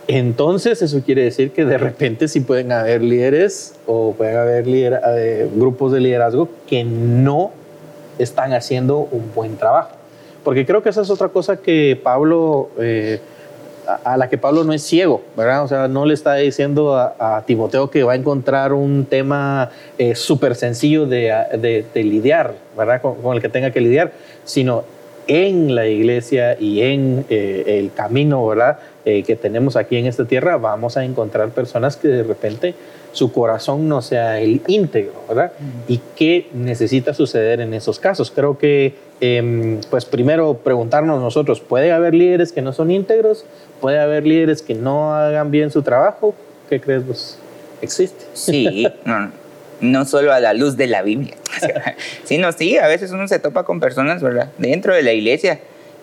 Entonces 0.09 0.83
eso 0.83 1.03
quiere 1.05 1.23
decir 1.23 1.53
que 1.53 1.65
de 1.65 1.79
repente 1.79 2.29
sí 2.29 2.41
pueden 2.41 2.73
haber 2.73 3.03
líderes 3.03 3.75
o 3.87 4.15
pueden 4.15 4.37
haber 4.37 4.65
eh, 4.67 5.49
grupos 5.55 5.93
de 5.93 6.01
liderazgo 6.01 6.49
que 6.67 6.83
no 6.83 7.53
están 8.19 8.53
haciendo 8.53 9.07
un 9.13 9.31
buen 9.35 9.57
trabajo. 9.57 9.91
Porque 10.43 10.65
creo 10.67 10.83
que 10.83 10.89
esa 10.89 11.03
es 11.03 11.11
otra 11.11 11.29
cosa 11.29 11.59
que 11.59 11.99
Pablo... 12.03 12.71
Eh, 12.79 13.21
a 13.89 14.17
la 14.19 14.29
que 14.29 14.37
Pablo 14.37 14.65
no 14.65 14.73
es 14.73 14.83
ciego, 14.83 15.23
¿verdad? 15.37 15.65
O 15.65 15.69
sea, 15.69 15.89
no 15.89 16.05
le 16.05 16.13
está 16.13 16.35
diciendo 16.35 16.97
a, 16.97 17.43
Timoteo 17.47 17.91
que 17.91 18.03
va 18.03 18.13
a 18.13 18.17
encontrar 18.17 18.75
un 18.75 19.07
tema 19.07 19.71
eh, 19.97 20.15
súper 20.15 20.55
sencillo 20.57 21.07
de, 21.07 21.85
lidiar, 21.95 22.55
¿verdad? 22.77 23.01
Con, 23.01 23.35
el 23.35 23.41
que 23.41 23.49
tenga 23.49 23.71
que 23.71 23.81
lidiar, 23.81 24.13
sino 24.45 24.85
en 25.27 25.75
la 25.75 25.87
iglesia 25.87 26.59
y 26.59 26.83
en 26.83 27.25
eh, 27.31 27.79
el 27.79 27.93
camino, 27.93 28.47
¿verdad? 28.47 28.79
Eh, 29.07 29.23
que 29.23 29.37
tenemos 29.37 29.77
aquí 29.77 29.97
en 29.97 30.07
esta 30.07 30.27
tierra, 30.27 30.59
vamos 30.59 30.99
a 30.99 31.05
encontrar 31.05 31.49
personas 31.51 31.97
que 31.97 32.09
de 32.09 32.23
repente 32.23 32.75
su 33.19 33.33
corazón 33.33 33.89
no 33.89 34.01
sea 34.01 34.39
el 34.39 34.63
íntegro, 34.69 35.25
¿verdad? 35.29 35.53
¿Y 35.89 36.01
qué 36.15 36.47
necesita 36.53 37.13
suceder 37.13 37.61
en 37.61 37.75
esos 37.75 37.99
casos? 37.99 38.31
Creo 38.31 38.59
que, 38.59 38.95
em, 39.21 39.81
pues 39.91 40.05
primero 40.05 40.59
preguntarnos 40.59 41.21
nosotros, 41.21 41.61
¿puede 41.61 41.91
haber 41.91 42.15
líderes 42.15 42.53
que 42.53 42.63
no 42.63 42.73
son 42.73 42.93
íntegros? 42.93 43.45
¿Puede 43.81 43.99
haber 43.99 44.25
líderes 44.25 44.63
que 44.63 44.75
no 44.75 45.15
hagan 45.17 45.51
bien 45.51 45.73
su 45.73 45.83
trabajo? 45.83 46.33
¿Qué 46.71 46.81
crees 46.81 47.05
vos? 47.05 47.39
¿Existe? 47.83 48.25
Sí, 48.35 48.87
no, 49.05 49.33
no 49.81 50.05
solo 50.05 50.33
a 50.33 50.39
la 50.39 50.55
luz 50.55 50.77
de 50.77 50.87
la 50.87 51.03
Biblia, 51.03 51.35
sino 52.23 52.53
sí, 52.53 52.79
a 52.79 52.87
veces 52.87 53.11
uno 53.11 53.27
se 53.27 53.41
topa 53.41 53.65
con 53.65 53.81
personas, 53.81 54.23
¿verdad? 54.23 54.53
Dentro 54.59 54.95
de 54.95 55.03
la 55.03 55.13
iglesia 55.13 55.59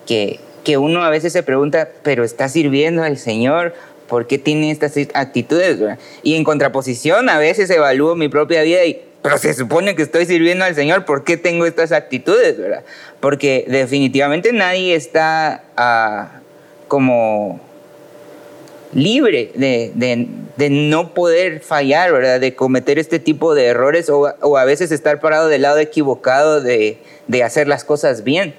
que, 0.06 0.38
que 0.64 0.76
uno 0.76 1.02
a 1.02 1.08
veces 1.08 1.32
se 1.32 1.42
pregunta, 1.42 1.88
pero 2.02 2.24
está 2.24 2.50
sirviendo 2.50 3.02
al 3.02 3.16
Señor 3.16 3.72
¿por 4.08 4.26
qué 4.26 4.38
tiene 4.38 4.70
estas 4.70 4.94
actitudes? 5.14 5.78
Y 6.22 6.34
en 6.34 6.44
contraposición, 6.44 7.28
a 7.28 7.38
veces 7.38 7.70
evalúo 7.70 8.14
mi 8.14 8.28
propia 8.28 8.62
vida 8.62 8.84
y, 8.84 9.02
pero 9.22 9.38
se 9.38 9.54
supone 9.54 9.96
que 9.96 10.02
estoy 10.02 10.26
sirviendo 10.26 10.64
al 10.64 10.74
Señor, 10.74 11.04
¿por 11.04 11.24
qué 11.24 11.36
tengo 11.36 11.66
estas 11.66 11.92
actitudes? 11.92 12.56
¿verdad? 12.58 12.84
Porque 13.20 13.64
definitivamente 13.68 14.52
nadie 14.52 14.94
está 14.94 15.64
ah, 15.76 16.40
como 16.88 17.60
libre 18.92 19.50
de, 19.54 19.90
de, 19.94 20.70
no 20.70 21.12
poder 21.12 21.60
fallar, 21.60 22.12
¿verdad? 22.12 22.40
De 22.40 22.54
cometer 22.54 22.98
este 22.98 23.18
tipo 23.18 23.54
de 23.54 23.66
errores 23.66 24.08
o, 24.08 24.32
o 24.40 24.56
a 24.56 24.64
veces 24.64 24.90
estar 24.92 25.20
parado 25.20 25.48
del 25.48 25.62
lado 25.62 25.78
equivocado 25.78 26.62
de, 26.62 26.98
de 27.26 27.42
hacer 27.42 27.68
las 27.68 27.84
cosas 27.84 28.24
bien. 28.24 28.54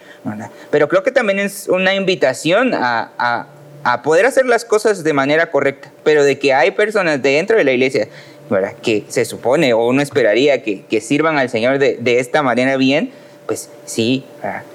Pero 0.69 0.89
creo 0.89 1.03
que 1.03 1.11
también 1.11 1.39
es 1.39 1.67
una 1.69 1.95
invitación 1.95 2.73
a, 2.73 3.11
a 3.17 3.47
a 3.93 4.01
poder 4.01 4.25
hacer 4.25 4.45
las 4.45 4.65
cosas 4.65 5.05
de 5.05 5.13
manera 5.13 5.49
correcta, 5.49 5.89
pero 6.03 6.25
de 6.25 6.37
que 6.37 6.53
hay 6.53 6.71
personas 6.71 7.21
dentro 7.21 7.57
de 7.57 7.63
la 7.63 7.71
iglesia 7.71 8.09
¿verdad? 8.49 8.73
que 8.83 9.05
se 9.07 9.23
supone 9.23 9.73
o 9.73 9.87
uno 9.87 10.01
esperaría 10.01 10.61
que, 10.61 11.01
sirvan 11.01 11.37
al 11.37 11.49
Señor 11.49 11.79
de, 11.79 12.19
esta 12.19 12.43
manera 12.43 12.75
bien, 12.75 13.11
pues 13.45 13.69
sí, 13.85 14.25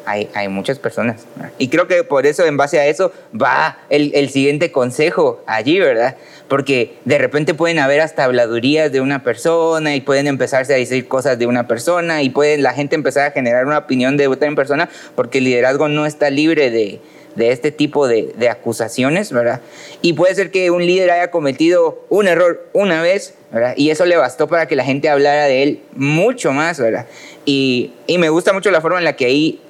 hay, 0.06 0.30
hay, 0.32 0.48
muchas 0.48 0.78
personas. 0.78 1.26
Y 1.58 1.68
creo 1.68 1.88
que 1.88 2.04
por 2.04 2.24
eso, 2.24 2.46
en 2.46 2.56
base 2.56 2.80
a 2.80 2.86
eso, 2.86 3.12
va 3.38 3.80
el, 3.90 4.12
el, 4.14 4.30
siguiente 4.30 4.72
consejo 4.72 5.42
allí, 5.46 5.78
¿verdad? 5.78 6.16
Porque 6.48 6.94
de 7.04 7.18
repente 7.18 7.52
pueden 7.52 7.80
haber 7.80 8.00
hasta 8.00 8.24
habladurías 8.24 8.92
de 8.92 9.02
una 9.02 9.22
persona 9.22 9.94
y 9.94 10.00
pueden 10.00 10.26
empezarse 10.26 10.72
a 10.72 10.78
decir 10.78 11.06
cosas 11.06 11.38
de 11.38 11.46
una 11.46 11.68
persona 11.68 12.22
y 12.22 12.30
puede 12.30 12.56
la 12.56 12.72
gente 12.72 12.94
empezar 12.94 13.26
a 13.26 13.30
generar 13.32 13.66
una 13.66 13.76
opinión 13.76 14.16
de 14.16 14.26
otra 14.28 14.50
persona 14.54 14.88
porque 15.14 15.38
el 15.38 15.44
liderazgo 15.44 15.88
no 15.88 16.06
está 16.06 16.30
libre 16.30 16.70
de, 16.70 17.00
de 17.34 17.52
este 17.52 17.70
tipo 17.70 18.08
de, 18.08 18.32
de, 18.36 18.48
acusaciones, 18.48 19.32
¿verdad? 19.32 19.60
Y 20.02 20.12
puede 20.12 20.34
ser 20.34 20.50
que 20.50 20.70
un 20.70 20.84
líder 20.84 21.10
haya 21.10 21.30
cometido 21.30 22.04
un 22.08 22.28
error 22.28 22.68
una 22.72 23.02
vez, 23.02 23.34
¿verdad? 23.50 23.74
Y 23.76 23.90
eso 23.90 24.04
le 24.04 24.16
bastó 24.16 24.48
para 24.48 24.66
que 24.66 24.76
la 24.76 24.84
gente 24.84 25.08
hablara 25.08 25.46
de 25.46 25.62
él 25.62 25.80
mucho 25.94 26.52
más, 26.52 26.78
¿verdad? 26.78 27.06
Y, 27.44 27.92
y 28.06 28.18
me 28.18 28.28
gusta 28.28 28.52
mucho 28.52 28.70
la 28.70 28.80
forma 28.80 28.98
en 28.98 29.04
la 29.04 29.16
que 29.16 29.26
ahí 29.26 29.60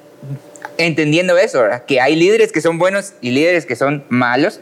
entendiendo 0.77 1.37
eso, 1.37 1.61
¿verdad? 1.61 1.85
que 1.85 2.01
hay 2.01 2.15
líderes 2.15 2.51
que 2.51 2.61
son 2.61 2.77
buenos 2.77 3.13
y 3.21 3.31
líderes 3.31 3.65
que 3.65 3.75
son 3.75 4.03
malos, 4.09 4.59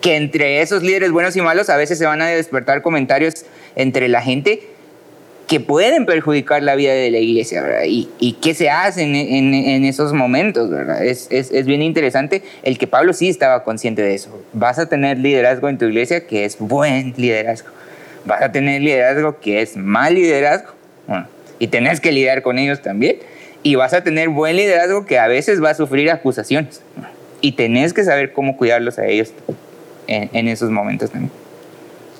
que 0.00 0.16
entre 0.16 0.60
esos 0.62 0.82
líderes 0.82 1.10
buenos 1.10 1.36
y 1.36 1.40
malos 1.40 1.70
a 1.70 1.76
veces 1.76 1.98
se 1.98 2.06
van 2.06 2.22
a 2.22 2.28
despertar 2.28 2.82
comentarios 2.82 3.44
entre 3.76 4.08
la 4.08 4.22
gente 4.22 4.68
que 5.48 5.60
pueden 5.60 6.04
perjudicar 6.04 6.62
la 6.62 6.74
vida 6.74 6.92
de 6.92 7.10
la 7.10 7.18
iglesia, 7.18 7.62
¿verdad? 7.62 7.84
Y, 7.86 8.10
y 8.18 8.34
qué 8.34 8.52
se 8.52 8.68
hace 8.68 9.02
en, 9.02 9.84
esos 9.84 10.12
momentos, 10.12 10.68
¿verdad? 10.68 11.02
Es, 11.02 11.64
bien 11.64 11.80
interesante 11.80 12.42
el 12.62 12.76
que 12.76 12.86
Pablo 12.86 13.14
sí 13.14 13.30
estaba 13.30 13.64
consciente 13.64 14.02
de 14.02 14.14
eso. 14.14 14.44
Vas 14.52 14.78
a 14.78 14.90
tener 14.90 15.18
liderazgo 15.18 15.70
en 15.70 15.78
tu 15.78 15.86
iglesia 15.86 16.26
que 16.26 16.44
es 16.44 16.58
buen 16.58 17.14
liderazgo. 17.16 17.70
Vas 18.26 18.42
a 18.42 18.52
tener 18.52 18.82
liderazgo 18.82 19.40
que 19.40 19.62
es 19.62 19.74
mal 19.76 20.14
liderazgo. 20.14 20.74
Y 21.58 21.68
tenés 21.68 22.00
que 22.00 22.12
lidiar 22.12 22.42
con 22.42 22.58
ellos 22.58 22.82
también. 22.82 23.16
Y 23.62 23.74
vas 23.74 23.94
a 23.94 24.04
tener 24.04 24.28
buen 24.28 24.54
liderazgo 24.54 25.06
que 25.06 25.18
a 25.18 25.28
veces 25.28 25.64
va 25.64 25.70
a 25.70 25.74
sufrir 25.74 26.10
acusaciones. 26.10 26.82
Y 27.40 27.52
tenés 27.52 27.94
que 27.94 28.04
saber 28.04 28.34
cómo 28.34 28.58
cuidarlos 28.58 28.98
a 28.98 29.06
ellos 29.06 29.32
en, 30.06 30.28
en 30.34 30.46
esos 30.46 30.70
momentos 30.70 31.10
también 31.10 31.32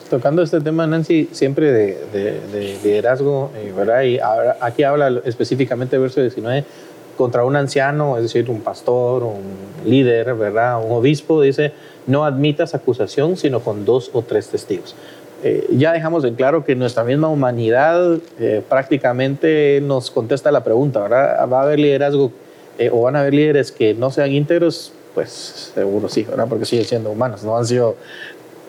tocando 0.08 0.42
este 0.42 0.60
tema, 0.60 0.86
Nancy, 0.86 1.28
siempre 1.32 1.72
de, 1.72 2.40
liderazgo, 2.82 3.50
eh, 3.56 3.72
¿verdad? 3.76 4.02
Y 4.02 4.18
aquí 4.60 4.82
habla 4.82 5.20
específicamente 5.24 5.96
del 5.96 6.02
verso 6.02 6.20
19 6.20 6.64
contra 7.16 7.44
un 7.44 7.56
anciano, 7.56 8.16
es 8.16 8.22
decir, 8.22 8.48
un 8.48 8.60
pastor, 8.60 9.24
un 9.24 9.42
líder, 9.84 10.34
¿verdad? 10.34 10.82
Un 10.84 10.92
obispo, 10.92 11.42
dice, 11.42 11.72
no 12.06 12.24
admitas 12.24 12.74
acusación 12.74 13.36
sino 13.36 13.60
con 13.60 13.84
dos 13.84 14.10
o 14.12 14.22
tres 14.22 14.48
testigos. 14.48 14.94
Eh, 15.42 15.66
ya 15.70 15.92
dejamos 15.92 16.24
en 16.24 16.34
claro 16.34 16.64
que 16.64 16.74
nuestra 16.74 17.04
misma 17.04 17.28
humanidad 17.28 18.18
eh, 18.40 18.62
prácticamente 18.68 19.80
nos 19.82 20.10
contesta 20.10 20.50
la 20.50 20.64
pregunta, 20.64 21.00
¿verdad? 21.00 21.48
¿Va 21.52 21.60
a 21.60 21.62
haber 21.62 21.78
liderazgo 21.78 22.32
o 22.92 23.02
van 23.02 23.16
a 23.16 23.20
haber 23.20 23.34
líderes 23.34 23.72
que 23.72 23.94
no 23.94 24.10
sean 24.10 24.32
íntegros? 24.32 24.92
Pues 25.14 25.72
seguro 25.74 26.08
sí, 26.08 26.22
¿verdad? 26.22 26.46
Porque 26.48 26.64
siguen 26.64 26.84
siendo 26.84 27.10
humanos, 27.10 27.42
no 27.42 27.56
han 27.56 27.66
sido 27.66 27.96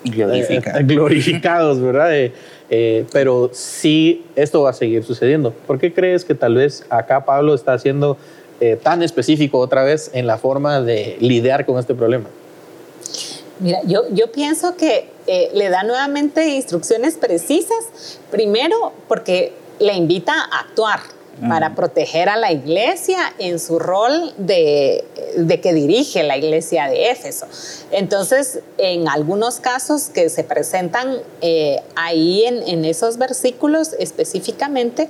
Glorificados. 0.04 0.88
glorificados, 0.88 1.82
¿verdad? 1.82 2.16
Eh, 2.16 2.32
eh, 2.70 3.06
pero 3.12 3.50
sí, 3.54 4.26
esto 4.36 4.62
va 4.62 4.72
a 4.72 4.74
seguir 4.74 5.04
sucediendo. 5.04 5.52
¿Por 5.52 5.80
qué 5.80 5.94
crees 5.94 6.26
que 6.26 6.36
tal 6.36 6.56
vez 6.56 6.86
acá 6.90 7.26
Pablo 7.26 7.54
está 7.54 7.78
siendo 7.80 8.18
eh, 8.62 8.78
tan 8.82 9.04
específico 9.04 9.60
otra 9.60 9.84
vez 9.84 10.12
en 10.14 10.28
la 10.28 10.38
forma 10.38 10.82
de 10.82 11.18
lidiar 11.20 11.66
con 11.66 11.80
este 11.80 11.96
problema? 11.96 12.30
Mira, 13.60 13.80
yo, 13.86 14.04
yo 14.12 14.32
pienso 14.32 14.76
que 14.78 15.10
le 15.54 15.70
da 15.70 15.84
nuevamente 15.84 16.56
instrucciones 16.56 17.16
precisas, 17.18 18.20
primero 18.32 18.94
porque 19.08 19.54
le 19.80 19.94
invita 19.94 20.34
a 20.34 20.62
actuar 20.62 21.02
para 21.48 21.76
proteger 21.76 22.28
a 22.28 22.36
la 22.36 22.52
iglesia 22.52 23.34
en 23.38 23.60
su 23.60 23.80
rol 23.80 24.34
de, 24.38 25.06
que 25.62 25.74
dirige 25.74 26.24
la 26.24 26.38
iglesia 26.38 26.88
de 26.88 27.12
Éfeso. 27.12 27.46
Entonces, 27.92 28.60
en 28.78 29.08
algunos 29.08 29.60
casos 29.60 30.10
que 30.10 30.30
se 30.30 30.44
presentan 30.44 31.18
eh, 31.42 31.78
ahí 31.96 32.44
en, 32.46 32.84
esos 32.86 33.18
versículos 33.18 33.94
específicamente, 34.00 35.10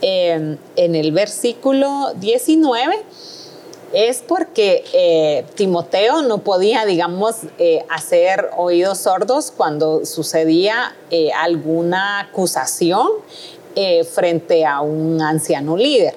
em, 0.00 0.56
en 0.76 0.94
el 0.94 1.12
versículo 1.12 2.12
19, 2.16 2.96
es 3.92 4.22
porque 4.26 4.84
eh, 4.92 5.44
Timoteo 5.54 6.20
no 6.22 6.38
podía, 6.38 6.84
digamos, 6.84 7.36
eh, 7.58 7.84
hacer 7.88 8.50
oídos 8.56 8.98
sordos 8.98 9.50
cuando 9.50 10.04
sucedía 10.04 10.94
alguna 11.34 12.20
acusación 12.20 13.08
eh, 13.80 14.02
frente 14.02 14.66
a 14.66 14.80
un 14.80 15.22
anciano 15.22 15.76
líder. 15.76 16.16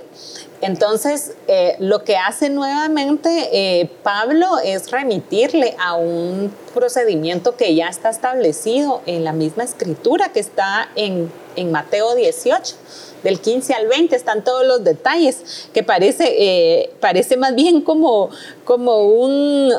Entonces, 0.62 1.34
eh, 1.48 1.76
lo 1.78 2.04
que 2.04 2.18
hace 2.18 2.50
nuevamente 2.50 3.50
eh, 3.52 3.88
Pablo 4.02 4.58
es 4.58 4.90
remitirle 4.90 5.76
a 5.80 5.94
un 5.94 6.52
procedimiento 6.74 7.56
que 7.58 7.76
ya 7.76 7.88
está 7.88 8.10
establecido 8.10 9.04
en 9.06 9.24
la 9.24 9.32
misma 9.32 9.64
escritura 9.64 10.30
que 10.30 10.40
está 10.40 10.90
en, 10.96 11.32
en 11.56 11.72
Mateo 11.72 12.16
18 12.16 12.76
del 13.24 13.40
15 13.40 13.74
al 13.74 13.88
20 13.88 14.16
están 14.16 14.44
todos 14.44 14.66
los 14.66 14.84
detalles, 14.84 15.70
que 15.74 15.84
parece, 15.84 16.36
eh, 16.40 16.92
parece 17.00 17.38
más 17.38 17.56
bien 17.56 17.82
como, 17.82 18.30
como 18.64 19.06
un, 19.08 19.72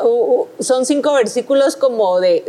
son 0.61 0.87
cinco 0.87 1.13
versículos 1.15 1.77
como 1.77 2.21
de 2.21 2.45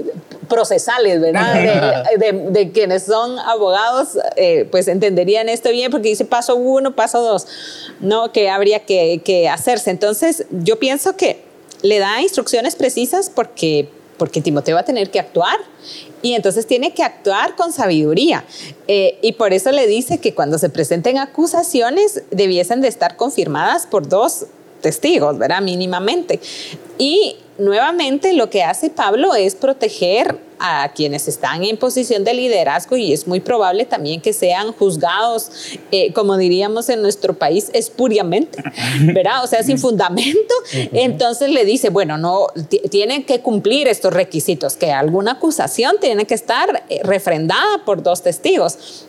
procesales, 0.50 1.20
¿verdad? 1.22 2.04
De, 2.18 2.72
quienes 2.72 3.04
son 3.04 3.40
abogados, 3.40 4.18
eh, 4.36 4.68
pues 4.70 4.88
entenderían 4.88 5.50
esto 5.50 5.70
bien, 5.70 5.92
porque 5.92 6.10
dice 6.10 6.26
paso 6.26 6.56
uno, 6.56 6.96
paso 6.96 7.22
dos, 7.22 7.48
¿no? 8.00 8.32
Que 8.32 8.50
habría 8.50 8.80
que, 8.80 9.22
que 9.24 9.50
hacerse. 9.50 9.92
Entonces, 9.92 10.46
yo 10.52 10.80
pienso 10.80 11.16
que 11.16 11.42
le 11.82 12.00
da 12.00 12.22
instrucciones 12.22 12.76
precisas 12.76 13.30
porque 13.30 13.90
porque 14.18 14.42
Timoteo 14.42 14.76
va 14.76 14.82
a 14.82 14.86
tener 14.86 15.10
que 15.12 15.20
actuar 15.20 15.58
y 16.22 16.34
entonces 16.34 16.66
tiene 16.66 16.94
que 16.94 17.04
actuar 17.04 17.56
con 17.56 17.72
sabiduría. 17.72 18.46
Eh, 18.88 19.20
y 19.22 19.34
por 19.34 19.54
eso 19.54 19.72
le 19.72 19.88
dice 19.88 20.20
que 20.20 20.34
cuando 20.34 20.58
se 20.58 20.70
presenten 20.70 21.18
acusaciones 21.18 22.24
debiesen 22.32 22.82
de 22.82 22.88
estar 22.88 23.18
confirmadas 23.18 23.86
por 23.86 24.08
dos 24.08 24.46
testigos, 24.84 25.40
¿verdad? 25.40 25.64
Mínimamente. 25.64 26.40
Y 27.00 27.38
nuevamente 27.58 28.34
lo 28.34 28.52
que 28.52 28.64
hace 28.64 28.92
Pablo 28.92 29.34
es 29.34 29.56
proteger 29.56 30.38
a 30.60 30.92
quienes 30.94 31.28
están 31.28 31.64
en 31.64 31.78
posición 31.78 32.24
de 32.24 32.34
liderazgo 32.34 32.96
y 32.96 33.12
es 33.12 33.28
muy 33.28 33.42
probable 33.42 33.86
también 33.86 34.22
que 34.22 34.32
sean 34.32 34.72
juzgados, 34.72 35.52
eh, 35.92 36.14
como 36.14 36.38
diríamos 36.38 36.88
en 36.90 37.02
nuestro 37.02 37.34
país, 37.34 37.70
espuriamente, 37.74 38.64
¿verdad? 39.02 39.44
O 39.44 39.48
sea, 39.48 39.62
sin 39.64 39.78
fundamento. 39.78 40.54
Entonces 40.94 41.50
le 41.50 41.66
dice, 41.66 41.90
bueno, 41.90 42.18
no, 42.18 42.48
tienen 42.90 43.26
que 43.26 43.42
cumplir 43.42 43.88
estos 43.88 44.14
requisitos, 44.14 44.76
que 44.76 44.92
alguna 44.92 45.34
acusación 45.34 45.98
tiene 46.00 46.26
que 46.26 46.36
estar 46.36 46.86
eh, 46.90 47.02
refrendada 47.04 47.84
por 47.86 48.02
dos 48.02 48.22
testigos. 48.22 49.08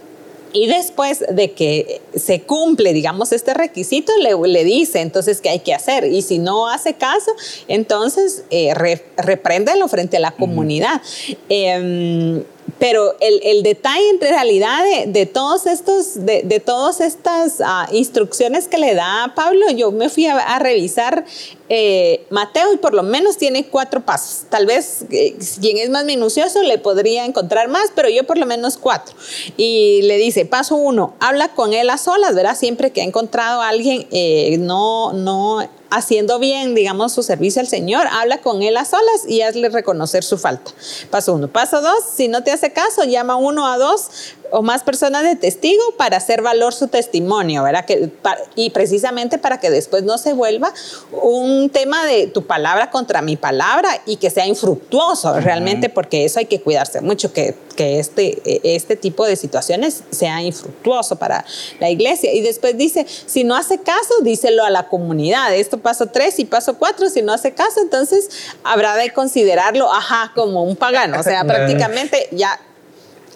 Y 0.55 0.69
después 0.69 1.25
de 1.29 1.51
que 1.51 2.01
se 2.15 2.43
cumple, 2.43 2.93
digamos, 2.93 3.33
este 3.33 3.55
requisito, 3.55 4.13
le, 4.23 4.37
le 4.49 4.65
dice 4.65 5.01
entonces 5.01 5.41
qué 5.41 5.51
hay 5.51 5.59
que 5.59 5.75
hacer. 5.75 6.05
Y 6.05 6.23
si 6.23 6.39
no 6.39 6.69
hace 6.69 6.95
caso, 6.95 7.33
entonces 7.67 8.45
eh, 8.51 8.73
repréndelo 9.17 9.89
frente 9.89 10.17
a 10.17 10.21
la 10.21 10.31
comunidad. 10.31 11.03
Em, 11.49 12.45
pero 12.79 13.14
el, 13.20 13.41
el, 13.43 13.62
detalle 13.62 14.09
en 14.11 14.20
realidad 14.20 14.83
de, 15.07 15.27
todos 15.27 15.66
estos, 15.66 16.25
de, 16.27 16.43
de 16.43 16.61
todas 16.61 17.01
estas 17.01 17.61
uh, 17.61 17.95
instrucciones 17.95 18.68
que 18.68 18.79
le 18.79 18.95
da 18.95 19.33
Pablo, 19.35 19.70
yo 19.70 19.93
me 19.93 20.09
fui 20.09 20.27
a, 20.27 20.37
a 20.39 20.59
revisar 20.59 21.25
eh, 21.70 22.27
Mateo 22.29 22.75
y 22.75 22.77
por 22.77 22.93
lo 22.93 23.03
menos 23.03 23.39
tiene 23.39 23.66
cuatro 23.66 24.01
pasos. 24.03 24.45
Tal 24.51 24.66
vez 24.66 25.07
eh, 25.11 25.35
quien 25.61 25.79
es 25.79 25.89
más 25.89 26.05
minucioso 26.05 26.62
le 26.62 26.77
podría 26.79 27.25
encontrar 27.25 27.68
más, 27.68 27.91
pero 27.95 28.11
yo 28.11 28.25
por 28.25 28.37
lo 28.37 28.45
menos 28.45 28.77
cuatro. 28.77 29.14
Y 29.57 30.03
le 30.03 30.18
dice, 30.18 30.45
paso 30.45 30.77
uno, 30.77 31.14
habla 31.20 31.49
con 31.49 31.72
él 31.72 31.89
a 31.89 31.97
solas, 31.97 32.35
¿verdad? 32.35 32.57
Siempre 32.57 32.91
que 32.91 33.01
ha 33.01 33.05
encontrado 33.05 33.62
a 33.62 33.68
alguien 33.68 34.07
eh, 34.11 34.57
no, 34.59 35.12
no 35.14 35.66
haciendo 35.95 36.38
bien, 36.38 36.74
digamos, 36.74 37.12
su 37.12 37.22
servicio 37.22 37.61
al 37.61 37.68
Señor, 37.68 38.07
habla 38.11 38.40
con 38.40 38.62
él 38.62 38.76
a 38.76 38.84
solas 38.84 39.22
y 39.28 39.42
hazle 39.42 39.68
reconocer 39.68 40.24
su 40.24 40.38
falta. 40.38 40.72
Paso 41.11 41.34
uno. 41.34 41.49
Paso 41.49 41.80
dos, 41.80 42.05
si 42.14 42.26
no 42.26 42.42
te 42.42 42.51
hace 42.51 42.72
caso, 42.72 43.05
llama 43.05 43.36
uno 43.36 43.66
a 43.66 43.78
dos 43.78 44.09
o 44.51 44.62
más 44.62 44.82
personas 44.82 45.22
de 45.22 45.36
testigo 45.36 45.82
para 45.97 46.16
hacer 46.16 46.42
valor 46.42 46.72
su 46.72 46.88
testimonio, 46.88 47.62
¿verdad? 47.62 47.84
Que, 47.84 48.11
y 48.55 48.70
precisamente 48.70 49.38
para 49.38 49.59
que 49.59 49.70
después 49.70 50.03
no 50.03 50.18
se 50.18 50.32
vuelva 50.32 50.72
un 51.11 51.70
tema 51.70 52.05
de 52.05 52.26
tu 52.26 52.47
palabra 52.47 52.90
contra 52.90 53.22
mi 53.22 53.36
palabra 53.36 53.88
y 54.07 54.16
que 54.16 54.30
sea 54.30 54.47
infructuoso 54.47 55.40
realmente, 55.40 55.88
porque 55.88 56.24
eso 56.24 56.38
hay 56.38 56.47
que 56.47 56.61
cuidarse 56.61 57.01
mucho, 57.01 57.32
que, 57.32 57.55
que 57.76 57.99
este, 57.99 58.40
este 58.74 58.97
tipo 58.97 59.26
de 59.26 59.36
situaciones 59.36 60.03
sea 60.11 60.42
infructuoso 60.42 61.16
para 61.16 61.45
la 61.80 61.90
iglesia. 61.90 62.32
Y 62.32 62.40
después 62.40 62.76
dice, 62.76 63.07
si 63.26 63.45
no 63.45 63.57
hace 63.57 63.78
caso, 63.78 64.14
díselo 64.22 64.64
a 64.64 64.70
la 64.70 64.88
comunidad. 64.88 65.55
Esto 65.55 65.78
paso 65.78 66.07
tres 66.07 66.38
y 66.38 66.45
paso 66.45 66.78
cuatro, 66.78 67.09
si 67.09 67.22
no 67.22 67.32
hace 67.32 67.53
caso, 67.53 67.80
entonces 67.80 68.28
habrá 68.62 68.97
de 68.97 69.12
considerarlo, 69.12 69.92
ajá, 69.92 70.32
como 70.34 70.62
un 70.62 70.76
pagano. 70.76 71.18
O 71.18 71.22
sea, 71.22 71.45
prácticamente 71.47 72.28
ya 72.30 72.61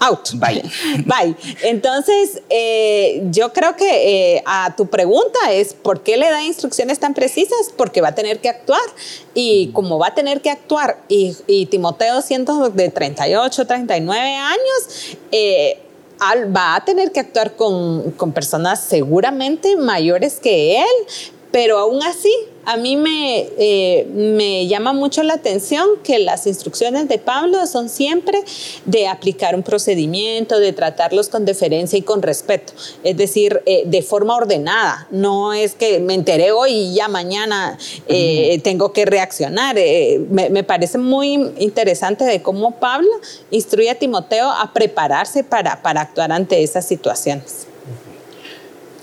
out. 0.01 0.31
Bye. 0.35 0.63
Bye. 1.07 1.37
Entonces, 1.63 2.43
eh, 2.51 3.23
yo 3.31 3.53
creo 3.53 3.77
que 3.77 4.37
eh, 4.37 4.43
a 4.47 4.75
tu 4.77 4.87
pregunta 4.87 5.39
es, 5.51 5.75
¿por 5.75 6.03
qué 6.03 6.17
le 6.17 6.31
da 6.31 6.43
instrucciones 6.43 6.99
tan 6.99 7.15
precisas? 7.15 7.73
Porque 7.77 8.01
va 8.01 8.09
a 8.09 8.15
tener 8.15 8.41
que 8.41 8.49
actuar. 8.49 8.81
Y 9.35 9.71
como 9.73 9.99
va 9.99 10.09
a 10.09 10.15
tener 10.15 10.41
que 10.41 10.51
actuar, 10.51 10.99
y, 11.09 11.67
Timoteo 11.67 12.23
siendo 12.23 12.71
de 12.71 12.89
38, 12.89 13.67
39 13.67 14.21
años, 14.35 15.17
eh, 15.33 15.79
va 16.57 16.77
a 16.77 16.85
tener 16.85 17.13
que 17.13 17.21
actuar 17.21 17.55
con, 17.55 18.13
con 18.13 18.33
personas 18.33 18.83
seguramente 18.83 19.77
mayores 19.77 20.41
que 20.41 20.81
él, 20.81 21.07
pero 21.51 21.79
aún 21.79 22.03
así 22.03 22.33
a 22.69 22.77
mí 22.77 22.97
me, 22.97 23.49
eh, 23.59 24.07
me 24.13 24.67
llama 24.67 24.93
mucho 24.93 25.23
la 25.23 25.33
atención 25.33 25.89
que 26.05 26.19
las 26.19 26.47
instrucciones 26.47 27.09
de 27.09 27.17
Pablo 27.17 27.67
son 27.67 27.89
siempre 27.89 28.43
de 28.85 29.09
aplicar 29.09 29.55
un 29.55 29.63
procedimiento, 29.63 30.61
de 30.61 30.75
tratarlos 30.75 31.31
con 31.31 31.47
deferencia 31.47 31.99
y 31.99 32.03
con 32.03 32.21
respeto, 32.21 32.75
es 33.05 33.17
decir, 33.17 33.63
eh, 33.65 33.85
de 33.87 34.03
forma 34.03 34.37
ordenada. 34.37 35.09
No 35.11 35.55
es 35.55 35.75
que 35.75 35.99
me 36.01 36.13
enteré 36.13 36.53
hoy 36.53 36.73
y 36.73 36.95
ya 36.95 37.09
mañana 37.09 37.79
eh, 38.07 38.61
tengo 38.63 38.93
que 38.93 39.07
reaccionar. 39.07 39.77
Me, 39.77 40.51
me, 40.51 40.63
parece 40.63 40.99
muy 40.99 41.41
interesante 41.59 42.25
de 42.25 42.43
cómo 42.43 42.73
Pablo 42.73 43.09
instruye 43.51 43.89
a 43.89 43.95
Timoteo 43.95 44.51
a 44.51 44.75
prepararse 44.75 45.43
para, 45.43 45.81
para 45.81 46.03
actuar 46.03 46.33
ante 46.33 46.63
esas 46.63 46.87
situaciones. 46.87 47.68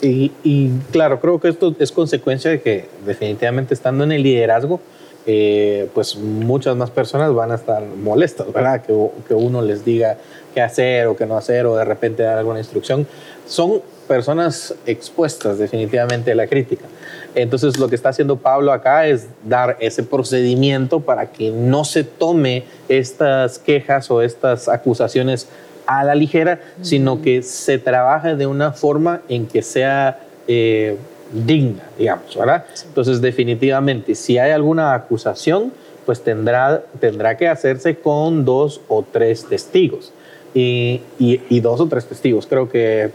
Y, 0.08 0.72
claro, 0.92 1.20
creo 1.20 1.40
que 1.40 1.50
esto 1.50 1.76
es 1.80 1.92
consecuencia 1.92 2.52
de 2.52 2.62
que 2.62 2.88
definitivamente 3.06 3.74
estando 3.74 4.04
en 4.04 4.12
el 4.12 4.24
liderazgo, 4.24 4.80
eh, 5.26 5.90
pues 5.94 6.16
muchas 6.18 6.76
más 6.76 6.92
personas 6.92 7.34
van 7.34 7.52
a 7.52 7.56
estar 7.56 7.84
molestas, 7.84 8.52
¿verdad? 8.54 8.84
Que, 8.84 8.94
que, 9.28 9.34
uno 9.34 9.62
les 9.62 9.84
diga 9.84 10.18
qué 10.54 10.62
hacer 10.62 11.08
o 11.08 11.16
qué 11.16 11.26
no 11.26 11.36
hacer 11.36 11.66
o 11.66 11.76
de 11.76 11.84
repente 11.84 12.22
dar 12.22 12.38
alguna 12.38 12.60
instrucción. 12.60 13.08
Son 13.48 13.82
personas 14.08 14.76
expuestas 14.86 15.58
definitivamente 15.58 16.32
a 16.32 16.36
la 16.36 16.46
crítica. 16.46 16.86
Entonces 17.34 17.80
lo 17.80 17.90
que 17.90 17.96
está 17.96 18.10
haciendo 18.10 18.38
Pablo 18.38 18.72
acá 18.72 19.08
es 19.08 19.28
dar 19.44 19.78
ese 19.80 20.04
procedimiento 20.04 21.00
para 21.00 21.32
que 21.32 21.50
no 21.50 21.84
se 21.84 22.04
tome 22.04 22.64
estas 22.88 23.60
quejas 23.60 24.10
o 24.12 24.22
estas 24.22 24.70
acusaciones 24.70 25.48
a 25.88 26.04
la 26.04 26.16
ligera, 26.16 26.60
sino 26.82 27.22
que 27.22 27.42
se 27.42 27.78
trabaja 27.78 28.36
de 28.36 28.48
una 28.48 28.72
forma 28.72 29.22
en 29.30 29.48
que 29.48 29.62
sea 29.62 30.20
eh, 30.48 30.98
digna, 31.32 31.84
digamos, 31.98 32.36
¿verdad? 32.36 32.66
Entonces, 32.86 33.22
definitivamente, 33.22 34.16
si 34.16 34.38
hay 34.38 34.52
alguna 34.52 34.94
acusación, 34.94 35.72
pues 36.06 36.22
tendrá, 36.22 36.84
tendrá 37.00 37.36
que 37.36 37.48
hacerse 37.48 37.96
con 37.96 38.46
dos 38.46 38.82
o 38.88 39.04
tres 39.04 39.46
testigos. 39.46 40.14
Y, 40.54 41.02
y, 41.20 41.60
dos 41.60 41.82
o 41.82 41.88
tres 41.88 42.06
testigos. 42.06 42.48
Creo 42.48 42.70
que 42.70 43.12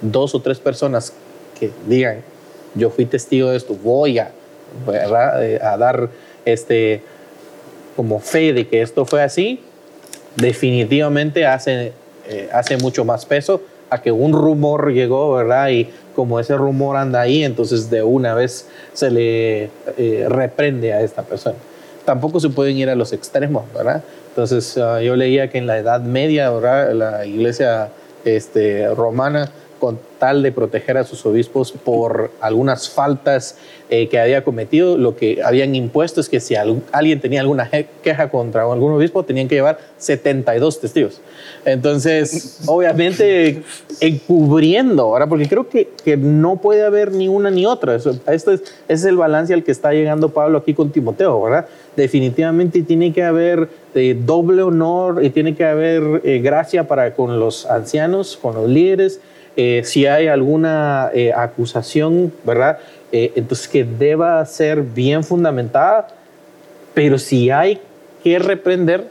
dos 0.00 0.34
o 0.34 0.40
tres 0.40 0.58
personas 0.58 1.12
que 1.60 1.70
digan, 1.86 2.22
yo 2.74 2.88
fui 2.88 3.04
testigo 3.04 3.50
de 3.50 3.58
esto, 3.58 3.74
voy 3.74 4.18
a, 4.18 4.30
eh, 4.90 5.58
a 5.62 5.76
dar 5.76 6.08
este, 6.46 7.02
como 7.94 8.20
fe 8.20 8.54
de 8.54 8.68
que 8.68 8.80
esto 8.80 9.04
fue 9.04 9.22
así, 9.22 9.60
definitivamente 10.36 11.46
hace, 11.46 11.92
eh, 12.28 12.48
hace 12.52 12.76
mucho 12.76 13.04
más 13.04 13.26
peso 13.26 13.62
a 13.90 14.00
que 14.00 14.10
un 14.10 14.32
rumor 14.32 14.92
llegó, 14.92 15.34
¿verdad? 15.34 15.68
Y 15.68 15.90
como 16.14 16.40
ese 16.40 16.56
rumor 16.56 16.96
anda 16.96 17.20
ahí, 17.20 17.44
entonces 17.44 17.90
de 17.90 18.02
una 18.02 18.34
vez 18.34 18.68
se 18.92 19.10
le 19.10 19.70
eh, 19.98 20.26
reprende 20.28 20.92
a 20.92 21.02
esta 21.02 21.22
persona. 21.22 21.56
Tampoco 22.04 22.40
se 22.40 22.48
pueden 22.48 22.76
ir 22.76 22.88
a 22.88 22.94
los 22.94 23.12
extremos, 23.12 23.64
¿verdad? 23.74 24.02
Entonces 24.28 24.78
ah, 24.78 25.00
yo 25.02 25.14
leía 25.14 25.50
que 25.50 25.58
en 25.58 25.66
la 25.66 25.78
Edad 25.78 26.00
Media, 26.00 26.50
¿verdad? 26.50 26.92
La 26.94 27.26
iglesia 27.26 27.90
este, 28.24 28.88
romana 28.94 29.50
con 29.82 29.98
tal 30.20 30.44
de 30.44 30.52
proteger 30.52 30.96
a 30.96 31.02
sus 31.02 31.26
obispos 31.26 31.72
por 31.72 32.30
algunas 32.40 32.88
faltas 32.88 33.56
eh, 33.90 34.06
que 34.06 34.20
había 34.20 34.44
cometido, 34.44 34.96
lo 34.96 35.16
que 35.16 35.42
habían 35.44 35.74
impuesto 35.74 36.20
es 36.20 36.28
que 36.28 36.38
si 36.38 36.54
alguien 36.54 37.20
tenía 37.20 37.40
alguna 37.40 37.68
queja 38.00 38.30
contra 38.30 38.62
algún 38.62 38.92
obispo, 38.92 39.24
tenían 39.24 39.48
que 39.48 39.56
llevar 39.56 39.80
72 39.98 40.80
testigos. 40.80 41.20
Entonces, 41.64 42.60
obviamente, 42.66 43.64
encubriendo, 43.98 45.02
ahora, 45.02 45.26
porque 45.26 45.48
creo 45.48 45.68
que, 45.68 45.88
que, 46.04 46.16
no 46.16 46.58
puede 46.58 46.84
haber 46.84 47.10
ni 47.10 47.26
una 47.26 47.50
ni 47.50 47.66
otra. 47.66 47.96
Eso, 47.96 48.16
esto 48.28 48.52
es, 48.52 48.62
es 48.86 49.04
el 49.04 49.16
balance 49.16 49.52
al 49.52 49.64
que 49.64 49.72
está 49.72 49.92
llegando 49.92 50.28
Pablo 50.28 50.58
aquí 50.58 50.74
con 50.74 50.92
Timoteo, 50.92 51.42
¿verdad? 51.42 51.66
Definitivamente 51.96 52.82
tiene 52.82 53.12
que 53.12 53.24
haber 53.24 53.68
eh, 53.96 54.16
doble 54.18 54.62
honor 54.62 55.24
y 55.24 55.30
tiene 55.30 55.56
que 55.56 55.64
haber 55.64 56.22
eh, 56.22 56.38
gracia 56.38 56.86
para 56.86 57.14
con 57.14 57.40
los 57.40 57.66
ancianos, 57.66 58.38
con 58.40 58.54
los 58.54 58.68
líderes, 58.68 59.20
eh, 59.56 59.82
si 59.84 60.06
hay 60.06 60.28
alguna 60.28 61.10
eh, 61.12 61.32
acusación, 61.34 62.32
¿verdad? 62.44 62.78
Eh, 63.10 63.32
entonces 63.36 63.68
que 63.68 63.84
deba 63.84 64.44
ser 64.46 64.82
bien 64.82 65.22
fundamentada, 65.22 66.08
pero 66.94 67.18
si 67.18 67.50
hay 67.50 67.78
que 68.24 68.38
reprender, 68.38 69.08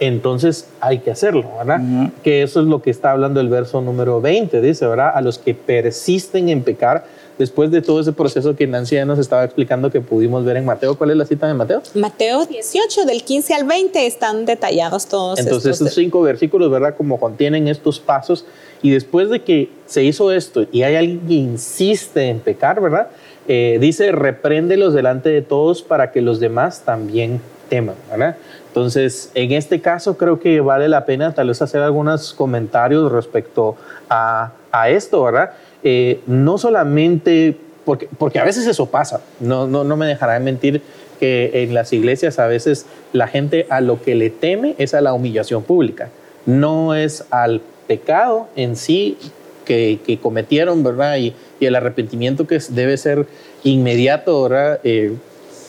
entonces 0.00 0.66
hay 0.80 0.98
que 0.98 1.10
hacerlo, 1.10 1.44
¿verdad? 1.58 2.10
Que 2.22 2.42
eso 2.42 2.60
es 2.60 2.66
lo 2.66 2.82
que 2.82 2.90
está 2.90 3.12
hablando 3.12 3.40
el 3.40 3.48
verso 3.48 3.80
número 3.80 4.20
20, 4.20 4.60
dice, 4.60 4.86
¿verdad? 4.86 5.12
A 5.14 5.20
los 5.20 5.38
que 5.38 5.54
persisten 5.54 6.48
en 6.48 6.62
pecar, 6.62 7.04
después 7.38 7.70
de 7.70 7.82
todo 7.82 8.00
ese 8.00 8.12
proceso 8.12 8.56
que 8.56 8.66
Nancy 8.66 8.96
ya 8.96 9.04
nos 9.04 9.18
estaba 9.18 9.44
explicando 9.44 9.90
que 9.90 10.00
pudimos 10.00 10.44
ver 10.44 10.56
en 10.56 10.64
Mateo. 10.64 10.96
¿Cuál 10.96 11.10
es 11.10 11.16
la 11.16 11.24
cita 11.24 11.46
de 11.46 11.54
Mateo? 11.54 11.82
Mateo 11.94 12.44
18, 12.46 13.04
del 13.04 13.22
15 13.22 13.54
al 13.54 13.64
20, 13.64 14.06
están 14.06 14.46
detallados 14.46 15.06
todos. 15.06 15.38
Entonces, 15.38 15.72
estos 15.72 15.94
cinco 15.94 16.22
versículos, 16.22 16.70
¿verdad? 16.70 16.94
Como 16.96 17.18
contienen 17.18 17.68
estos 17.68 17.98
pasos. 17.98 18.44
Y 18.82 18.90
después 18.90 19.30
de 19.30 19.42
que 19.42 19.70
se 19.86 20.04
hizo 20.04 20.32
esto 20.32 20.66
y 20.70 20.82
hay 20.82 20.96
alguien 20.96 21.20
que 21.26 21.34
insiste 21.34 22.28
en 22.28 22.40
pecar, 22.40 22.80
¿verdad? 22.80 23.08
Eh, 23.48 23.78
dice, 23.80 24.12
repréndelos 24.12 24.92
delante 24.92 25.30
de 25.30 25.40
todos 25.40 25.82
para 25.82 26.12
que 26.12 26.20
los 26.20 26.40
demás 26.40 26.82
también 26.84 27.40
teman, 27.68 27.94
¿verdad? 28.10 28.36
Entonces, 28.76 29.30
en 29.34 29.52
este 29.52 29.80
caso 29.80 30.18
creo 30.18 30.38
que 30.38 30.60
vale 30.60 30.86
la 30.86 31.06
pena 31.06 31.32
tal 31.32 31.48
vez 31.48 31.62
hacer 31.62 31.80
algunos 31.80 32.34
comentarios 32.34 33.10
respecto 33.10 33.74
a, 34.10 34.52
esto, 34.90 35.22
¿verdad? 35.22 35.52
Eh, 35.82 36.20
no 36.26 36.58
solamente, 36.58 37.56
porque, 37.86 38.06
porque 38.18 38.38
a 38.38 38.44
veces 38.44 38.66
eso 38.66 38.84
pasa, 38.84 39.22
no, 39.40 39.66
no, 39.66 39.82
no 39.82 39.96
me 39.96 40.04
dejará 40.04 40.38
mentir 40.40 40.82
que 41.18 41.62
en 41.62 41.72
las 41.72 41.94
iglesias 41.94 42.38
a 42.38 42.46
veces 42.48 42.84
la 43.14 43.28
gente 43.28 43.66
a 43.70 43.80
lo 43.80 44.02
que 44.02 44.14
le 44.14 44.28
teme 44.28 44.74
es 44.76 44.92
a 44.92 45.00
la 45.00 45.14
humillación 45.14 45.62
pública, 45.62 46.10
no 46.44 46.94
es 46.94 47.24
al 47.30 47.62
pecado 47.86 48.46
en 48.56 48.76
sí 48.76 49.16
que, 49.64 50.18
cometieron, 50.22 50.84
¿verdad? 50.84 51.16
Y, 51.16 51.34
y, 51.60 51.64
el 51.64 51.76
arrepentimiento 51.76 52.46
que 52.46 52.58
debe 52.68 52.98
ser 52.98 53.26
inmediato, 53.64 54.42
¿verdad? 54.42 54.80
Eh, 54.84 55.14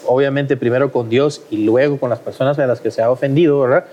obviamente 0.07 0.57
primero 0.57 0.91
con 0.91 1.09
Dios 1.09 1.41
y 1.51 1.57
luego 1.57 1.99
con 1.99 2.09
las 2.09 2.19
personas 2.19 2.57
a 2.59 2.67
las 2.67 2.81
que 2.81 2.91
se 2.91 3.01
ha 3.01 3.11
ofendido, 3.11 3.59
¿verdad? 3.59 3.85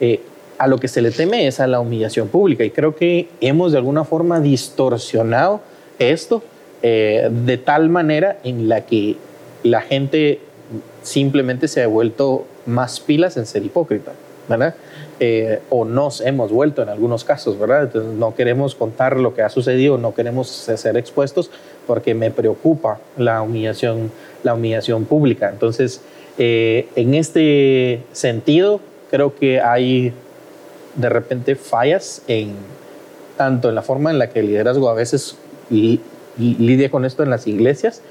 Eh, 0.00 0.20
a 0.58 0.66
lo 0.66 0.78
que 0.78 0.88
se 0.88 1.00
le 1.00 1.10
teme 1.10 1.46
es 1.46 1.60
a 1.60 1.66
la 1.66 1.80
humillación 1.80 2.28
pública. 2.28 2.64
Y 2.64 2.70
creo 2.70 2.96
que 2.96 3.28
hemos 3.40 3.72
de 3.72 3.78
alguna 3.78 4.04
forma 4.04 4.40
distorsionado 4.40 5.60
esto 5.98 6.42
eh, 6.82 7.28
de 7.30 7.58
tal 7.58 7.88
manera 7.88 8.38
en 8.44 8.68
la 8.68 8.82
que 8.82 9.16
la 9.62 9.80
gente 9.80 10.40
simplemente 11.02 11.68
se 11.68 11.82
ha 11.82 11.86
vuelto 11.86 12.44
más 12.66 13.00
pilas 13.00 13.36
en 13.36 13.46
ser 13.46 13.64
hipócrita, 13.64 14.12
¿verdad? 14.48 14.74
Eh, 15.20 15.60
o 15.70 15.84
nos 15.84 16.20
hemos 16.20 16.52
vuelto 16.52 16.82
en 16.82 16.88
algunos 16.88 17.24
casos, 17.24 17.58
¿verdad? 17.58 17.92
No 17.94 18.34
queremos 18.34 18.74
contar 18.74 19.16
lo 19.16 19.34
que 19.34 19.42
ha 19.42 19.48
sucedido, 19.48 19.98
no 19.98 20.14
queremos 20.14 20.48
ser 20.48 20.96
expuestos 20.96 21.50
porque 21.88 22.14
me 22.14 22.30
preocupa 22.30 23.00
la 23.16 23.40
humillación, 23.42 24.12
la 24.44 24.52
humillación 24.54 25.06
pública. 25.06 25.48
Entonces, 25.48 26.02
eh, 26.36 26.86
en 26.94 27.14
este 27.14 28.02
sentido, 28.12 28.80
creo 29.10 29.34
que 29.34 29.60
hay 29.60 30.12
de 30.94 31.08
repente 31.08 31.56
fallas 31.56 32.22
en 32.28 32.52
tanto 33.38 33.70
en 33.70 33.74
la 33.74 33.82
forma 33.82 34.10
en 34.10 34.18
la 34.18 34.28
que 34.28 34.40
el 34.40 34.48
liderazgo 34.48 34.90
a 34.90 34.94
veces 34.94 35.36
lidia 35.70 36.90
con 36.90 37.04
esto 37.06 37.22
en 37.22 37.30
las 37.30 37.46
iglesias 37.46 38.02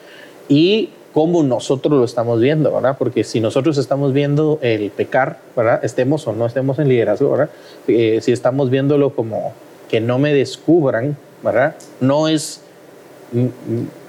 y 0.50 0.90
cómo 1.14 1.44
nosotros 1.44 1.94
lo 1.94 2.04
estamos 2.06 2.42
viendo, 2.42 2.74
¿verdad? 2.74 2.96
Porque 2.98 3.24
si 3.24 3.40
nosotros 3.40 3.78
estamos 3.78 4.12
viendo 4.12 4.58
el 4.62 4.90
pecar, 4.90 5.40
¿verdad? 5.56 5.84
Estemos 5.84 6.26
o 6.28 6.34
no 6.34 6.48
estemos 6.48 6.80
en 6.80 6.90
liderazgo, 6.90 7.32
¿verdad? 7.32 7.50
Eh, 7.88 8.20
si 8.22 8.32
estamos 8.32 8.70
viéndolo 8.70 9.16
como 9.16 9.54
que 9.90 10.02
no 10.02 10.18
me 10.18 10.34
descubran, 10.34 11.16
¿verdad? 11.44 11.76
No 12.00 12.28
es, 12.28 12.62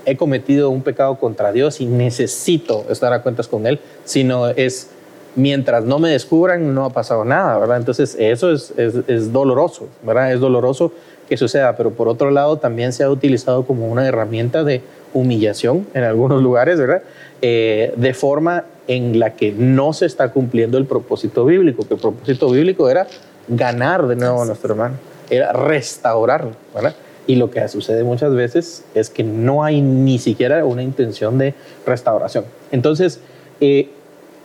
he 0.05 0.17
cometido 0.17 0.71
un 0.71 0.83
pecado 0.83 1.19
contra 1.19 1.53
Dios 1.53 1.81
y 1.81 1.87
necesito 1.87 2.87
estar 2.91 3.13
a 3.13 3.23
cuentas 3.23 3.49
con 3.49 3.67
Él, 3.67 3.81
sino 4.05 4.49
es 4.49 4.91
mientras 5.37 5.85
no 5.85 5.99
me 5.99 6.11
descubran, 6.11 6.75
no 6.75 6.85
ha 6.85 6.91
pasado 6.91 7.25
nada, 7.25 7.59
¿verdad? 7.59 7.77
Entonces, 7.77 8.17
eso 8.19 8.53
es, 8.53 8.73
es, 8.77 9.33
doloroso, 9.33 9.89
¿verdad? 10.03 10.33
Es 10.33 10.41
doloroso 10.41 10.93
que 11.29 11.37
suceda, 11.37 11.77
pero 11.77 11.93
por 11.93 12.09
otro 12.09 12.31
lado 12.31 12.57
también 12.57 12.93
se 12.93 13.05
ha 13.05 13.11
utilizado 13.11 13.65
como 13.65 13.89
una 13.89 14.07
herramienta 14.07 14.65
de 14.65 14.83
humillación 15.15 15.87
en 15.95 16.05
algunos 16.05 16.43
lugares, 16.43 16.79
¿verdad? 16.79 17.03
Eh, 17.41 17.93
de 17.97 18.15
forma 18.15 18.65
en 18.89 19.19
la 19.19 19.35
que 19.35 19.53
no 19.53 19.93
se 19.93 20.07
está 20.07 20.33
cumpliendo 20.33 20.79
el 20.79 20.87
propósito 20.87 21.45
bíblico, 21.45 21.87
que 21.87 21.95
el 21.95 22.01
propósito 22.01 22.51
bíblico 22.51 22.89
era 22.89 23.07
ganar 23.47 24.07
de 24.07 24.17
nuevo 24.17 24.43
a 24.43 24.47
nuestro 24.47 24.73
hermano, 24.73 24.97
era 25.31 25.53
restaurarlo, 25.53 26.53
¿verdad? 26.75 26.95
Y 27.29 27.37
lo 27.37 27.51
que 27.53 27.69
sucede 27.69 28.03
muchas 28.03 28.35
veces 28.35 28.85
es 28.95 29.11
que 29.11 29.23
no 29.23 29.63
hay 29.63 29.81
ni 29.81 30.19
siquiera 30.19 30.65
una 30.65 30.83
intención 30.83 31.39
de 31.39 31.55
restauración. 31.87 32.45
Entonces, 32.73 33.21
eh, 33.61 33.91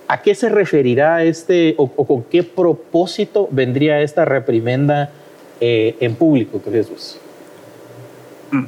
¿A 0.07 0.21
qué 0.21 0.35
se 0.35 0.49
referirá 0.49 1.23
este 1.23 1.75
o, 1.77 1.87
con 1.87 2.23
qué 2.23 2.43
propósito 2.43 3.47
vendría 3.51 4.01
esta 4.01 4.25
reprimenda 4.25 5.11
eh, 5.61 5.95
en 6.01 6.15
público, 6.15 6.61
Jesús? 6.69 7.17
Mm. 8.51 8.65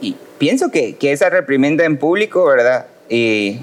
Y 0.00 0.16
pienso 0.38 0.70
que, 0.70 0.96
que 0.96 1.12
esa 1.12 1.30
reprimenda 1.30 1.84
en 1.84 1.96
público, 1.96 2.44
¿verdad? 2.44 2.86
Eh, 3.08 3.58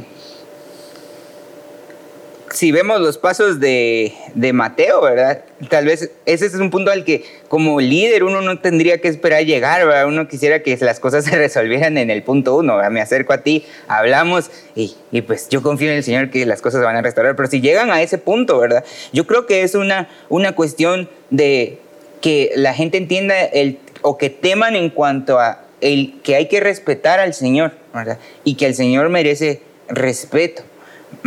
si 2.51 2.71
vemos 2.71 2.99
los 3.01 3.17
pasos 3.17 3.59
de, 3.59 4.13
de, 4.33 4.53
Mateo, 4.53 5.01
¿verdad? 5.01 5.43
Tal 5.69 5.85
vez 5.85 6.11
ese 6.25 6.45
es 6.45 6.53
un 6.55 6.69
punto 6.69 6.91
al 6.91 7.03
que 7.03 7.25
como 7.47 7.79
líder 7.81 8.23
uno 8.23 8.41
no 8.41 8.59
tendría 8.59 8.99
que 8.99 9.07
esperar 9.07 9.43
llegar, 9.43 9.85
¿verdad? 9.85 10.07
Uno 10.07 10.27
quisiera 10.27 10.61
que 10.61 10.77
las 10.77 10.99
cosas 10.99 11.25
se 11.25 11.35
resolvieran 11.35 11.97
en 11.97 12.09
el 12.09 12.23
punto 12.23 12.55
uno. 12.55 12.77
Me 12.89 13.01
acerco 13.01 13.33
a 13.33 13.39
ti, 13.39 13.65
hablamos 13.87 14.49
y, 14.75 14.95
y, 15.11 15.21
pues 15.21 15.49
yo 15.49 15.61
confío 15.61 15.89
en 15.89 15.97
el 15.97 16.03
Señor 16.03 16.29
que 16.29 16.45
las 16.45 16.61
cosas 16.61 16.81
se 16.81 16.85
van 16.85 16.95
a 16.95 17.01
restaurar, 17.01 17.35
pero 17.35 17.49
si 17.49 17.61
llegan 17.61 17.91
a 17.91 18.01
ese 18.01 18.17
punto, 18.17 18.59
¿verdad? 18.59 18.83
Yo 19.13 19.27
creo 19.27 19.45
que 19.45 19.63
es 19.63 19.75
una, 19.75 20.09
una 20.29 20.53
cuestión 20.53 21.09
de 21.29 21.79
que 22.21 22.51
la 22.55 22.73
gente 22.73 22.97
entienda 22.97 23.43
el, 23.43 23.79
o 24.01 24.17
que 24.17 24.29
teman 24.29 24.75
en 24.75 24.89
cuanto 24.89 25.39
a 25.39 25.63
el 25.81 26.19
que 26.23 26.35
hay 26.35 26.47
que 26.47 26.59
respetar 26.59 27.19
al 27.19 27.33
Señor, 27.33 27.73
¿verdad? 27.93 28.19
Y 28.43 28.55
que 28.55 28.65
el 28.65 28.75
Señor 28.75 29.09
merece 29.09 29.61
respeto 29.89 30.63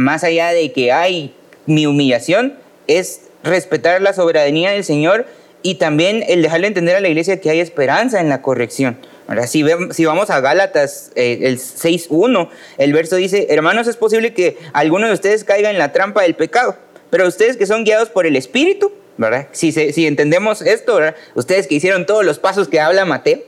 más 0.01 0.25
allá 0.25 0.49
de 0.49 0.73
que 0.73 0.93
hay 0.93 1.35
mi 1.67 1.87
humillación, 1.87 2.59
es 2.87 3.23
respetar 3.45 4.03
la 4.03 4.13
soberanía 4.13 4.73
del 4.73 4.85
Señor 4.85 5.27
y 5.63 5.77
también 5.77 6.25
el 6.27 6.43
dejarle 6.43 6.67
entender 6.67 6.97
a 6.97 7.01
la 7.01 7.09
iglesia 7.09 7.41
que 7.41 7.51
hay 7.51 7.61
esperanza 7.61 8.21
en 8.21 8.29
la 8.29 8.43
corrección. 8.43 8.99
Ahora, 9.29 9.47
si, 9.47 9.65
si 9.93 10.05
vamos 10.05 10.31
a 10.31 10.41
Gálatas, 10.41 11.13
eh, 11.15 11.41
el 11.43 11.59
6.1, 11.59 12.49
el 12.79 12.93
verso 12.93 13.17
dice, 13.17 13.47
hermanos, 13.51 13.87
es 13.87 13.97
posible 13.97 14.35
que 14.35 14.59
alguno 14.73 15.07
de 15.07 15.13
ustedes 15.13 15.45
caiga 15.45 15.71
en 15.71 15.79
la 15.79 15.93
trampa 15.93 16.23
del 16.23 16.35
pecado, 16.35 16.77
pero 17.11 17.29
ustedes 17.29 17.57
que 17.57 17.67
son 17.67 17.85
guiados 17.85 18.09
por 18.09 18.27
el 18.27 18.35
Espíritu, 18.35 18.93
¿verdad? 19.19 19.47
Si, 19.53 19.71
si 19.71 20.07
entendemos 20.07 20.63
esto, 20.63 20.97
¿verdad? 20.97 21.15
ustedes 21.35 21.69
que 21.69 21.77
hicieron 21.77 22.07
todos 22.07 22.25
los 22.25 22.39
pasos 22.39 22.69
que 22.69 22.81
habla 22.81 23.05
Mateo, 23.05 23.41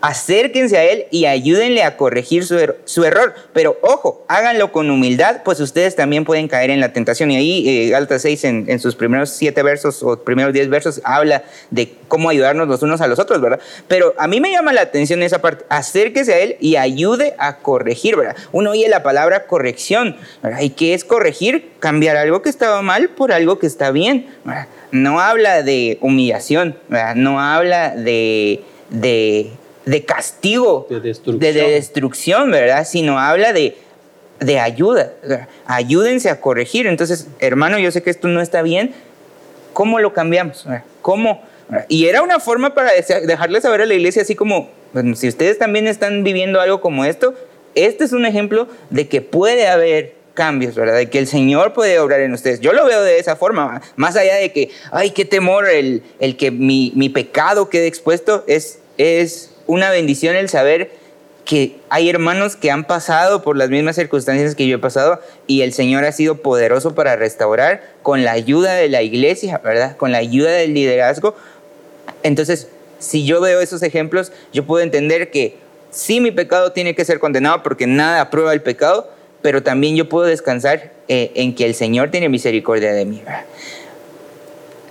Acérquense 0.00 0.76
a 0.76 0.84
Él 0.84 1.06
y 1.10 1.26
ayúdenle 1.26 1.82
a 1.82 1.96
corregir 1.96 2.44
su, 2.44 2.58
er-, 2.58 2.78
su, 2.84 3.04
error. 3.04 3.34
Pero 3.52 3.78
ojo, 3.82 4.24
háganlo 4.28 4.72
con 4.72 4.90
humildad, 4.90 5.42
pues 5.44 5.60
ustedes 5.60 5.96
también 5.96 6.24
pueden 6.24 6.48
caer 6.48 6.70
en 6.70 6.80
la 6.80 6.92
tentación. 6.92 7.30
Y 7.30 7.36
ahí 7.36 7.68
eh, 7.68 7.94
Alta 7.94 8.18
6 8.18 8.44
en, 8.44 8.80
sus 8.80 8.96
primeros 8.96 9.30
siete 9.30 9.62
versos 9.62 10.02
o 10.02 10.18
primeros 10.22 10.52
diez 10.52 10.68
versos 10.68 11.00
habla 11.04 11.44
de 11.70 11.92
cómo 12.08 12.28
ayudarnos 12.28 12.68
los 12.68 12.82
unos 12.82 13.00
a 13.00 13.06
los 13.06 13.18
otros, 13.18 13.40
¿verdad? 13.40 13.60
Pero 13.88 14.14
a 14.18 14.26
mí 14.26 14.40
me 14.40 14.50
llama 14.50 14.72
la 14.72 14.82
atención 14.82 15.22
esa 15.22 15.40
parte. 15.40 15.64
Acérquese 15.68 16.34
a 16.34 16.38
Él 16.38 16.56
y 16.60 16.76
ayude 16.76 17.34
a 17.38 17.58
corregir, 17.58 18.16
¿verdad? 18.16 18.36
Uno 18.52 18.70
oye 18.70 18.88
la 18.88 19.02
palabra 19.02 19.46
corrección, 19.46 20.16
¿verdad? 20.42 20.60
¿Y 20.60 20.70
qué 20.70 20.94
es 20.94 21.04
corregir? 21.04 21.72
Cambiar 21.80 22.16
algo 22.16 22.42
que 22.42 22.48
estaba 22.48 22.82
mal 22.82 23.10
por 23.10 23.32
algo 23.32 23.58
que 23.58 23.66
está 23.66 23.90
bien. 23.90 24.26
No 24.90 25.20
habla 25.20 25.62
de 25.62 25.98
humillación, 26.00 26.76
¿verdad? 26.88 27.14
No 27.14 27.40
habla 27.40 27.96
de 27.96 28.62
de, 28.92 29.50
de 29.84 30.04
castigo, 30.04 30.86
de 30.88 31.00
destrucción. 31.00 31.40
De, 31.40 31.52
de 31.52 31.70
destrucción, 31.72 32.50
¿verdad? 32.50 32.86
Sino 32.86 33.18
habla 33.18 33.52
de, 33.52 33.76
de 34.38 34.58
ayuda. 34.60 35.12
Ayúdense 35.66 36.30
a 36.30 36.40
corregir. 36.40 36.86
Entonces, 36.86 37.26
hermano, 37.40 37.78
yo 37.78 37.90
sé 37.90 38.02
que 38.02 38.10
esto 38.10 38.28
no 38.28 38.40
está 38.40 38.62
bien. 38.62 38.94
¿Cómo 39.72 39.98
lo 39.98 40.12
cambiamos? 40.12 40.66
¿Cómo? 41.00 41.42
Y 41.88 42.06
era 42.06 42.22
una 42.22 42.38
forma 42.38 42.74
para 42.74 42.92
dejarle 42.92 43.60
saber 43.60 43.80
a 43.80 43.86
la 43.86 43.94
iglesia 43.94 44.22
así 44.22 44.34
como, 44.34 44.70
bueno, 44.92 45.16
si 45.16 45.26
ustedes 45.26 45.58
también 45.58 45.86
están 45.86 46.22
viviendo 46.22 46.60
algo 46.60 46.82
como 46.82 47.06
esto, 47.06 47.34
este 47.74 48.04
es 48.04 48.12
un 48.12 48.26
ejemplo 48.26 48.68
de 48.90 49.08
que 49.08 49.22
puede 49.22 49.66
haber 49.66 50.14
cambios, 50.34 50.74
¿verdad? 50.74 50.96
De 50.96 51.08
que 51.08 51.18
el 51.18 51.26
Señor 51.26 51.72
puede 51.72 51.98
obrar 51.98 52.20
en 52.20 52.34
ustedes. 52.34 52.60
Yo 52.60 52.74
lo 52.74 52.84
veo 52.84 53.02
de 53.02 53.18
esa 53.18 53.36
forma, 53.36 53.80
más 53.96 54.16
allá 54.16 54.36
de 54.36 54.52
que, 54.52 54.68
ay, 54.90 55.10
qué 55.10 55.24
temor 55.24 55.66
el, 55.66 56.02
el 56.20 56.36
que 56.36 56.50
mi, 56.50 56.92
mi 56.94 57.08
pecado 57.08 57.70
quede 57.70 57.86
expuesto, 57.86 58.44
es 58.46 58.80
es 58.98 59.50
una 59.66 59.90
bendición 59.90 60.36
el 60.36 60.48
saber 60.48 60.90
que 61.44 61.76
hay 61.88 62.08
hermanos 62.08 62.56
que 62.56 62.70
han 62.70 62.84
pasado 62.84 63.42
por 63.42 63.56
las 63.56 63.68
mismas 63.68 63.96
circunstancias 63.96 64.54
que 64.54 64.66
yo 64.66 64.76
he 64.76 64.78
pasado 64.78 65.20
y 65.46 65.62
el 65.62 65.72
Señor 65.72 66.04
ha 66.04 66.12
sido 66.12 66.36
poderoso 66.36 66.94
para 66.94 67.16
restaurar 67.16 67.82
con 68.02 68.24
la 68.24 68.32
ayuda 68.32 68.74
de 68.74 68.88
la 68.88 69.02
iglesia, 69.02 69.60
¿verdad? 69.62 69.96
Con 69.96 70.12
la 70.12 70.18
ayuda 70.18 70.50
del 70.50 70.74
liderazgo. 70.74 71.34
Entonces, 72.22 72.68
si 72.98 73.24
yo 73.24 73.40
veo 73.40 73.60
esos 73.60 73.82
ejemplos, 73.82 74.32
yo 74.52 74.64
puedo 74.64 74.82
entender 74.84 75.30
que 75.30 75.56
sí 75.90 76.20
mi 76.20 76.30
pecado 76.30 76.72
tiene 76.72 76.94
que 76.94 77.04
ser 77.04 77.18
condenado 77.18 77.62
porque 77.62 77.86
nada 77.86 78.20
aprueba 78.20 78.52
el 78.52 78.62
pecado, 78.62 79.10
pero 79.42 79.62
también 79.62 79.96
yo 79.96 80.08
puedo 80.08 80.26
descansar 80.26 80.92
eh, 81.08 81.32
en 81.34 81.54
que 81.54 81.64
el 81.64 81.74
Señor 81.74 82.10
tiene 82.10 82.28
misericordia 82.28 82.92
de 82.92 83.04
mí. 83.04 83.20
¿verdad? 83.24 83.44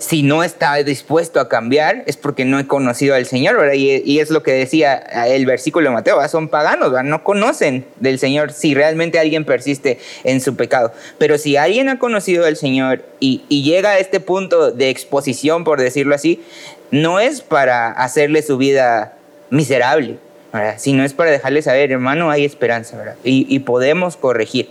Si 0.02 0.24
no 0.24 0.44
está 0.44 0.74
dispuesto 0.78 1.40
a 1.40 1.48
cambiar 1.48 2.02
es 2.08 2.18
porque 2.18 2.44
no 2.44 2.58
he 2.58 2.66
conocido 2.66 3.14
al 3.14 3.28
Señor, 3.28 3.58
¿verdad? 3.58 3.76
Y, 3.76 4.20
es 4.20 4.32
lo 4.32 4.42
que 4.42 4.52
decía 4.52 4.96
el 4.96 5.46
versículo 5.46 5.90
de 5.90 5.94
Mateo, 5.94 6.28
son 6.28 6.48
paganos, 6.48 6.90
¿verdad? 6.90 7.04
no 7.04 7.24
conocen 7.24 7.86
del 8.00 8.18
Señor 8.18 8.52
si 8.52 8.74
realmente 8.74 9.20
alguien 9.20 9.46
persiste 9.46 10.00
en 10.24 10.42
su 10.42 10.56
pecado. 10.56 10.92
Pero 11.20 11.38
si 11.38 11.56
alguien 11.56 11.88
ha 11.88 12.00
conocido 12.00 12.48
al 12.48 12.58
Señor 12.58 13.06
y, 13.20 13.44
llega 13.62 13.92
a 13.92 14.00
este 14.00 14.20
punto 14.20 14.72
de 14.72 14.90
exposición, 14.90 15.64
por 15.64 15.80
decirlo 15.80 16.16
así, 16.16 16.42
no 16.90 17.20
es 17.20 17.42
para 17.42 17.92
hacerle 17.92 18.42
su 18.42 18.58
vida 18.58 19.14
miserable, 19.52 20.18
¿verdad? 20.52 20.76
sino 20.80 21.04
es 21.06 21.14
para 21.14 21.30
dejarle 21.30 21.62
saber, 21.62 21.92
hermano, 21.92 22.32
hay 22.32 22.44
esperanza, 22.44 22.98
¿verdad? 22.98 23.16
Y, 23.24 23.46
y 23.48 23.60
podemos 23.60 24.18
corregir. 24.18 24.70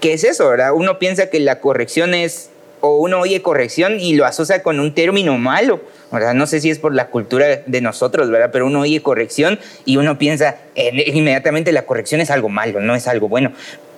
¿Qué 0.00 0.14
es 0.14 0.24
eso, 0.24 0.48
verdad? 0.48 0.72
Uno 0.72 0.98
piensa 0.98 1.28
que 1.28 1.38
la 1.38 1.60
corrección 1.60 2.14
es 2.14 2.48
o 2.80 2.96
uno 2.96 3.20
oye 3.20 3.42
corrección 3.42 3.98
y 4.00 4.14
lo 4.14 4.24
asocia 4.24 4.62
con 4.62 4.80
un 4.80 4.94
término 4.94 5.38
malo. 5.38 5.80
¿verdad? 6.10 6.34
No 6.34 6.46
sé 6.46 6.60
si 6.60 6.70
es 6.70 6.78
por 6.78 6.94
la 6.94 7.08
cultura 7.08 7.62
de 7.66 7.80
nosotros, 7.80 8.30
¿verdad? 8.30 8.50
Pero 8.52 8.66
uno 8.66 8.80
oye 8.80 9.02
corrección 9.02 9.58
y 9.84 9.96
uno 9.96 10.18
piensa 10.18 10.56
inmediatamente 10.74 11.72
la 11.72 11.84
corrección 11.84 12.20
es 12.20 12.30
algo 12.30 12.48
malo, 12.48 12.80
no 12.80 12.94
es 12.94 13.08
algo 13.08 13.28
bueno. 13.28 13.52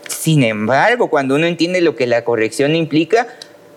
Sin 0.09 0.43
embargo, 0.43 1.11
cuando 1.11 1.35
uno 1.35 1.47
entiende 1.47 1.81
lo 1.81 1.97
que 1.97 2.07
la 2.07 2.25
corrección 2.25 2.75
implica, 2.75 3.27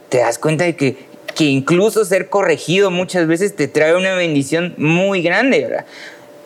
te 0.10 0.20
das 0.20 0.38
cuenta 0.38 0.64
de 0.64 0.76
que, 0.76 0.96
que 1.36 1.44
incluso 1.46 2.06
ser 2.06 2.30
corregido 2.30 2.90
muchas 2.90 3.28
veces 3.28 3.56
te 3.56 3.68
trae 3.68 3.96
una 3.96 4.16
bendición 4.16 4.74
muy 4.78 5.22
grande, 5.22 5.62
¿verdad? 5.62 5.86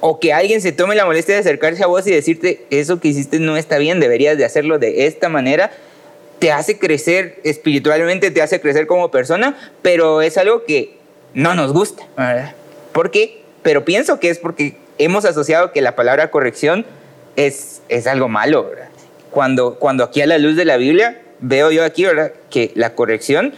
O 0.02 0.20
que 0.20 0.34
alguien 0.34 0.62
se 0.62 0.72
tome 0.72 0.96
la 0.96 1.06
molestia 1.06 1.36
de 1.36 1.42
acercarse 1.42 1.84
a 1.84 1.88
vos 1.88 2.06
y 2.08 2.12
decirte, 2.12 2.66
eso 2.72 3.00
que 3.00 3.08
hiciste 3.10 3.40
no 3.40 3.58
está 3.58 3.78
bien, 3.78 4.00
deberías 4.00 4.38
de 4.38 4.46
hacerlo 4.46 4.80
de 4.80 5.06
esta 5.06 5.30
manera 5.30 5.72
te 6.40 6.52
hace 6.52 6.78
crecer 6.78 7.40
espiritualmente, 7.44 8.32
te 8.32 8.42
hace 8.42 8.60
crecer 8.60 8.88
como 8.88 9.12
persona, 9.12 9.56
pero 9.82 10.22
es 10.22 10.38
algo 10.38 10.64
que 10.66 10.98
no 11.34 11.54
nos 11.56 11.74
gusta. 11.74 12.06
¿Por 12.92 13.12
qué? 13.12 13.42
Pero 13.64 13.86
pienso 13.86 14.20
que 14.20 14.30
es 14.30 14.40
porque 14.40 14.78
hemos 14.98 15.26
asociado 15.26 15.72
que 15.72 15.82
la 15.82 15.96
palabra 15.96 16.32
corrección 16.32 16.86
es, 17.36 17.82
es 17.90 18.08
algo 18.08 18.28
malo. 18.28 18.70
Cuando, 19.32 19.76
cuando 19.76 20.04
aquí 20.04 20.22
a 20.22 20.28
la 20.28 20.38
luz 20.38 20.56
de 20.56 20.66
la 20.66 20.78
Biblia 20.78 21.22
veo 21.40 21.72
yo 21.72 21.84
aquí 21.84 22.06
¿verdad? 22.06 22.32
que 22.50 22.72
la 22.76 22.94
corrección 22.94 23.54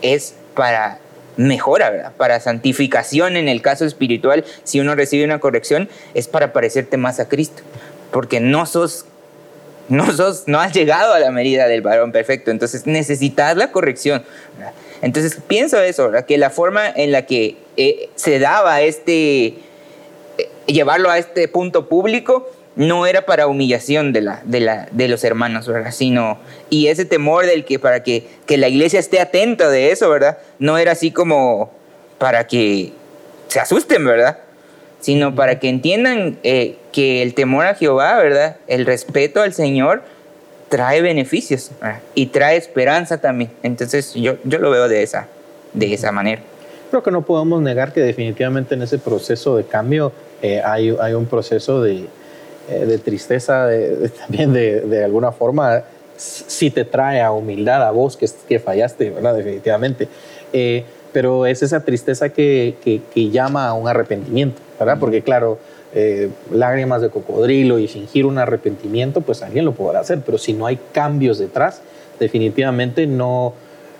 es 0.00 0.34
para 0.54 0.98
mejora, 1.36 1.90
¿verdad? 1.90 2.12
para 2.16 2.40
santificación 2.40 3.36
en 3.36 3.48
el 3.48 3.62
caso 3.62 3.84
espiritual, 3.84 4.44
si 4.64 4.80
uno 4.80 4.94
recibe 4.94 5.24
una 5.24 5.40
corrección, 5.40 5.88
es 6.14 6.28
para 6.28 6.52
parecerte 6.52 6.96
más 6.96 7.20
a 7.20 7.28
Cristo, 7.28 7.62
porque 8.10 8.38
no 8.38 8.66
sos 8.66 9.06
no, 9.92 10.06
no 10.46 10.60
has 10.60 10.72
llegado 10.72 11.12
a 11.12 11.20
la 11.20 11.30
medida 11.30 11.68
del 11.68 11.82
varón 11.82 12.12
perfecto, 12.12 12.50
entonces 12.50 12.86
necesitas 12.86 13.56
la 13.58 13.70
corrección. 13.72 14.24
Entonces 15.02 15.36
pienso 15.46 15.80
eso, 15.82 16.10
que 16.26 16.38
la 16.38 16.48
forma 16.48 16.88
en 16.88 17.12
la 17.12 17.26
que 17.26 17.56
eh, 17.76 18.08
se 18.14 18.38
daba 18.38 18.80
este, 18.80 19.46
eh, 19.46 19.54
llevarlo 20.66 21.10
a 21.10 21.18
este 21.18 21.46
punto 21.46 21.88
público, 21.88 22.50
no 22.74 23.06
era 23.06 23.26
para 23.26 23.46
humillación 23.46 24.14
de, 24.14 24.22
la, 24.22 24.40
de, 24.44 24.60
la, 24.60 24.88
de 24.92 25.08
los 25.08 25.24
hermanos, 25.24 25.68
¿verdad? 25.68 25.92
Sino, 25.92 26.38
y 26.70 26.86
ese 26.86 27.04
temor 27.04 27.44
del 27.44 27.66
que 27.66 27.78
para 27.78 28.02
que, 28.02 28.26
que 28.46 28.56
la 28.56 28.68
iglesia 28.68 28.98
esté 28.98 29.20
atenta 29.20 29.68
de 29.68 29.90
eso, 29.90 30.08
¿verdad? 30.08 30.38
No 30.58 30.78
era 30.78 30.92
así 30.92 31.10
como 31.10 31.70
para 32.16 32.46
que 32.46 32.92
se 33.48 33.60
asusten, 33.60 34.06
¿verdad? 34.06 34.38
Sino 35.02 35.34
para 35.34 35.58
que 35.58 35.68
entiendan 35.68 36.38
eh, 36.44 36.76
que 36.92 37.22
el 37.22 37.34
temor 37.34 37.66
a 37.66 37.74
Jehová, 37.74 38.16
¿verdad? 38.18 38.56
El 38.68 38.86
respeto 38.86 39.42
al 39.42 39.52
Señor 39.52 40.02
trae 40.68 41.02
beneficios 41.02 41.72
y 42.14 42.26
trae 42.26 42.56
esperanza 42.56 43.18
también. 43.18 43.50
Entonces 43.62 44.14
yo, 44.14 44.36
yo 44.44 44.58
lo 44.58 44.70
veo 44.70 44.88
de 44.88 45.02
esa, 45.02 45.26
de 45.74 45.92
esa 45.92 46.12
manera. 46.12 46.40
Creo 46.90 47.02
que 47.02 47.10
no 47.10 47.22
podemos 47.22 47.60
negar 47.60 47.92
que 47.92 48.00
definitivamente 48.00 48.74
en 48.74 48.82
ese 48.82 48.98
proceso 48.98 49.56
de 49.56 49.64
cambio 49.64 50.12
eh, 50.40 50.62
hay, 50.64 50.96
hay, 51.00 51.14
un 51.14 51.26
proceso 51.26 51.82
de, 51.82 52.06
eh, 52.70 52.86
de 52.86 52.98
tristeza, 52.98 53.66
de, 53.66 54.08
también 54.08 54.52
de, 54.52 54.82
de, 54.82 55.04
alguna 55.04 55.32
forma, 55.32 55.82
si 56.16 56.70
te 56.70 56.84
trae 56.84 57.20
a 57.20 57.32
humildad 57.32 57.86
a 57.86 57.90
vos 57.90 58.16
que, 58.16 58.28
que 58.48 58.60
fallaste, 58.60 59.10
¿verdad? 59.10 59.34
Definitivamente 59.34 60.08
pero 61.12 61.46
es 61.46 61.62
esa 61.62 61.84
tristeza 61.84 62.30
que, 62.30 62.74
que, 62.82 63.30
llama 63.30 63.68
a 63.68 63.74
un 63.74 63.86
arrepentimiento, 63.86 64.60
¿verdad? 64.84 64.98
Porque 65.00 65.22
claro, 65.22 65.58
eh, 65.94 66.30
lágrimas 66.50 67.02
de 67.02 67.10
cocodrilo 67.10 67.78
y 67.78 67.86
fingir 67.88 68.26
un 68.26 68.38
arrepentimiento, 68.38 69.20
pues 69.20 69.42
alguien 69.42 69.64
lo 69.64 69.72
podrá 69.72 70.00
hacer, 70.00 70.20
pero 70.24 70.38
si 70.38 70.52
no 70.52 70.66
hay 70.66 70.78
cambios 70.92 71.38
detrás, 71.38 71.82
definitivamente 72.18 73.06
no, 73.06 73.54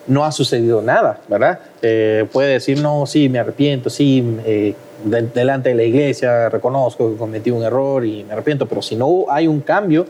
no 0.07 0.24
ha 0.24 0.33
sucedido 0.33 0.83
nada, 0.83 1.20
¿verdad? 1.28 1.61
Eh, 1.83 2.26
puede 2.33 2.55
decir, 2.55 2.80
no, 2.80 3.07
sí, 3.07 3.28
me 3.28 3.39
arrepiento, 3.39 3.91
sí, 3.91 4.39
eh, 4.45 4.74
delante 5.05 5.70
de 5.70 5.74
la 5.74 5.83
iglesia 5.83 6.49
reconozco 6.49 7.11
que 7.11 7.16
cometí 7.16 7.51
un 7.51 7.62
error 7.62 8.05
y 8.05 8.24
me 8.24 8.33
arrepiento, 8.33 8.66
pero 8.66 8.83
si 8.83 8.97
no 8.97 9.26
hay 9.28 9.47
un 9.47 9.61
cambio, 9.61 10.07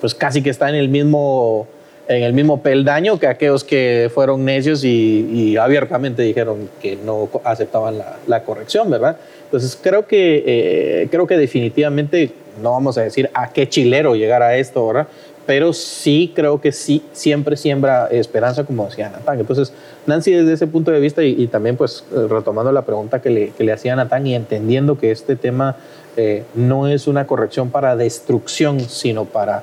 pues 0.00 0.14
casi 0.14 0.42
que 0.42 0.50
está 0.50 0.68
en 0.68 0.74
el 0.74 0.88
mismo, 0.88 1.66
en 2.08 2.22
el 2.22 2.32
mismo 2.32 2.62
peldaño 2.62 3.18
que 3.18 3.26
aquellos 3.26 3.64
que 3.64 4.10
fueron 4.14 4.44
necios 4.44 4.84
y, 4.84 5.56
abiertamente 5.56 6.22
dijeron 6.22 6.68
que 6.80 6.96
no 6.96 7.28
aceptaban 7.44 7.98
la, 8.26 8.42
corrección, 8.44 8.90
¿verdad? 8.90 9.16
Entonces 9.44 9.78
creo 9.80 10.06
que, 10.06 10.42
eh, 10.46 11.08
creo 11.10 11.26
que 11.26 11.36
definitivamente 11.36 12.30
no 12.62 12.72
vamos 12.72 12.98
a 12.98 13.02
decir 13.02 13.30
a 13.34 13.52
qué 13.52 13.68
chilero 13.68 14.14
llegar 14.14 14.42
a 14.42 14.56
esto, 14.56 14.86
¿verdad? 14.86 15.08
pero 15.46 15.72
sí 15.72 16.32
creo 16.34 16.60
que 16.60 16.72
sí 16.72 17.02
siempre 17.12 17.56
siembra 17.56 18.08
esperanza, 18.08 18.64
como 18.64 18.86
decía 18.86 19.08
Natán. 19.08 19.38
Entonces, 19.38 19.72
Nancy, 20.04 20.32
desde 20.32 20.52
ese 20.52 20.66
punto 20.66 20.90
de 20.90 20.98
vista, 20.98 21.22
y, 21.22 21.46
también 21.46 21.76
pues 21.76 22.04
retomando 22.10 22.72
la 22.72 22.82
pregunta 22.82 23.22
que 23.22 23.30
le, 23.30 23.50
que 23.50 23.62
le 23.62 23.72
hacía 23.72 23.94
Natán 23.94 24.26
y 24.26 24.34
entendiendo 24.34 24.98
que 24.98 25.12
este 25.12 25.36
tema 25.36 25.76
eh, 26.16 26.42
no 26.54 26.88
es 26.88 27.06
una 27.06 27.26
corrección 27.26 27.70
para 27.70 27.94
destrucción, 27.94 28.80
sino 28.80 29.24
para 29.24 29.62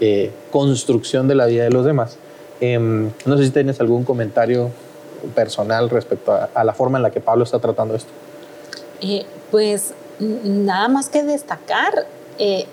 eh, 0.00 0.30
construcción 0.50 1.28
de 1.28 1.34
la 1.34 1.46
vida 1.46 1.64
de 1.64 1.70
los 1.70 1.84
demás. 1.84 2.16
Em, 2.60 3.10
no 3.24 3.36
sé 3.36 3.44
si 3.44 3.50
tienes 3.50 3.80
algún 3.80 4.04
comentario 4.04 4.70
personal 5.34 5.90
respecto 5.90 6.32
a, 6.32 6.64
la 6.64 6.74
forma 6.74 6.98
en 6.98 7.02
la 7.02 7.10
que 7.10 7.20
Pablo 7.20 7.44
está 7.44 7.58
tratando 7.58 7.94
esto. 7.94 8.10
Eh, 9.00 9.24
pues 9.50 9.94
nada 10.18 10.88
más 10.88 11.08
que 11.08 11.22
destacar 11.22 12.06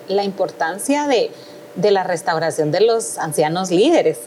la 0.08 0.24
importancia 0.24 1.08
de 1.08 1.92
la 1.92 2.04
restauración 2.04 2.72
de 2.72 2.82
los 2.82 3.20
ancianos 3.20 3.70
líderes, 3.70 4.20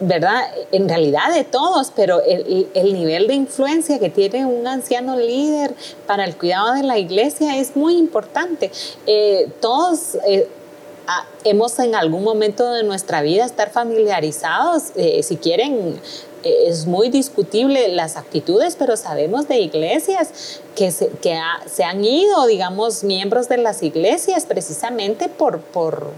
¿verdad? 0.00 0.42
En 0.72 0.88
realidad 0.88 1.32
de 1.34 1.44
todos, 1.44 1.90
pero 1.94 2.20
el, 2.22 2.92
nivel 2.92 3.26
de 3.26 3.34
influencia 3.34 3.98
que 3.98 4.10
tiene 4.10 4.44
un 4.44 4.66
anciano 4.66 5.16
líder 5.16 5.74
para 6.06 6.24
el 6.24 6.36
cuidado 6.36 6.74
de 6.74 6.82
la 6.82 6.98
iglesia 6.98 7.58
es 7.58 7.76
muy 7.76 7.96
importante. 7.96 8.70
Eh, 9.06 9.48
todos... 9.60 10.18
Eh, 11.06 11.50
hemos 11.50 11.78
en 11.78 11.94
algún 11.94 12.24
momento 12.24 12.72
de 12.72 12.82
nuestra 12.82 13.22
vida 13.22 13.44
estar 13.44 13.70
familiarizados, 13.70 14.92
eh, 14.96 15.22
si 15.22 15.36
quieren, 15.36 16.00
es 16.42 16.86
muy 16.86 17.08
discutible 17.08 17.88
las 17.88 18.16
actitudes, 18.16 18.76
pero 18.78 18.96
sabemos 18.96 19.48
de 19.48 19.60
iglesias 19.60 20.60
que 20.74 20.90
se, 20.90 21.08
que 21.08 21.38
se 21.72 21.84
han 21.84 22.04
ido, 22.04 22.46
digamos, 22.46 23.02
miembros 23.02 23.48
de 23.48 23.56
las 23.56 23.82
iglesias 23.82 24.44
precisamente 24.44 25.30
por, 25.30 25.60
por 25.60 26.12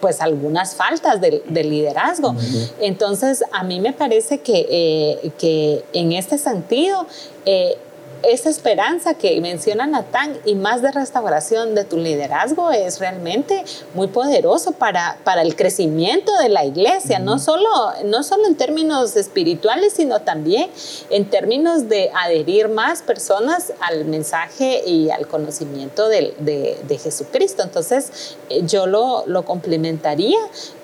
pues 0.00 0.20
algunas 0.20 0.74
faltas 0.74 1.20
de, 1.20 1.42
liderazgo. 1.64 2.34
Entonces, 2.80 3.44
a 3.52 3.62
mí 3.62 3.80
me 3.80 3.92
parece 3.92 4.38
que, 4.38 4.66
eh, 4.70 5.30
que 5.38 5.84
en 5.92 6.12
este 6.12 6.38
sentido, 6.38 7.06
eh, 7.44 7.76
esa 8.22 8.50
esperanza 8.50 9.14
que 9.14 9.40
menciona 9.40 9.86
Natán 9.86 10.38
y 10.44 10.54
más 10.54 10.82
de 10.82 10.92
restauración 10.92 11.74
de 11.74 11.84
tu 11.84 11.96
liderazgo 11.96 12.70
es 12.70 12.98
realmente 12.98 13.64
muy 13.94 14.08
poderoso 14.08 14.72
para, 14.72 15.18
para 15.24 15.42
el 15.42 15.56
crecimiento 15.56 16.32
de 16.38 16.48
la 16.48 16.64
iglesia, 16.64 17.18
no, 17.18 17.38
solo, 17.38 17.68
no 18.04 18.22
solo 18.22 18.46
en 18.46 18.56
términos 18.56 19.16
espirituales, 19.16 19.94
sino 19.94 20.20
también 20.20 20.70
en 21.10 21.28
términos 21.28 21.88
de 21.88 22.10
adherir 22.14 22.68
más 22.68 23.02
personas 23.02 23.72
al 23.80 24.04
mensaje 24.04 24.82
y 24.86 25.10
al 25.10 25.26
conocimiento 25.26 26.08
de, 26.08 26.34
de, 26.38 26.98
Jesucristo. 26.98 27.62
Entonces, 27.62 28.36
eh, 28.50 28.62
yo 28.66 28.86
lo, 28.86 29.24
lo 29.26 29.44
complementaría 29.44 30.38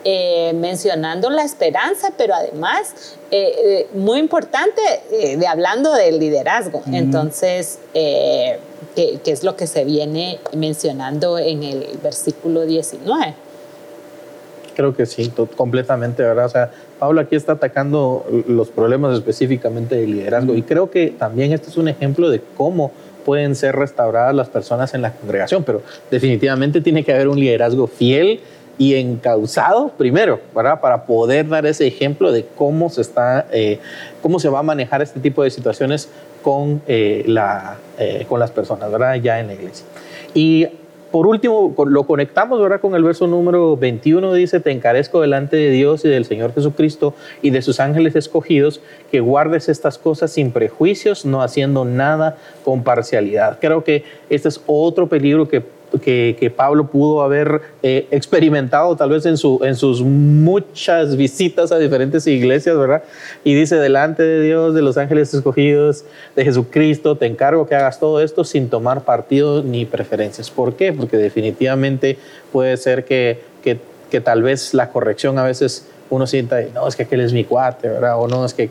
eh, 0.08 0.52
mencionando 0.54 1.30
la 1.30 1.42
esperanza, 1.42 2.12
pero 2.16 2.32
además 2.32 3.16
eh, 3.32 3.54
eh, 3.64 3.86
muy 3.92 4.20
importante 4.20 4.80
de 5.10 5.44
hablando 5.48 5.92
del 5.94 6.20
liderazgo. 6.20 6.80
Entonces, 6.92 7.80
¿qué, 7.92 8.60
es 9.24 9.42
lo 9.42 9.56
que 9.56 9.66
se 9.66 9.84
viene 9.84 10.38
mencionando 10.56 11.38
en 11.38 11.64
el 11.64 11.98
versículo 12.00 12.64
19? 12.66 13.34
Creo 14.76 14.94
que 14.94 15.06
sí, 15.06 15.32
completamente, 15.56 16.22
¿verdad? 16.22 16.46
O 16.46 16.50
sea, 16.50 16.70
Pablo 17.00 17.20
aquí 17.20 17.34
está 17.34 17.54
atacando 17.54 18.24
los 18.46 18.68
problemas 18.68 19.12
específicamente 19.12 19.96
del 19.96 20.12
liderazgo 20.12 20.54
y 20.54 20.62
creo 20.62 20.88
que 20.88 21.08
también 21.18 21.52
este 21.52 21.68
es 21.68 21.76
un 21.76 21.88
ejemplo 21.88 22.30
de 22.30 22.40
cómo 22.56 22.92
pueden 23.24 23.56
ser 23.56 23.74
restauradas 23.74 24.32
las 24.36 24.48
personas 24.48 24.94
en 24.94 25.02
la 25.02 25.10
congregación, 25.10 25.64
pero 25.64 25.82
definitivamente 26.12 26.80
tiene 26.80 27.02
que 27.02 27.12
haber 27.12 27.26
un 27.26 27.40
liderazgo 27.40 27.88
fiel, 27.88 28.38
y 28.78 28.94
encauzado 28.94 29.88
primero, 29.88 30.40
¿verdad? 30.54 30.80
Para 30.80 31.04
poder 31.04 31.48
dar 31.48 31.66
ese 31.66 31.86
ejemplo 31.86 32.32
de 32.32 32.44
cómo 32.56 32.90
se 32.90 33.00
está, 33.00 33.46
eh, 33.52 33.78
cómo 34.22 34.38
se 34.38 34.48
va 34.48 34.60
a 34.60 34.62
manejar 34.62 35.02
este 35.02 35.20
tipo 35.20 35.42
de 35.42 35.50
situaciones 35.50 36.08
con, 36.42 36.82
eh, 36.86 37.24
la, 37.26 37.76
eh, 37.98 38.26
con 38.28 38.38
las 38.38 38.50
personas, 38.50 38.90
¿verdad? 38.90 39.14
Ya 39.16 39.40
en 39.40 39.48
la 39.48 39.54
iglesia. 39.54 39.86
Y 40.34 40.66
por 41.10 41.26
último, 41.26 41.74
lo 41.86 42.04
conectamos 42.04 42.60
¿verdad? 42.60 42.80
con 42.80 42.94
el 42.94 43.02
verso 43.02 43.26
número 43.26 43.76
21, 43.76 44.34
dice, 44.34 44.60
te 44.60 44.70
encarezco 44.70 45.20
delante 45.20 45.56
de 45.56 45.70
Dios 45.70 46.04
y 46.04 46.08
del 46.08 46.24
Señor 46.24 46.52
Jesucristo 46.52 47.14
y 47.40 47.50
de 47.50 47.62
sus 47.62 47.80
ángeles 47.80 48.16
escogidos, 48.16 48.82
que 49.10 49.20
guardes 49.20 49.68
estas 49.68 49.96
cosas 49.98 50.32
sin 50.32 50.50
prejuicios, 50.50 51.24
no 51.24 51.42
haciendo 51.42 51.84
nada 51.84 52.36
con 52.64 52.82
parcialidad. 52.82 53.58
Creo 53.60 53.82
que 53.82 54.04
este 54.28 54.48
es 54.48 54.60
otro 54.66 55.08
peligro 55.08 55.48
que 55.48 55.62
que, 56.02 56.52
Pablo 56.56 56.86
pudo 56.88 57.22
haber 57.22 57.60
eh, 57.82 58.06
experimentado 58.10 58.96
tal 58.96 59.10
vez 59.10 59.26
en, 59.26 59.36
su, 59.36 59.60
en 59.62 59.74
sus 59.74 60.02
muchas 60.02 61.16
visitas 61.16 61.72
a 61.72 61.78
diferentes 61.78 62.26
iglesias, 62.26 62.76
¿verdad? 62.76 63.02
Y 63.44 63.54
dice, 63.54 63.76
delante 63.76 64.22
de 64.22 64.42
Dios, 64.42 64.74
de 64.74 64.82
los 64.82 64.96
ángeles 64.96 65.32
escogidos, 65.34 66.04
de 66.34 66.44
Jesucristo, 66.44 67.16
te 67.16 67.26
encargo 67.26 67.66
que 67.66 67.74
hagas 67.74 67.98
todo 67.98 68.20
esto 68.20 68.44
sin 68.44 68.68
tomar 68.68 69.04
partido 69.04 69.62
ni 69.62 69.84
preferencias. 69.84 70.50
¿Por 70.50 70.74
qué? 70.74 70.92
Porque 70.92 71.16
definitivamente 71.16 72.18
puede 72.52 72.76
ser 72.76 73.04
que, 73.04 73.40
que, 73.62 73.78
que 74.10 74.20
tal 74.20 74.42
vez 74.42 74.74
la 74.74 74.90
corrección 74.90 75.38
a 75.38 75.44
veces 75.44 75.86
uno 76.10 76.26
sienta, 76.26 76.60
no, 76.74 76.86
es 76.86 76.96
que 76.96 77.04
aquel 77.04 77.20
es 77.20 77.32
mi 77.32 77.44
cuate, 77.44 77.88
¿verdad? 77.88 78.18
O 78.18 78.28
no, 78.28 78.44
es 78.44 78.54
que 78.54 78.70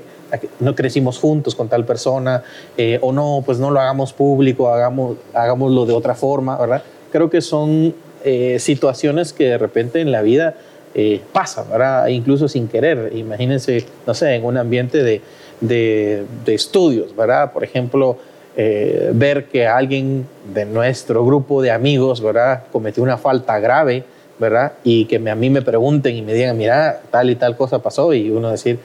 no 0.59 0.75
crecimos 0.75 1.19
juntos 1.19 1.55
con 1.55 1.67
tal 1.67 1.85
persona, 1.85 2.43
eh, 2.77 2.99
o 3.01 3.11
no, 3.11 3.43
pues 3.45 3.59
no 3.59 3.71
lo 3.71 3.79
hagamos 3.79 4.13
público, 4.13 4.69
hagamos, 4.69 5.17
hagámoslo 5.33 5.85
de 5.85 5.93
otra 5.93 6.15
forma, 6.15 6.57
¿verdad? 6.57 6.83
Creo 7.15 7.29
que 7.29 7.39
son 7.39 7.95
eh, 8.25 8.57
situaciones 8.59 9.31
que 9.31 9.45
de 9.45 9.57
repente 9.57 10.01
en 10.01 10.11
la 10.11 10.21
vida 10.21 10.55
eh, 10.93 11.21
pasan, 11.31 11.69
¿verdad? 11.69 12.07
Incluso 12.07 12.49
sin 12.49 12.67
querer. 12.67 13.13
Imagínense, 13.15 13.85
no 14.05 14.13
sé, 14.13 14.35
en 14.35 14.43
un 14.43 14.57
ambiente 14.57 15.01
de, 15.01 15.21
de, 15.61 16.25
estudios, 16.47 17.15
¿verdad? 17.15 17.53
Por 17.53 17.63
ejemplo, 17.63 18.17
eh, 18.57 19.11
ver 19.13 19.45
que 19.45 19.65
alguien 19.65 20.27
de 20.53 20.65
nuestro 20.65 21.25
grupo 21.25 21.61
de 21.61 21.71
amigos, 21.71 22.21
¿verdad? 22.21 22.63
Cometió 22.69 23.01
una 23.01 23.17
falta 23.17 23.59
grave, 23.59 24.03
¿verdad? 24.37 24.73
Y 24.83 25.05
que 25.05 25.15
a 25.15 25.35
mí 25.35 25.49
me 25.49 25.61
pregunten 25.61 26.17
y 26.17 26.21
me 26.21 26.33
digan, 26.33 26.57
mira, 26.57 26.99
tal 27.11 27.29
y 27.29 27.37
tal 27.37 27.55
cosa 27.55 27.79
pasó, 27.79 28.13
y 28.13 28.29
uno 28.29 28.51
decir, 28.51 28.77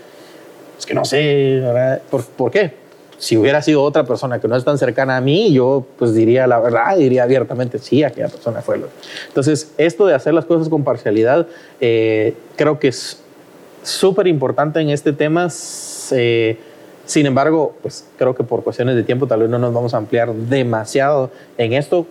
es 0.78 0.86
que 0.86 0.94
no 0.94 1.04
sé, 1.04 1.58
¿verdad? 1.64 2.00
¿Por, 2.08 2.24
¿por 2.24 2.52
qué? 2.52 2.79
Si 3.20 3.36
hubiera 3.36 3.60
sido 3.60 3.82
otra 3.82 4.04
persona 4.04 4.40
que 4.40 4.48
no 4.48 4.56
es 4.56 4.64
tan 4.64 4.78
cercana 4.78 5.18
a 5.18 5.20
mí, 5.20 5.52
yo 5.52 5.84
pues 5.98 6.14
diría 6.14 6.46
la 6.46 6.58
verdad, 6.58 6.96
diría 6.96 7.24
abiertamente, 7.24 7.78
sí, 7.78 8.02
aquella 8.02 8.28
persona 8.28 8.62
fue 8.62 8.78
lo. 8.78 8.88
Entonces, 9.28 9.72
esto 9.76 10.06
de 10.06 10.14
hacer 10.14 10.32
las 10.32 10.46
cosas 10.46 10.70
con 10.70 10.84
parcialidad, 10.84 11.46
eh, 11.82 12.32
creo 12.56 12.78
que 12.80 12.88
es 12.88 13.22
súper 13.82 14.26
importante 14.26 14.80
en 14.80 14.88
este 14.88 15.12
tema. 15.12 15.48
Eh, 16.12 16.58
sin 17.04 17.26
embargo, 17.26 17.76
pues 17.82 18.06
creo 18.16 18.34
que 18.34 18.42
por 18.42 18.64
cuestiones 18.64 18.96
de 18.96 19.02
tiempo 19.02 19.26
tal 19.26 19.40
vez 19.40 19.50
no 19.50 19.58
nos 19.58 19.74
vamos 19.74 19.92
a 19.92 19.98
ampliar 19.98 20.32
demasiado 20.32 21.30
en 21.58 21.74
esto. 21.74 22.06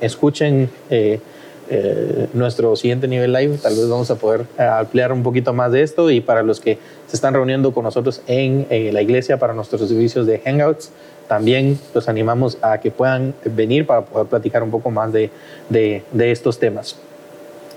Escuchen 0.00 0.70
eh, 0.88 1.20
eh, 1.68 2.28
nuestro 2.32 2.76
siguiente 2.76 3.08
nivel 3.08 3.32
live, 3.32 3.58
tal 3.58 3.74
vez 3.74 3.88
vamos 3.88 4.08
a 4.12 4.14
poder 4.14 4.46
eh, 4.56 4.62
ampliar 4.62 5.12
un 5.12 5.24
poquito 5.24 5.52
más 5.52 5.72
de 5.72 5.82
esto 5.82 6.10
y 6.10 6.20
para 6.20 6.44
los 6.44 6.60
que 6.60 6.78
se 7.08 7.16
están 7.16 7.34
reuniendo 7.34 7.72
con 7.72 7.82
nosotros 7.82 8.22
en 8.28 8.66
eh, 8.70 8.90
la 8.92 9.02
iglesia 9.02 9.38
para 9.38 9.52
nuestros 9.52 9.88
servicios 9.88 10.26
de 10.26 10.38
Hangouts, 10.38 10.92
también 11.26 11.76
los 11.92 12.08
animamos 12.08 12.58
a 12.62 12.78
que 12.78 12.92
puedan 12.92 13.34
venir 13.44 13.84
para 13.84 14.02
poder 14.02 14.28
platicar 14.28 14.62
un 14.62 14.70
poco 14.70 14.92
más 14.92 15.12
de, 15.12 15.30
de, 15.68 16.02
estos 16.30 16.60
temas. 16.60 16.96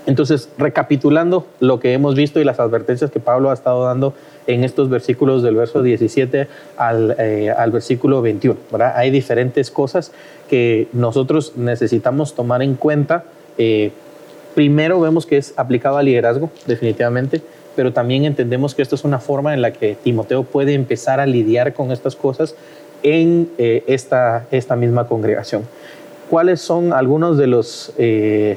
Entonces, 0.06 0.48
recapitulando 0.56 1.46
lo 1.58 1.80
que 1.80 1.92
hemos 1.92 2.14
visto 2.14 2.40
y 2.40 2.44
las 2.44 2.60
advertencias 2.60 3.10
que 3.10 3.18
Pablo 3.18 3.50
ha 3.50 3.54
estado 3.54 3.84
dando 3.84 4.14
en 4.46 4.62
estos 4.62 4.88
versículos 4.88 5.42
del 5.42 5.56
verso 5.56 5.82
17 5.82 6.46
al, 6.76 7.16
al 7.56 7.70
versículo 7.72 8.22
21, 8.22 8.56
¿verdad? 8.70 8.92
Hay 8.94 9.10
diferentes 9.10 9.70
cosas 9.70 10.12
que 10.48 10.86
nosotros 10.92 11.54
necesitamos 11.56 12.34
tomar 12.34 12.62
en 12.62 12.76
cuenta 12.76 13.24
eh, 13.62 13.92
primero 14.54 14.98
vemos 15.00 15.26
que 15.26 15.36
es 15.36 15.52
aplicado 15.58 15.98
al 15.98 16.06
liderazgo, 16.06 16.48
definitivamente, 16.66 17.42
pero 17.76 17.92
también 17.92 18.24
entendemos 18.24 18.74
que 18.74 18.80
esto 18.80 18.94
es 18.94 19.04
una 19.04 19.18
forma 19.18 19.52
en 19.52 19.60
la 19.60 19.74
que 19.74 19.96
Timoteo 20.02 20.44
puede 20.44 20.72
empezar 20.72 21.20
a 21.20 21.26
lidiar 21.26 21.74
con 21.74 21.92
estas 21.92 22.16
cosas 22.16 22.54
en 23.02 23.50
eh, 23.58 23.84
esta, 23.86 24.46
esta 24.50 24.76
misma 24.76 25.06
congregación. 25.06 25.64
¿Cuáles 26.30 26.62
son 26.62 26.94
algunos 26.94 27.36
de 27.36 27.46
los, 27.48 27.92
eh, 27.98 28.56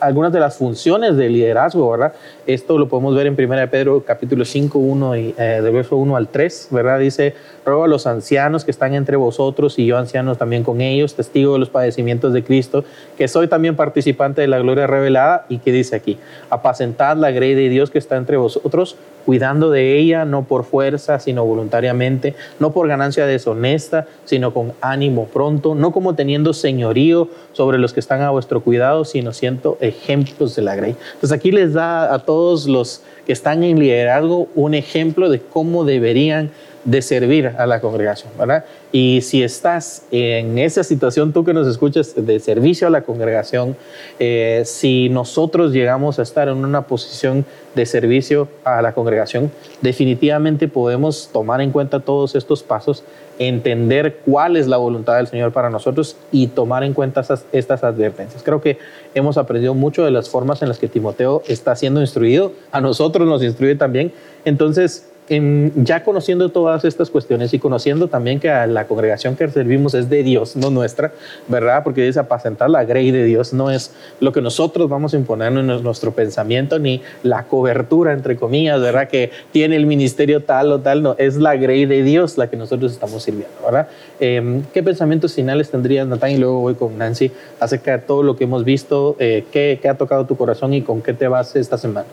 algunas 0.00 0.32
de 0.32 0.40
las 0.40 0.56
funciones 0.56 1.16
del 1.16 1.32
liderazgo, 1.32 1.90
¿verdad? 1.90 2.12
Esto 2.46 2.78
lo 2.78 2.88
podemos 2.88 3.14
ver 3.14 3.26
en 3.26 3.34
1 3.38 3.70
Pedro 3.70 4.02
capítulo 4.04 4.44
5, 4.44 4.78
1 4.78 5.16
y, 5.16 5.34
eh, 5.38 5.60
del 5.62 5.72
verso 5.72 5.96
1 5.96 6.16
al 6.16 6.28
3, 6.28 6.68
¿verdad? 6.70 6.98
Dice, 6.98 7.34
ruego 7.64 7.84
a 7.84 7.88
los 7.88 8.06
ancianos 8.06 8.64
que 8.64 8.70
están 8.70 8.94
entre 8.94 9.16
vosotros 9.16 9.78
y 9.78 9.86
yo 9.86 9.96
ancianos 9.96 10.38
también 10.38 10.64
con 10.64 10.80
ellos, 10.80 11.14
testigo 11.14 11.54
de 11.54 11.58
los 11.58 11.70
padecimientos 11.70 12.32
de 12.32 12.42
Cristo, 12.44 12.84
que 13.16 13.28
soy 13.28 13.48
también 13.48 13.76
participante 13.76 14.40
de 14.40 14.48
la 14.48 14.58
gloria 14.58 14.86
revelada 14.86 15.46
y 15.48 15.58
que 15.58 15.72
dice 15.72 15.96
aquí, 15.96 16.18
apacentad 16.50 17.16
la 17.16 17.30
grey 17.30 17.54
de 17.54 17.68
Dios 17.68 17.90
que 17.90 17.98
está 17.98 18.16
entre 18.16 18.36
vosotros, 18.36 18.96
cuidando 19.28 19.70
de 19.70 19.98
ella 19.98 20.24
no 20.24 20.44
por 20.44 20.64
fuerza, 20.64 21.20
sino 21.20 21.44
voluntariamente, 21.44 22.34
no 22.60 22.72
por 22.72 22.88
ganancia 22.88 23.26
deshonesta, 23.26 24.06
sino 24.24 24.54
con 24.54 24.72
ánimo 24.80 25.26
pronto, 25.26 25.74
no 25.74 25.92
como 25.92 26.14
teniendo 26.14 26.54
señorío 26.54 27.28
sobre 27.52 27.76
los 27.76 27.92
que 27.92 28.00
están 28.00 28.22
a 28.22 28.30
vuestro 28.30 28.62
cuidado, 28.62 29.04
sino 29.04 29.34
siendo 29.34 29.76
ejemplos 29.82 30.56
de 30.56 30.62
la 30.62 30.76
grey. 30.76 30.96
Entonces 31.12 31.32
aquí 31.32 31.52
les 31.52 31.74
da 31.74 32.14
a 32.14 32.20
todos 32.20 32.66
los 32.68 33.02
que 33.26 33.34
están 33.34 33.64
en 33.64 33.78
liderazgo 33.78 34.48
un 34.54 34.72
ejemplo 34.72 35.28
de 35.28 35.40
cómo 35.40 35.84
deberían 35.84 36.50
de 36.84 37.02
servir 37.02 37.52
a 37.58 37.66
la 37.66 37.80
congregación, 37.80 38.32
¿verdad? 38.38 38.64
Y 38.92 39.20
si 39.22 39.42
estás 39.42 40.04
en 40.10 40.58
esa 40.58 40.82
situación, 40.82 41.32
tú 41.32 41.44
que 41.44 41.52
nos 41.52 41.66
escuchas, 41.66 42.14
de 42.16 42.40
servicio 42.40 42.86
a 42.86 42.90
la 42.90 43.02
congregación, 43.02 43.76
eh, 44.18 44.62
si 44.64 45.08
nosotros 45.10 45.72
llegamos 45.72 46.18
a 46.18 46.22
estar 46.22 46.48
en 46.48 46.64
una 46.64 46.82
posición 46.82 47.44
de 47.74 47.84
servicio 47.84 48.48
a 48.64 48.80
la 48.80 48.92
congregación, 48.92 49.50
definitivamente 49.82 50.68
podemos 50.68 51.28
tomar 51.32 51.60
en 51.60 51.70
cuenta 51.70 52.00
todos 52.00 52.34
estos 52.34 52.62
pasos, 52.62 53.04
entender 53.38 54.20
cuál 54.24 54.56
es 54.56 54.66
la 54.66 54.78
voluntad 54.78 55.16
del 55.16 55.26
Señor 55.26 55.52
para 55.52 55.70
nosotros 55.70 56.16
y 56.32 56.48
tomar 56.48 56.82
en 56.82 56.94
cuenta 56.94 57.24
estas 57.52 57.84
advertencias. 57.84 58.42
Creo 58.42 58.60
que 58.60 58.78
hemos 59.14 59.36
aprendido 59.36 59.74
mucho 59.74 60.04
de 60.04 60.10
las 60.10 60.28
formas 60.28 60.62
en 60.62 60.68
las 60.68 60.78
que 60.78 60.88
Timoteo 60.88 61.42
está 61.46 61.76
siendo 61.76 62.00
instruido, 62.00 62.52
a 62.72 62.80
nosotros 62.80 63.28
nos 63.28 63.42
instruye 63.42 63.76
también. 63.76 64.12
Entonces, 64.44 65.08
ya 65.28 66.04
conociendo 66.04 66.48
todas 66.48 66.84
estas 66.84 67.10
cuestiones 67.10 67.52
y 67.52 67.58
conociendo 67.58 68.08
también 68.08 68.40
que 68.40 68.50
a 68.50 68.66
la 68.66 68.86
congregación 68.86 69.36
que 69.36 69.48
servimos 69.48 69.94
es 69.94 70.08
de 70.08 70.22
Dios, 70.22 70.56
no 70.56 70.70
nuestra, 70.70 71.12
¿verdad? 71.48 71.82
Porque 71.84 72.02
dice 72.02 72.20
apacentar 72.20 72.70
la 72.70 72.84
grey 72.84 73.10
de 73.10 73.24
Dios, 73.24 73.52
no 73.52 73.70
es 73.70 73.92
lo 74.20 74.32
que 74.32 74.40
nosotros 74.40 74.88
vamos 74.88 75.14
a 75.14 75.16
imponer 75.16 75.52
en 75.52 75.66
nuestro 75.82 76.12
pensamiento 76.12 76.78
ni 76.78 77.02
la 77.22 77.44
cobertura, 77.44 78.12
entre 78.12 78.36
comillas, 78.36 78.80
¿verdad? 78.80 79.08
Que 79.08 79.30
tiene 79.52 79.76
el 79.76 79.86
ministerio 79.86 80.42
tal 80.42 80.72
o 80.72 80.80
tal, 80.80 81.02
no, 81.02 81.14
es 81.18 81.36
la 81.36 81.56
grey 81.56 81.84
de 81.84 82.02
Dios 82.02 82.38
la 82.38 82.48
que 82.48 82.56
nosotros 82.56 82.92
estamos 82.92 83.22
sirviendo, 83.22 83.56
¿verdad? 83.64 83.88
Em, 84.20 84.62
¿Qué 84.72 84.82
pensamientos 84.82 85.34
finales 85.34 85.70
tendrías, 85.70 86.06
Natán? 86.06 86.30
Y 86.30 86.38
luego 86.38 86.60
voy 86.60 86.74
con 86.74 86.96
Nancy 86.96 87.30
acerca 87.60 87.92
de 87.92 87.98
todo 87.98 88.22
lo 88.22 88.36
que 88.36 88.44
hemos 88.44 88.64
visto, 88.64 89.16
eh, 89.18 89.44
¿qué, 89.52 89.78
¿qué, 89.80 89.88
ha 89.88 89.94
tocado 89.96 90.24
tu 90.26 90.36
corazón 90.36 90.74
y 90.74 90.82
con 90.82 91.02
qué 91.02 91.12
te 91.12 91.28
vas 91.28 91.54
esta 91.56 91.76
semana? 91.76 92.06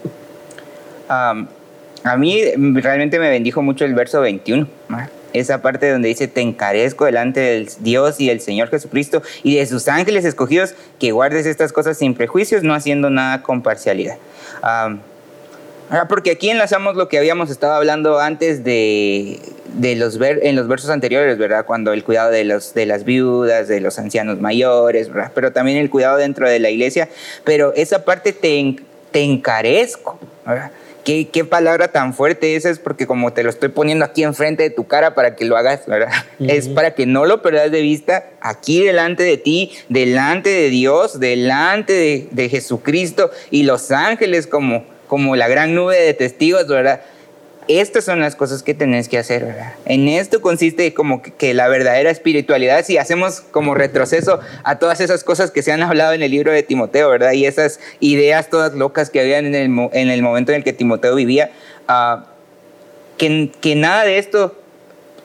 A 2.06 2.18
mí 2.18 2.40
realmente 2.56 3.18
me 3.18 3.32
bendijo 3.32 3.64
mucho 3.64 3.84
el 3.84 3.96
verso 3.96 4.22
21. 4.22 4.68
Esa 5.34 5.64
parte 5.64 5.90
donde 5.92 6.08
dice, 6.08 6.28
te 6.28 6.40
encarezco 6.40 7.06
delante 7.06 7.40
del 7.40 7.68
Dios 7.80 8.22
y 8.22 8.28
del 8.28 8.42
Señor 8.42 8.70
Jesucristo 8.70 9.24
y 9.42 9.56
de 9.56 9.66
sus 9.66 9.88
ángeles 9.88 10.24
escogidos, 10.24 10.76
que 11.00 11.12
guardes 11.12 11.48
estas 11.48 11.74
cosas 11.74 11.98
sin 11.98 12.14
prejuicios, 12.14 12.62
no 12.62 12.76
haciendo 12.76 13.10
nada 13.10 13.42
con 13.42 13.64
parcialidad. 13.64 14.18
porque 16.08 16.30
aquí 16.30 16.52
enlazamos 16.52 16.96
lo 16.96 17.08
que 17.10 17.18
habíamos 17.18 17.50
estado 17.50 17.74
hablando 17.74 18.20
antes 18.20 18.64
de, 18.64 19.40
de 19.74 19.96
los 19.96 20.20
ver, 20.20 20.42
en 20.44 20.56
los 20.56 20.68
versos 20.68 20.92
anteriores, 20.92 21.40
¿verdad? 21.40 21.66
Cuando 21.66 21.92
el 21.92 22.04
cuidado 22.04 22.30
de, 22.30 22.44
los, 22.44 22.76
de 22.76 22.86
las 22.86 23.04
viudas, 23.04 23.68
de 23.68 23.82
los 23.82 23.98
ancianos 23.98 24.40
mayores, 24.40 25.10
¿verdad? 25.10 25.32
Pero 25.34 25.52
también 25.54 25.80
el 25.80 25.90
cuidado 25.90 26.18
dentro 26.18 26.48
de 26.48 26.60
la 26.60 26.70
iglesia. 26.70 27.10
Pero 27.44 27.74
esa 27.74 28.06
parte 28.06 28.32
te, 28.32 28.76
te 29.10 29.24
encarezco, 29.24 30.20
¿verdad? 30.46 30.70
¿Qué, 31.06 31.46
palabra 31.48 31.90
tan 31.90 32.16
fuerte 32.16 32.56
esa 32.56 32.72
es 32.72 32.80
porque 32.80 33.06
como 33.06 33.32
te 33.32 33.44
lo 33.44 33.52
estoy 33.52 33.70
poniendo 33.70 34.04
aquí 34.04 34.24
enfrente 34.24 34.64
de 34.64 34.72
tu 34.72 34.88
cara 34.88 35.14
para 35.14 35.36
que 35.36 35.46
lo 35.46 35.56
hagas, 35.56 35.86
¿verdad? 35.86 36.12
Es 36.40 36.68
para 36.68 36.96
que 36.96 37.06
no 37.06 37.28
lo 37.28 37.44
perdas 37.44 37.72
de 37.72 37.82
vista 37.82 38.32
aquí 38.42 38.84
delante 38.84 39.22
de 39.22 39.38
ti, 39.38 39.72
delante 39.88 40.50
de 40.50 40.70
Dios, 40.72 41.20
delante 41.20 41.94
de, 41.94 42.28
de 42.32 42.50
Jesucristo 42.50 43.30
y 43.52 43.64
los 43.64 43.92
ángeles 43.92 44.48
como, 44.48 44.84
como 45.08 45.36
la 45.36 45.48
gran 45.48 45.76
nube 45.76 45.96
de 45.96 46.16
testigos, 46.16 46.68
¿verdad? 46.68 47.02
Estas 47.68 48.06
son 48.06 48.20
las 48.20 48.36
cosas 48.36 48.64
que 48.64 48.74
tenés 48.74 49.10
que 49.10 49.18
hacer, 49.18 49.46
¿verdad? 49.46 49.74
En 49.86 50.08
esto 50.08 50.42
consiste 50.42 50.94
como 50.94 51.22
que, 51.22 51.54
la 51.54 51.68
verdadera 51.68 52.10
espiritualidad, 52.10 52.86
si 52.86 52.98
hacemos 52.98 53.42
como 53.42 53.74
retroceso 53.74 54.40
a 54.64 54.78
todas 54.78 55.02
esas 55.02 55.24
cosas 55.24 55.52
que 55.52 55.62
se 55.62 55.72
han 55.72 55.82
hablado 55.82 56.14
en 56.14 56.24
el 56.24 56.32
libro 56.32 56.52
de 56.52 56.64
Timoteo, 56.64 57.10
¿verdad? 57.10 57.32
Y 57.34 57.46
esas 57.46 57.80
ideas 58.00 58.50
todas 58.50 58.74
locas 58.74 59.10
que 59.10 59.20
habían 59.20 59.46
en 59.46 59.56
el, 59.56 59.90
en 59.94 60.10
el 60.10 60.22
momento 60.22 60.52
en 60.52 60.58
el 60.58 60.64
que 60.64 60.74
Timoteo 60.74 61.16
vivía, 61.16 61.52
que, 63.18 63.52
que, 63.62 63.76
nada 63.76 64.04
de 64.04 64.18
esto 64.18 64.56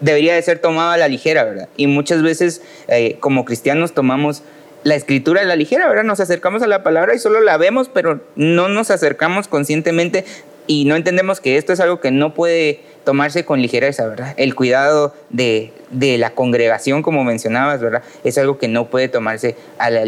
debería 0.01 0.35
de 0.35 0.43
ser 0.43 0.59
tomado 0.59 0.91
a 0.91 0.97
la 0.97 1.09
ligera, 1.09 1.45
¿verdad? 1.45 1.69
Y 1.77 1.87
muchas 1.87 2.23
veces 2.23 2.63
eh, 2.89 3.17
como 3.21 3.45
cristianos 3.45 3.93
tomamos 3.93 4.43
la 4.83 4.95
escritura 4.95 5.43
a 5.43 5.45
la 5.45 5.57
ligera, 5.57 5.89
¿verdad? 5.89 6.05
Nos 6.05 6.21
acercamos 6.21 6.63
a 6.63 6.67
la 6.67 6.83
palabra 6.83 7.15
y 7.15 7.19
solo 7.19 7.41
la 7.41 7.57
vemos, 7.57 7.91
pero 7.93 8.21
no 8.35 8.69
nos 8.69 8.91
acercamos 8.91 9.47
conscientemente 9.47 10.25
y 10.71 10.85
no 10.85 10.95
entendemos 10.95 11.41
que 11.41 11.57
esto 11.57 11.73
es 11.73 11.81
algo 11.81 11.99
que 11.99 12.13
no 12.13 12.33
puede 12.33 12.79
tomarse 13.05 13.45
con 13.45 13.61
ligereza, 13.61 14.07
¿verdad? 14.07 14.35
El 14.37 14.55
cuidado 14.55 15.13
de, 15.29 15.73
de 15.91 16.17
la 16.17 16.31
congregación, 16.31 17.03
como 17.03 17.25
mencionabas, 17.25 17.81
¿verdad? 17.81 18.05
Es 18.23 18.39
algo 18.39 18.57
que 18.57 18.69
no 18.69 18.89
puede 18.89 19.09
tomarse 19.09 19.57
a 19.79 19.91
la, 19.91 20.05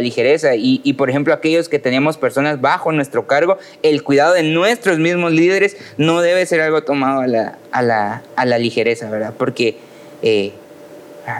ligereza. 0.00 0.56
Y, 0.56 0.80
y, 0.82 0.94
por 0.94 1.08
ejemplo, 1.08 1.32
aquellos 1.32 1.68
que 1.68 1.78
tenemos 1.78 2.18
personas 2.18 2.60
bajo 2.60 2.90
nuestro 2.90 3.28
cargo, 3.28 3.58
el 3.84 4.02
cuidado 4.02 4.34
de 4.34 4.42
nuestros 4.42 4.98
mismos 4.98 5.30
líderes 5.30 5.76
no 5.98 6.20
debe 6.20 6.46
ser 6.46 6.62
algo 6.62 6.82
tomado 6.82 7.20
a 7.20 7.28
la, 7.28 7.58
a 7.70 7.82
la, 7.82 8.22
a 8.34 8.44
la 8.44 8.58
ligereza, 8.58 9.08
¿verdad? 9.08 9.34
Porque... 9.38 9.76
Eh, 10.22 10.50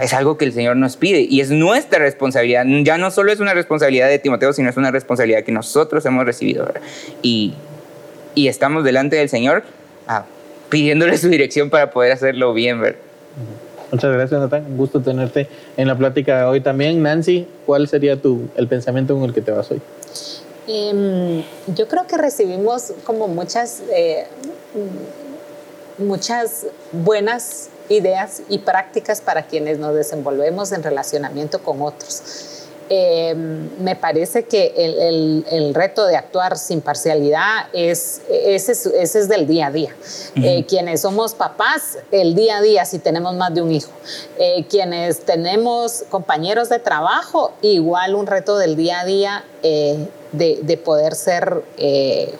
es 0.00 0.14
algo 0.14 0.38
que 0.38 0.44
el 0.44 0.52
Señor 0.52 0.76
nos 0.76 0.96
pide 0.96 1.26
y 1.28 1.40
es 1.40 1.50
nuestra 1.50 1.98
responsabilidad. 1.98 2.64
Ya 2.84 2.98
no 2.98 3.10
solo 3.10 3.32
es 3.32 3.40
una 3.40 3.52
responsabilidad 3.52 4.08
de 4.08 4.20
Timoteo, 4.20 4.52
sino 4.52 4.70
es 4.70 4.76
una 4.76 4.92
responsabilidad 4.92 5.42
que 5.42 5.50
nosotros 5.50 6.06
hemos 6.06 6.24
recibido. 6.24 6.66
¿verdad? 6.66 6.82
Y, 7.20 7.54
y 8.34 8.48
estamos 8.48 8.84
delante 8.84 9.16
del 9.16 9.28
Señor 9.28 9.64
ah, 10.06 10.24
pidiéndole 10.68 11.16
su 11.18 11.28
dirección 11.28 11.70
para 11.70 11.90
poder 11.90 12.12
hacerlo 12.12 12.54
bien, 12.54 12.80
¿verdad? 12.80 12.98
Muchas 13.92 14.10
gracias, 14.10 14.40
Natán. 14.40 14.64
Un 14.64 14.78
gusto 14.78 15.02
tenerte 15.02 15.48
en 15.76 15.86
la 15.86 15.96
plática 15.96 16.38
de 16.38 16.44
hoy 16.44 16.60
también. 16.62 17.02
Nancy, 17.02 17.46
¿cuál 17.66 17.88
sería 17.88 18.16
tu, 18.16 18.48
el 18.56 18.66
pensamiento 18.66 19.14
con 19.14 19.24
el 19.24 19.34
que 19.34 19.42
te 19.42 19.50
vas 19.50 19.70
hoy? 19.70 19.82
Em, 20.66 21.42
yo 21.74 21.86
creo 21.88 22.06
que 22.06 22.16
recibimos 22.16 22.94
como 23.04 23.28
muchas, 23.28 23.82
eh, 23.92 24.26
muchas 25.98 26.66
buenas 26.92 27.68
ideas 27.90 28.42
y 28.48 28.58
prácticas 28.58 29.20
para 29.20 29.42
quienes 29.42 29.78
nos 29.78 29.94
desenvolvemos 29.94 30.72
en 30.72 30.82
relacionamiento 30.82 31.62
con 31.62 31.82
otros. 31.82 32.51
Em, 32.88 33.70
me 33.82 33.96
parece 33.96 34.44
que 34.44 34.74
el, 34.76 35.74
reto 35.74 36.06
de 36.06 36.16
actuar 36.16 36.58
sin 36.58 36.80
parcialidad 36.80 37.66
es, 37.72 38.20
ese, 38.28 38.72
es 38.72 39.28
del 39.28 39.46
día 39.46 39.68
a 39.68 39.70
día. 39.70 39.94
Eh, 40.36 40.64
quienes 40.66 41.02
somos 41.02 41.34
papás, 41.34 41.98
el 42.10 42.34
día 42.34 42.58
a 42.58 42.62
día, 42.62 42.84
si 42.84 42.98
tenemos 42.98 43.34
más 43.34 43.54
de 43.54 43.62
un 43.62 43.72
hijo. 43.72 43.90
Eh, 44.38 44.66
quienes 44.68 45.20
tenemos 45.20 46.04
compañeros 46.10 46.68
de 46.68 46.78
trabajo, 46.78 47.52
igual 47.62 48.14
un 48.14 48.26
reto 48.26 48.58
del 48.58 48.76
día 48.76 49.00
a 49.00 49.04
día 49.04 49.44
eh, 49.62 50.08
de, 50.32 50.76
poder 50.76 51.14
ser 51.14 51.62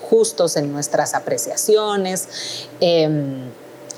justos 0.08 0.56
en 0.56 0.72
nuestras 0.72 1.14
apreciaciones 1.14 2.68
em, 2.80 3.50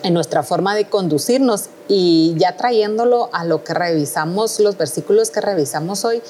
en 0.05 0.13
nuestra 0.13 0.43
forma 0.43 0.77
de 0.77 0.85
conducirnos 0.85 1.65
y 1.89 2.35
ya 2.37 2.57
trayéndolo 2.57 3.31
a 3.33 3.45
lo 3.45 3.65
que 3.65 3.73
revisamos, 3.73 4.61
los 4.61 4.77
versículos 4.77 5.31
que 5.31 5.41
revisamos 5.41 6.05
hoy, 6.05 6.23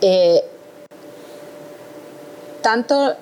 eh, 0.00 0.44
tanto, 2.62 3.16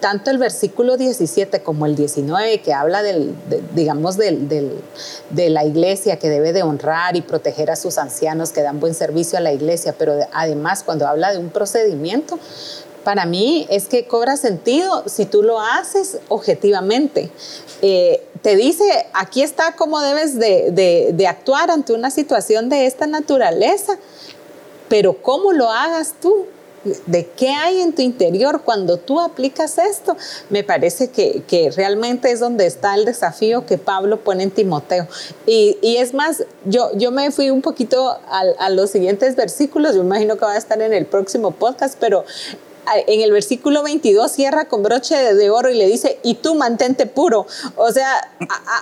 tanto 0.00 0.32
el 0.32 0.38
versículo 0.38 0.96
17 0.96 1.62
como 1.62 1.86
el 1.86 1.94
19 1.94 2.60
que 2.60 2.72
habla 2.72 3.04
del, 3.04 3.36
digamos, 3.72 4.16
del, 4.16 4.48
de 4.48 5.50
la 5.50 5.64
iglesia 5.64 6.18
que 6.18 6.28
debe 6.28 6.52
de 6.52 6.64
honrar 6.64 7.14
y 7.14 7.22
proteger 7.22 7.70
a 7.70 7.76
sus 7.76 7.98
ancianos 7.98 8.50
que 8.50 8.62
dan 8.62 8.80
buen 8.80 8.94
servicio 8.94 9.38
a 9.38 9.40
la 9.40 9.52
iglesia, 9.52 9.94
pero 9.96 10.18
además 10.32 10.82
cuando 10.82 11.06
habla 11.06 11.32
de 11.32 11.38
un 11.38 11.50
procedimiento, 11.50 12.40
para 13.06 13.24
mí 13.24 13.68
es 13.70 13.86
que 13.86 14.08
cobra 14.08 14.36
sentido 14.36 15.04
si 15.06 15.26
tú 15.26 15.44
lo 15.44 15.60
haces 15.60 16.18
objetivamente. 16.26 17.30
Eh, 17.80 18.26
te 18.42 18.56
dice, 18.56 18.84
aquí 19.12 19.42
está 19.42 19.76
cómo 19.76 20.00
debes 20.00 20.38
de, 20.38 21.26
actuar 21.28 21.70
ante 21.70 21.92
una 21.92 22.10
situación 22.10 22.68
de 22.68 22.86
esta 22.86 23.06
naturaleza, 23.06 23.98
pero 24.88 25.20
cómo 25.22 25.52
lo 25.52 25.70
hagas 25.70 26.14
tú 26.20 26.46
de 27.06 27.26
qué 27.26 27.48
hay 27.48 27.80
en 27.80 27.92
tu 27.92 28.02
interior 28.02 28.62
cuando 28.64 28.96
tú 28.96 29.18
aplicas 29.18 29.76
esto, 29.76 30.16
me 30.50 30.62
parece 30.62 31.10
que, 31.10 31.42
que 31.48 31.72
realmente 31.72 32.30
es 32.30 32.38
donde 32.38 32.66
está 32.66 32.94
el 32.94 33.04
desafío 33.04 33.66
que 33.66 33.76
Pablo 33.76 34.20
pone 34.20 34.44
en 34.44 34.52
Timoteo. 34.52 35.08
Y, 35.46 35.78
y 35.82 35.96
es 35.96 36.14
más, 36.14 36.44
yo, 36.64 36.90
yo 36.94 37.10
me 37.10 37.32
fui 37.32 37.50
un 37.50 37.60
poquito 37.60 38.08
a, 38.10 38.42
a 38.60 38.70
los 38.70 38.90
siguientes 38.90 39.34
versículos, 39.34 39.96
yo 39.96 40.02
imagino 40.02 40.36
que 40.36 40.44
va 40.44 40.52
a 40.52 40.58
estar 40.58 40.80
en 40.80 40.92
el 40.92 41.06
próximo 41.06 41.50
podcast, 41.50 41.96
pero 41.98 42.24
en 43.06 43.20
el 43.20 43.32
versículo 43.32 43.82
22 43.82 44.30
cierra 44.30 44.68
con 44.68 44.82
broche 44.82 45.34
de 45.34 45.50
oro 45.50 45.70
y 45.70 45.74
le 45.74 45.86
dice, 45.86 46.18
y 46.22 46.34
tú 46.34 46.54
mantente 46.54 47.06
puro. 47.06 47.46
O 47.76 47.90
sea, 47.92 48.32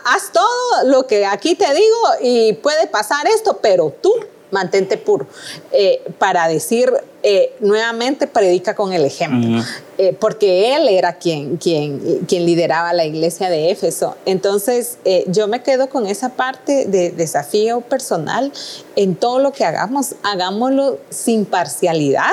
haz 0.05 0.33
todo 0.33 0.85
lo 0.87 1.07
que 1.07 1.27
aquí 1.27 1.55
te 1.55 1.73
digo 1.73 1.99
y 2.21 2.53
puede 2.55 2.87
pasar 2.87 3.27
esto, 3.27 3.59
pero 3.61 3.95
tú 4.01 4.13
mantente 4.55 4.97
puro. 4.97 5.27
Eh, 5.73 6.01
para 6.19 6.49
decir 6.49 6.91
eh, 7.23 7.55
nuevamente, 7.61 8.27
predica 8.27 8.75
con 8.75 8.93
el 8.93 9.05
ejemplo, 9.05 9.63
eh, 9.99 10.17
porque 10.19 10.77
él 10.77 10.89
era 10.89 11.15
quien, 11.19 11.57
quien, 11.57 12.21
quien 12.29 12.47
lideraba 12.47 12.93
la 12.93 13.05
iglesia 13.05 13.51
de 13.51 13.71
Éfeso. 13.71 14.17
Entonces, 14.27 14.99
yo 15.27 15.49
me 15.49 15.63
quedo 15.63 15.89
con 15.89 16.07
esa 16.07 16.31
parte 16.31 16.85
de 16.87 17.11
desafío 17.11 17.81
personal 17.81 18.53
en 18.95 19.17
todo 19.17 19.39
lo 19.39 19.53
que 19.53 19.65
hagamos, 19.65 20.15
hagámoslo 20.23 20.99
sin 21.11 21.45
parcialidad. 21.45 22.33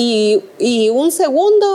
Y, 0.00 0.44
y, 0.60 0.90
un 0.90 1.10
segundo 1.10 1.66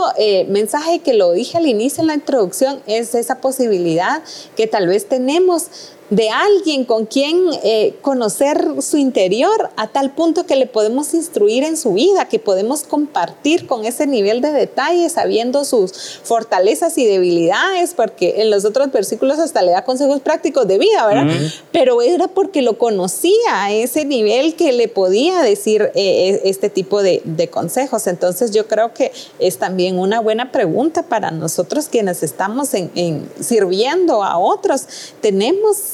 mensaje 0.48 1.00
que 1.00 1.12
lo 1.12 1.32
dije 1.32 1.58
al 1.58 1.66
inicio 1.66 2.00
en 2.00 2.06
la 2.06 2.14
introducción 2.14 2.80
es 2.86 3.14
esa 3.14 3.42
posibilidad 3.42 4.22
que 4.56 4.66
tal 4.66 4.86
vez 4.86 5.06
tenemos 5.10 5.66
de 6.10 6.28
alguien 6.30 6.84
con 6.84 7.06
quien 7.06 7.44
eh, 7.62 7.94
conocer 8.02 8.82
su 8.82 8.96
interior 8.96 9.70
a 9.76 9.88
tal 9.88 10.12
punto 10.12 10.44
que 10.44 10.56
le 10.56 10.66
podemos 10.66 11.14
instruir 11.14 11.64
en 11.64 11.76
su 11.76 11.94
vida, 11.94 12.28
que 12.28 12.38
podemos 12.38 12.84
compartir 12.84 13.66
con 13.66 13.84
ese 13.84 14.06
nivel 14.06 14.40
de 14.40 14.52
detalle, 14.52 15.08
sabiendo 15.08 15.64
sus 15.64 16.20
fortalezas 16.22 16.98
y 16.98 17.06
debilidades, 17.06 17.94
porque 17.94 18.42
en 18.42 18.50
los 18.50 18.64
otros 18.64 18.92
versículos 18.92 19.38
hasta 19.38 19.62
le 19.62 19.72
da 19.72 19.84
consejos 19.84 20.20
prácticos 20.20 20.66
de 20.66 20.78
vida, 20.78 21.06
¿verdad? 21.06 21.32
Pero 21.72 22.02
era 22.02 22.28
porque 22.28 22.62
lo 22.62 22.78
conocía 22.78 23.32
a 23.64 23.72
ese 23.72 24.04
nivel 24.04 24.56
que 24.56 24.72
le 24.72 24.88
podía 24.88 25.40
decir 25.42 25.90
eh, 25.94 26.40
e, 26.44 26.48
este 26.48 26.68
tipo 26.68 27.02
de, 27.02 27.22
consejos. 27.50 28.06
Entonces 28.06 28.52
yo 28.52 28.66
creo 28.66 28.94
que 28.94 29.12
es 29.38 29.58
también 29.58 29.98
una 29.98 30.20
buena 30.20 30.50
pregunta 30.50 31.02
para 31.02 31.30
nosotros 31.30 31.88
quienes 31.88 32.22
estamos 32.22 32.72
en 32.74 33.28
sirviendo 33.38 34.22
a 34.22 34.38
otros. 34.38 34.86
Tenemos 35.20 35.93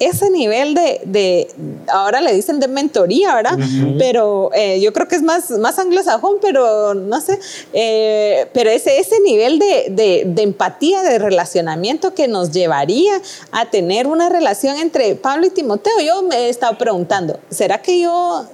ese 0.00 0.30
nivel 0.30 0.74
de, 0.74 1.48
ahora 1.88 2.22
le 2.22 2.34
dicen 2.34 2.58
de 2.58 2.68
mentoría, 2.68 3.34
¿verdad? 3.34 3.58
Pero 3.98 4.50
eh, 4.54 4.80
yo 4.80 4.94
creo 4.94 5.06
que 5.06 5.16
es 5.16 5.22
más, 5.22 5.50
más 5.50 5.78
anglosajón, 5.78 6.36
pero 6.40 6.94
no 6.94 7.20
sé, 7.20 7.38
eh, 7.74 8.48
pero 8.54 8.70
ese, 8.70 8.98
ese 8.98 9.20
nivel 9.20 9.58
de, 9.58 10.24
de, 10.26 10.42
empatía, 10.42 11.02
de 11.02 11.18
relacionamiento 11.18 12.14
que 12.14 12.28
nos 12.28 12.50
llevaría 12.50 13.20
a 13.52 13.66
tener 13.70 14.06
una 14.06 14.30
relación 14.30 14.78
entre 14.78 15.14
Pablo 15.16 15.46
y 15.46 15.50
Timoteo. 15.50 15.92
Yo 16.02 16.22
me 16.22 16.46
he 16.46 16.48
estado 16.48 16.78
preguntando, 16.78 17.38
¿será 17.50 17.82
que 17.82 18.00
yo 18.00 18.46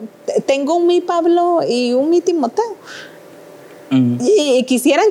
tengo 0.47 0.75
un 0.75 0.89
mi 0.89 1.01
Pablo 1.01 1.61
y 1.67 1.93
un 1.93 2.11
mi 2.11 2.21
Timoteo? 2.21 2.75
Y, 3.89 4.65
quisiera, 4.65 5.03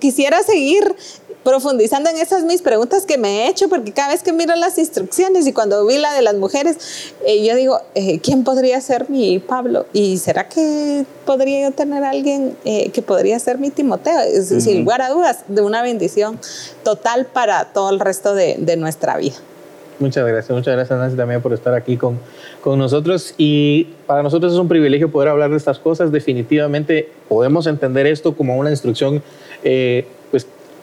quisiera 0.00 0.42
seguir 0.42 0.96
profundizando 1.44 2.10
en 2.10 2.16
esas 2.16 2.42
mis 2.42 2.62
preguntas 2.62 3.04
que 3.06 3.18
me 3.18 3.44
he 3.44 3.48
hecho, 3.48 3.68
porque 3.68 3.92
cada 3.92 4.08
vez 4.08 4.22
que 4.22 4.32
miro 4.32 4.56
las 4.56 4.78
instrucciones 4.78 5.46
y 5.46 5.52
cuando 5.52 5.86
vi 5.86 5.98
la 5.98 6.12
de 6.14 6.22
las 6.22 6.34
mujeres, 6.34 7.12
eh, 7.26 7.46
yo 7.46 7.54
digo, 7.54 7.78
eh, 7.94 8.18
¿quién 8.20 8.42
podría 8.42 8.80
ser 8.80 9.08
mi 9.10 9.38
Pablo? 9.38 9.86
¿Y 9.92 10.16
será 10.16 10.48
que 10.48 11.04
podría 11.24 11.68
yo 11.68 11.74
tener 11.74 12.02
alguien 12.02 12.56
eh, 12.64 12.90
que 12.90 13.02
podría 13.02 13.38
ser 13.38 13.58
mi 13.58 13.70
Timoteo? 13.70 14.18
Sin 14.42 14.80
lugar 14.80 15.02
a 15.02 15.10
dudas, 15.10 15.44
de 15.46 15.60
una 15.60 15.82
bendición 15.82 16.40
total 16.82 17.26
para 17.26 17.66
todo 17.66 17.90
el 17.90 18.00
resto 18.00 18.34
de, 18.34 18.56
de 18.58 18.76
nuestra 18.76 19.16
vida. 19.18 19.36
Muchas 20.00 20.26
gracias, 20.26 20.50
muchas 20.50 20.74
gracias 20.74 20.98
Nancy 20.98 21.16
también 21.16 21.40
por 21.40 21.52
estar 21.52 21.72
aquí 21.72 21.96
con, 21.96 22.18
con 22.60 22.78
nosotros 22.78 23.32
y 23.38 23.84
para 24.06 24.24
nosotros 24.24 24.52
es 24.52 24.58
un 24.58 24.66
privilegio 24.66 25.10
poder 25.10 25.28
hablar 25.28 25.50
de 25.50 25.56
estas 25.56 25.78
cosas. 25.78 26.10
Definitivamente 26.10 27.08
podemos 27.28 27.68
entender 27.68 28.06
esto 28.06 28.36
como 28.36 28.56
una 28.56 28.70
instrucción 28.70 29.22
eh, 29.62 30.04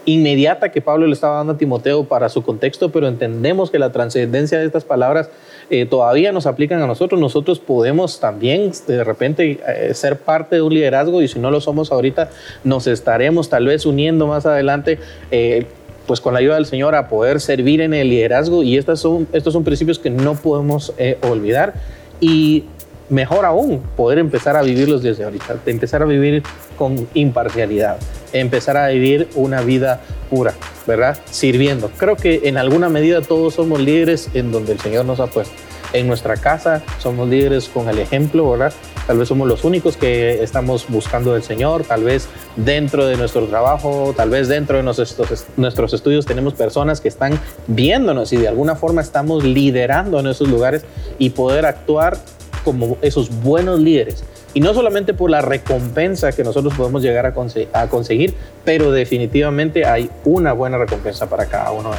inmediata 0.05 0.71
que 0.71 0.81
Pablo 0.81 1.07
le 1.07 1.13
estaba 1.13 1.37
dando 1.37 1.53
a 1.53 1.57
Timoteo 1.57 2.03
para 2.05 2.29
su 2.29 2.43
contexto, 2.43 2.91
pero 2.91 3.07
entendemos 3.07 3.69
que 3.71 3.79
la 3.79 3.91
trascendencia 3.91 4.59
de 4.59 4.65
estas 4.65 4.83
palabras 4.83 5.29
eh, 5.69 5.85
todavía 5.85 6.31
nos 6.31 6.45
aplican 6.45 6.81
a 6.81 6.87
nosotros. 6.87 7.19
Nosotros 7.19 7.59
podemos 7.59 8.19
también 8.19 8.71
de 8.87 9.03
repente 9.03 9.59
eh, 9.67 9.93
ser 9.93 10.17
parte 10.17 10.57
de 10.57 10.61
un 10.61 10.73
liderazgo 10.73 11.21
y 11.21 11.27
si 11.27 11.39
no 11.39 11.51
lo 11.51 11.61
somos 11.61 11.91
ahorita, 11.91 12.29
nos 12.63 12.87
estaremos 12.87 13.49
tal 13.49 13.67
vez 13.67 13.85
uniendo 13.85 14.27
más 14.27 14.45
adelante. 14.45 14.99
Eh, 15.31 15.65
pues 16.07 16.19
con 16.19 16.33
la 16.33 16.39
ayuda 16.39 16.55
del 16.55 16.65
Señor 16.65 16.95
a 16.95 17.07
poder 17.07 17.39
servir 17.39 17.79
en 17.79 17.93
el 17.93 18.09
liderazgo 18.09 18.63
y 18.63 18.75
estos 18.75 18.99
son, 18.99 19.27
estos 19.31 19.53
son 19.53 19.63
principios 19.63 19.97
que 19.97 20.09
no 20.09 20.33
podemos 20.33 20.91
olvidar 21.21 21.75
y 22.19 22.65
mejor 23.11 23.45
aún, 23.45 23.81
poder 23.95 24.17
empezar 24.17 24.57
a 24.57 24.63
vivirlos 24.63 25.03
desde 25.03 25.23
ahorita, 25.23 25.57
empezar 25.67 26.01
a 26.01 26.05
vivir 26.05 26.43
con 26.81 27.07
imparcialidad, 27.13 27.97
empezar 28.33 28.75
a 28.75 28.87
vivir 28.87 29.29
una 29.35 29.61
vida 29.61 30.01
pura, 30.31 30.55
¿verdad? 30.87 31.15
Sirviendo. 31.29 31.91
Creo 31.95 32.15
que 32.15 32.41
en 32.45 32.57
alguna 32.57 32.89
medida 32.89 33.21
todos 33.21 33.53
somos 33.53 33.79
líderes 33.79 34.31
en 34.33 34.51
donde 34.51 34.71
el 34.71 34.79
Señor 34.79 35.05
nos 35.05 35.19
ha 35.19 35.27
puesto. 35.27 35.53
En 35.93 36.07
nuestra 36.07 36.37
casa 36.37 36.81
somos 36.97 37.29
líderes 37.29 37.69
con 37.69 37.87
el 37.87 37.99
ejemplo, 37.99 38.49
¿verdad? 38.49 38.73
Tal 39.05 39.19
vez 39.19 39.27
somos 39.27 39.47
los 39.47 39.63
únicos 39.63 39.95
que 39.95 40.41
estamos 40.41 40.87
buscando 40.87 41.33
del 41.33 41.43
Señor, 41.43 41.83
tal 41.83 42.03
vez 42.03 42.27
dentro 42.55 43.05
de 43.05 43.15
nuestro 43.15 43.45
trabajo, 43.45 44.15
tal 44.17 44.31
vez 44.31 44.47
dentro 44.47 44.77
de 44.77 44.81
nuestros, 44.81 45.45
nuestros 45.57 45.93
estudios 45.93 46.25
tenemos 46.25 46.55
personas 46.55 46.99
que 46.99 47.09
están 47.09 47.39
viéndonos 47.67 48.33
y 48.33 48.37
de 48.37 48.47
alguna 48.47 48.73
forma 48.73 49.01
estamos 49.01 49.43
liderando 49.43 50.19
en 50.19 50.25
esos 50.25 50.49
lugares 50.49 50.83
y 51.19 51.29
poder 51.29 51.67
actuar 51.67 52.17
como 52.63 52.97
esos 53.03 53.29
buenos 53.43 53.79
líderes. 53.79 54.23
Y 54.53 54.59
no 54.59 54.73
solamente 54.73 55.13
por 55.13 55.29
la 55.29 55.41
recompensa 55.41 56.31
que 56.31 56.43
nosotros 56.43 56.73
podemos 56.73 57.01
llegar 57.01 57.25
a, 57.25 57.33
a 57.73 57.87
conseguir, 57.87 58.33
pero 58.65 58.91
definitivamente 58.91 59.85
hay 59.85 60.09
una 60.25 60.53
buena 60.53 60.77
recompensa 60.77 61.29
para 61.29 61.45
cada 61.45 61.71
uno 61.71 61.91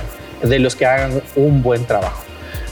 de 0.43 0.59
los 0.59 0.77
que 0.77 0.87
hagan 0.87 1.23
un 1.37 1.63
buen 1.63 1.87
trabajo. 1.87 2.23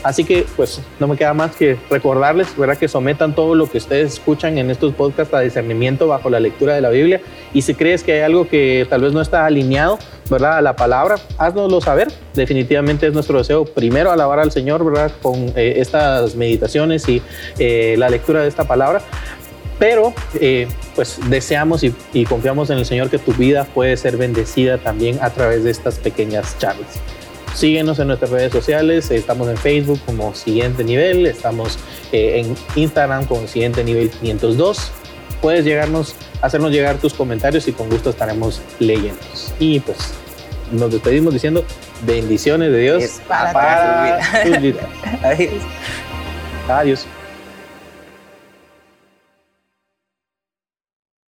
Así 0.02 0.24
que 0.24 0.46
pues 0.56 0.80
no 0.98 1.06
me 1.08 1.16
queda 1.16 1.34
más 1.34 1.54
que 1.54 1.76
recordarles, 1.90 2.56
¿verdad? 2.56 2.78
Que 2.78 2.88
sometan 2.88 3.34
todo 3.34 3.54
lo 3.54 3.66
que 3.66 3.78
ustedes 3.78 4.14
escuchan 4.14 4.56
en 4.56 4.70
estos 4.70 4.94
podcasts 4.94 5.34
a 5.34 5.40
discernimiento 5.40 6.08
bajo 6.08 6.30
la 6.30 6.40
lectura 6.40 6.74
de 6.74 6.80
la 6.80 6.88
Biblia. 6.88 7.20
Y 7.52 7.62
si 7.62 7.74
crees 7.74 8.02
que 8.02 8.14
hay 8.14 8.20
algo 8.20 8.48
que 8.48 8.86
tal 8.88 9.02
vez 9.02 9.12
no 9.12 9.20
está 9.20 9.44
alineado, 9.44 9.98
¿verdad? 10.30 10.56
A 10.56 10.62
la 10.62 10.74
palabra, 10.74 11.16
haznoslo 11.36 11.82
saber. 11.82 12.08
Definitivamente 12.34 13.08
es 13.08 13.12
nuestro 13.12 13.36
deseo 13.38 13.66
primero 13.66 14.10
alabar 14.10 14.40
al 14.40 14.52
Señor, 14.52 14.82
¿verdad? 14.84 15.12
Con 15.20 15.52
eh, 15.54 15.74
estas 15.76 16.34
meditaciones 16.34 17.06
y 17.06 17.20
eh, 17.58 17.96
la 17.98 18.08
lectura 18.08 18.40
de 18.40 18.48
esta 18.48 18.64
palabra. 18.64 19.02
Pero 19.80 20.12
eh, 20.40 20.68
pues 20.94 21.18
deseamos 21.28 21.82
y, 21.82 21.92
y 22.12 22.24
confiamos 22.26 22.70
en 22.70 22.78
el 22.78 22.86
Señor 22.86 23.10
que 23.10 23.18
tu 23.18 23.32
vida 23.32 23.64
puede 23.64 23.96
ser 23.96 24.16
bendecida 24.16 24.78
también 24.78 25.18
a 25.22 25.30
través 25.30 25.64
de 25.64 25.70
estas 25.72 25.98
pequeñas 25.98 26.56
charlas. 26.58 27.00
Síguenos 27.54 27.98
en 27.98 28.06
nuestras 28.06 28.30
redes 28.30 28.52
sociales, 28.52 29.10
estamos 29.10 29.48
en 29.48 29.56
Facebook 29.56 29.98
como 30.06 30.34
Siguiente 30.34 30.84
Nivel, 30.84 31.26
estamos 31.26 31.78
eh, 32.12 32.40
en 32.40 32.54
Instagram 32.80 33.24
como 33.24 33.46
Siguiente 33.48 33.82
Nivel 33.82 34.10
502. 34.10 34.92
Puedes 35.42 35.64
llegarnos, 35.64 36.14
hacernos 36.42 36.70
llegar 36.70 36.98
tus 36.98 37.12
comentarios 37.12 37.66
y 37.66 37.72
con 37.72 37.88
gusto 37.88 38.10
estaremos 38.10 38.60
leyéndolos. 38.78 39.52
Y 39.58 39.80
pues 39.80 39.96
nos 40.70 40.92
despedimos 40.92 41.32
diciendo 41.32 41.64
bendiciones 42.02 42.70
de 42.70 42.78
Dios 42.78 43.20
para, 43.26 43.52
para, 43.52 44.16
Adiós. 45.24 45.62
Adiós. 46.68 47.06